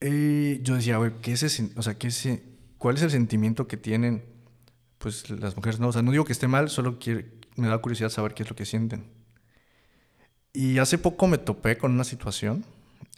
Y 0.00 0.60
yo 0.62 0.74
decía, 0.74 0.98
güey, 0.98 1.12
¿qué 1.22 1.32
es 1.32 1.42
ese, 1.42 1.70
o 1.76 1.82
sea, 1.82 1.94
¿qué 1.94 2.08
es, 2.08 2.28
¿cuál 2.78 2.96
es 2.96 3.02
el 3.02 3.10
sentimiento 3.10 3.66
que 3.66 3.76
tienen 3.76 4.24
pues 4.98 5.30
las 5.30 5.56
mujeres? 5.56 5.80
No, 5.80 5.88
o 5.88 5.92
sea, 5.92 6.02
no 6.02 6.10
digo 6.10 6.24
que 6.24 6.32
esté 6.32 6.48
mal, 6.48 6.68
solo 6.68 6.98
quiero, 6.98 7.22
me 7.56 7.68
da 7.68 7.78
curiosidad 7.78 8.10
saber 8.10 8.34
qué 8.34 8.42
es 8.42 8.50
lo 8.50 8.56
que 8.56 8.66
sienten. 8.66 9.04
Y 10.52 10.78
hace 10.78 10.98
poco 10.98 11.26
me 11.26 11.38
topé 11.38 11.78
con 11.78 11.92
una 11.92 12.04
situación 12.04 12.64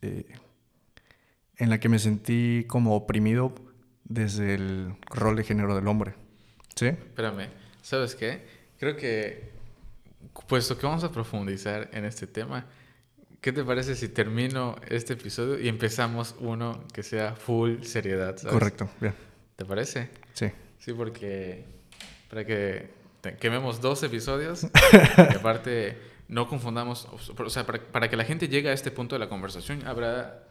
eh, 0.02 0.26
en 1.56 1.70
la 1.70 1.80
que 1.80 1.88
me 1.88 1.98
sentí 1.98 2.64
como 2.68 2.94
oprimido 2.94 3.54
desde 4.04 4.54
el 4.54 4.94
rol 5.10 5.36
de 5.36 5.44
género 5.44 5.74
del 5.74 5.86
hombre. 5.88 6.14
¿Sí? 6.78 6.86
Espérame, 6.86 7.48
¿sabes 7.82 8.14
qué? 8.14 8.40
Creo 8.78 8.96
que, 8.96 9.50
puesto 10.46 10.78
que 10.78 10.86
vamos 10.86 11.02
a 11.02 11.10
profundizar 11.10 11.90
en 11.92 12.04
este 12.04 12.28
tema, 12.28 12.66
¿qué 13.40 13.50
te 13.52 13.64
parece 13.64 13.96
si 13.96 14.08
termino 14.08 14.76
este 14.88 15.14
episodio 15.14 15.58
y 15.58 15.66
empezamos 15.66 16.36
uno 16.38 16.84
que 16.94 17.02
sea 17.02 17.34
full 17.34 17.82
seriedad? 17.82 18.36
¿sabes? 18.36 18.52
Correcto, 18.52 18.88
bien. 19.00 19.12
¿Te 19.56 19.64
parece? 19.64 20.10
Sí. 20.34 20.52
Sí, 20.78 20.92
porque 20.92 21.64
para 22.30 22.44
que 22.44 22.90
quememos 23.40 23.80
dos 23.80 24.04
episodios 24.04 24.62
y 25.18 25.34
aparte 25.34 25.98
no 26.28 26.46
confundamos, 26.46 27.08
o 27.10 27.50
sea, 27.50 27.66
para, 27.66 27.82
para, 27.82 28.08
que 28.08 28.16
la 28.16 28.24
gente 28.24 28.46
llegue 28.46 28.68
a 28.68 28.72
este 28.72 28.92
punto 28.92 29.16
de 29.16 29.18
la 29.18 29.28
conversación 29.28 29.84
habrá 29.84 30.44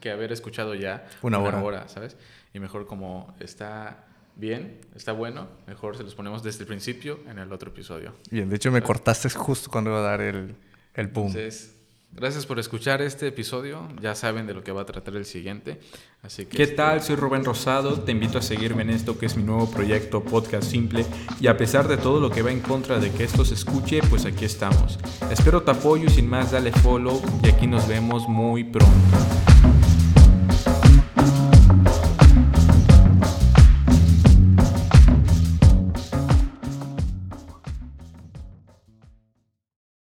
que 0.00 0.10
haber 0.10 0.32
escuchado 0.32 0.74
ya 0.74 1.06
una, 1.20 1.38
una 1.38 1.48
hora. 1.48 1.62
hora, 1.62 1.88
¿sabes? 1.88 2.16
Y 2.54 2.58
mejor 2.58 2.86
como 2.86 3.34
está 3.38 4.03
bien, 4.36 4.80
está 4.94 5.12
bueno, 5.12 5.48
mejor 5.66 5.96
se 5.96 6.02
los 6.02 6.14
ponemos 6.14 6.42
desde 6.42 6.60
el 6.60 6.66
principio 6.66 7.20
en 7.28 7.38
el 7.38 7.52
otro 7.52 7.70
episodio. 7.70 8.14
Bien, 8.30 8.48
de 8.48 8.56
hecho 8.56 8.70
me 8.70 8.82
cortaste 8.82 9.30
justo 9.30 9.70
cuando 9.70 9.90
iba 9.90 10.00
a 10.00 10.02
dar 10.02 10.20
el, 10.20 10.54
el 10.94 11.06
boom. 11.08 11.28
Entonces, 11.28 11.74
gracias 12.12 12.46
por 12.46 12.58
escuchar 12.58 13.02
este 13.02 13.26
episodio, 13.26 13.88
ya 14.00 14.14
saben 14.14 14.46
de 14.46 14.54
lo 14.54 14.62
que 14.62 14.72
va 14.72 14.82
a 14.82 14.86
tratar 14.86 15.16
el 15.16 15.24
siguiente. 15.24 15.80
Así 16.22 16.46
que 16.46 16.56
¿Qué 16.56 16.62
este... 16.64 16.76
tal? 16.76 17.02
Soy 17.02 17.16
Rubén 17.16 17.44
Rosado, 17.44 18.00
te 18.00 18.12
invito 18.12 18.38
a 18.38 18.42
seguirme 18.42 18.82
en 18.82 18.90
esto 18.90 19.18
que 19.18 19.26
es 19.26 19.36
mi 19.36 19.42
nuevo 19.42 19.70
proyecto 19.70 20.22
Podcast 20.22 20.70
Simple 20.70 21.04
y 21.40 21.48
a 21.48 21.56
pesar 21.56 21.86
de 21.86 21.96
todo 21.96 22.20
lo 22.20 22.30
que 22.30 22.42
va 22.42 22.50
en 22.50 22.60
contra 22.60 22.98
de 22.98 23.10
que 23.12 23.24
esto 23.24 23.44
se 23.44 23.54
escuche, 23.54 24.00
pues 24.08 24.24
aquí 24.24 24.44
estamos. 24.44 24.98
Espero 25.30 25.62
tu 25.62 25.70
apoyo 25.70 26.06
y 26.06 26.10
sin 26.10 26.28
más 26.28 26.52
dale 26.52 26.72
follow 26.72 27.22
y 27.42 27.48
aquí 27.48 27.66
nos 27.66 27.86
vemos 27.86 28.28
muy 28.28 28.64
pronto. 28.64 29.53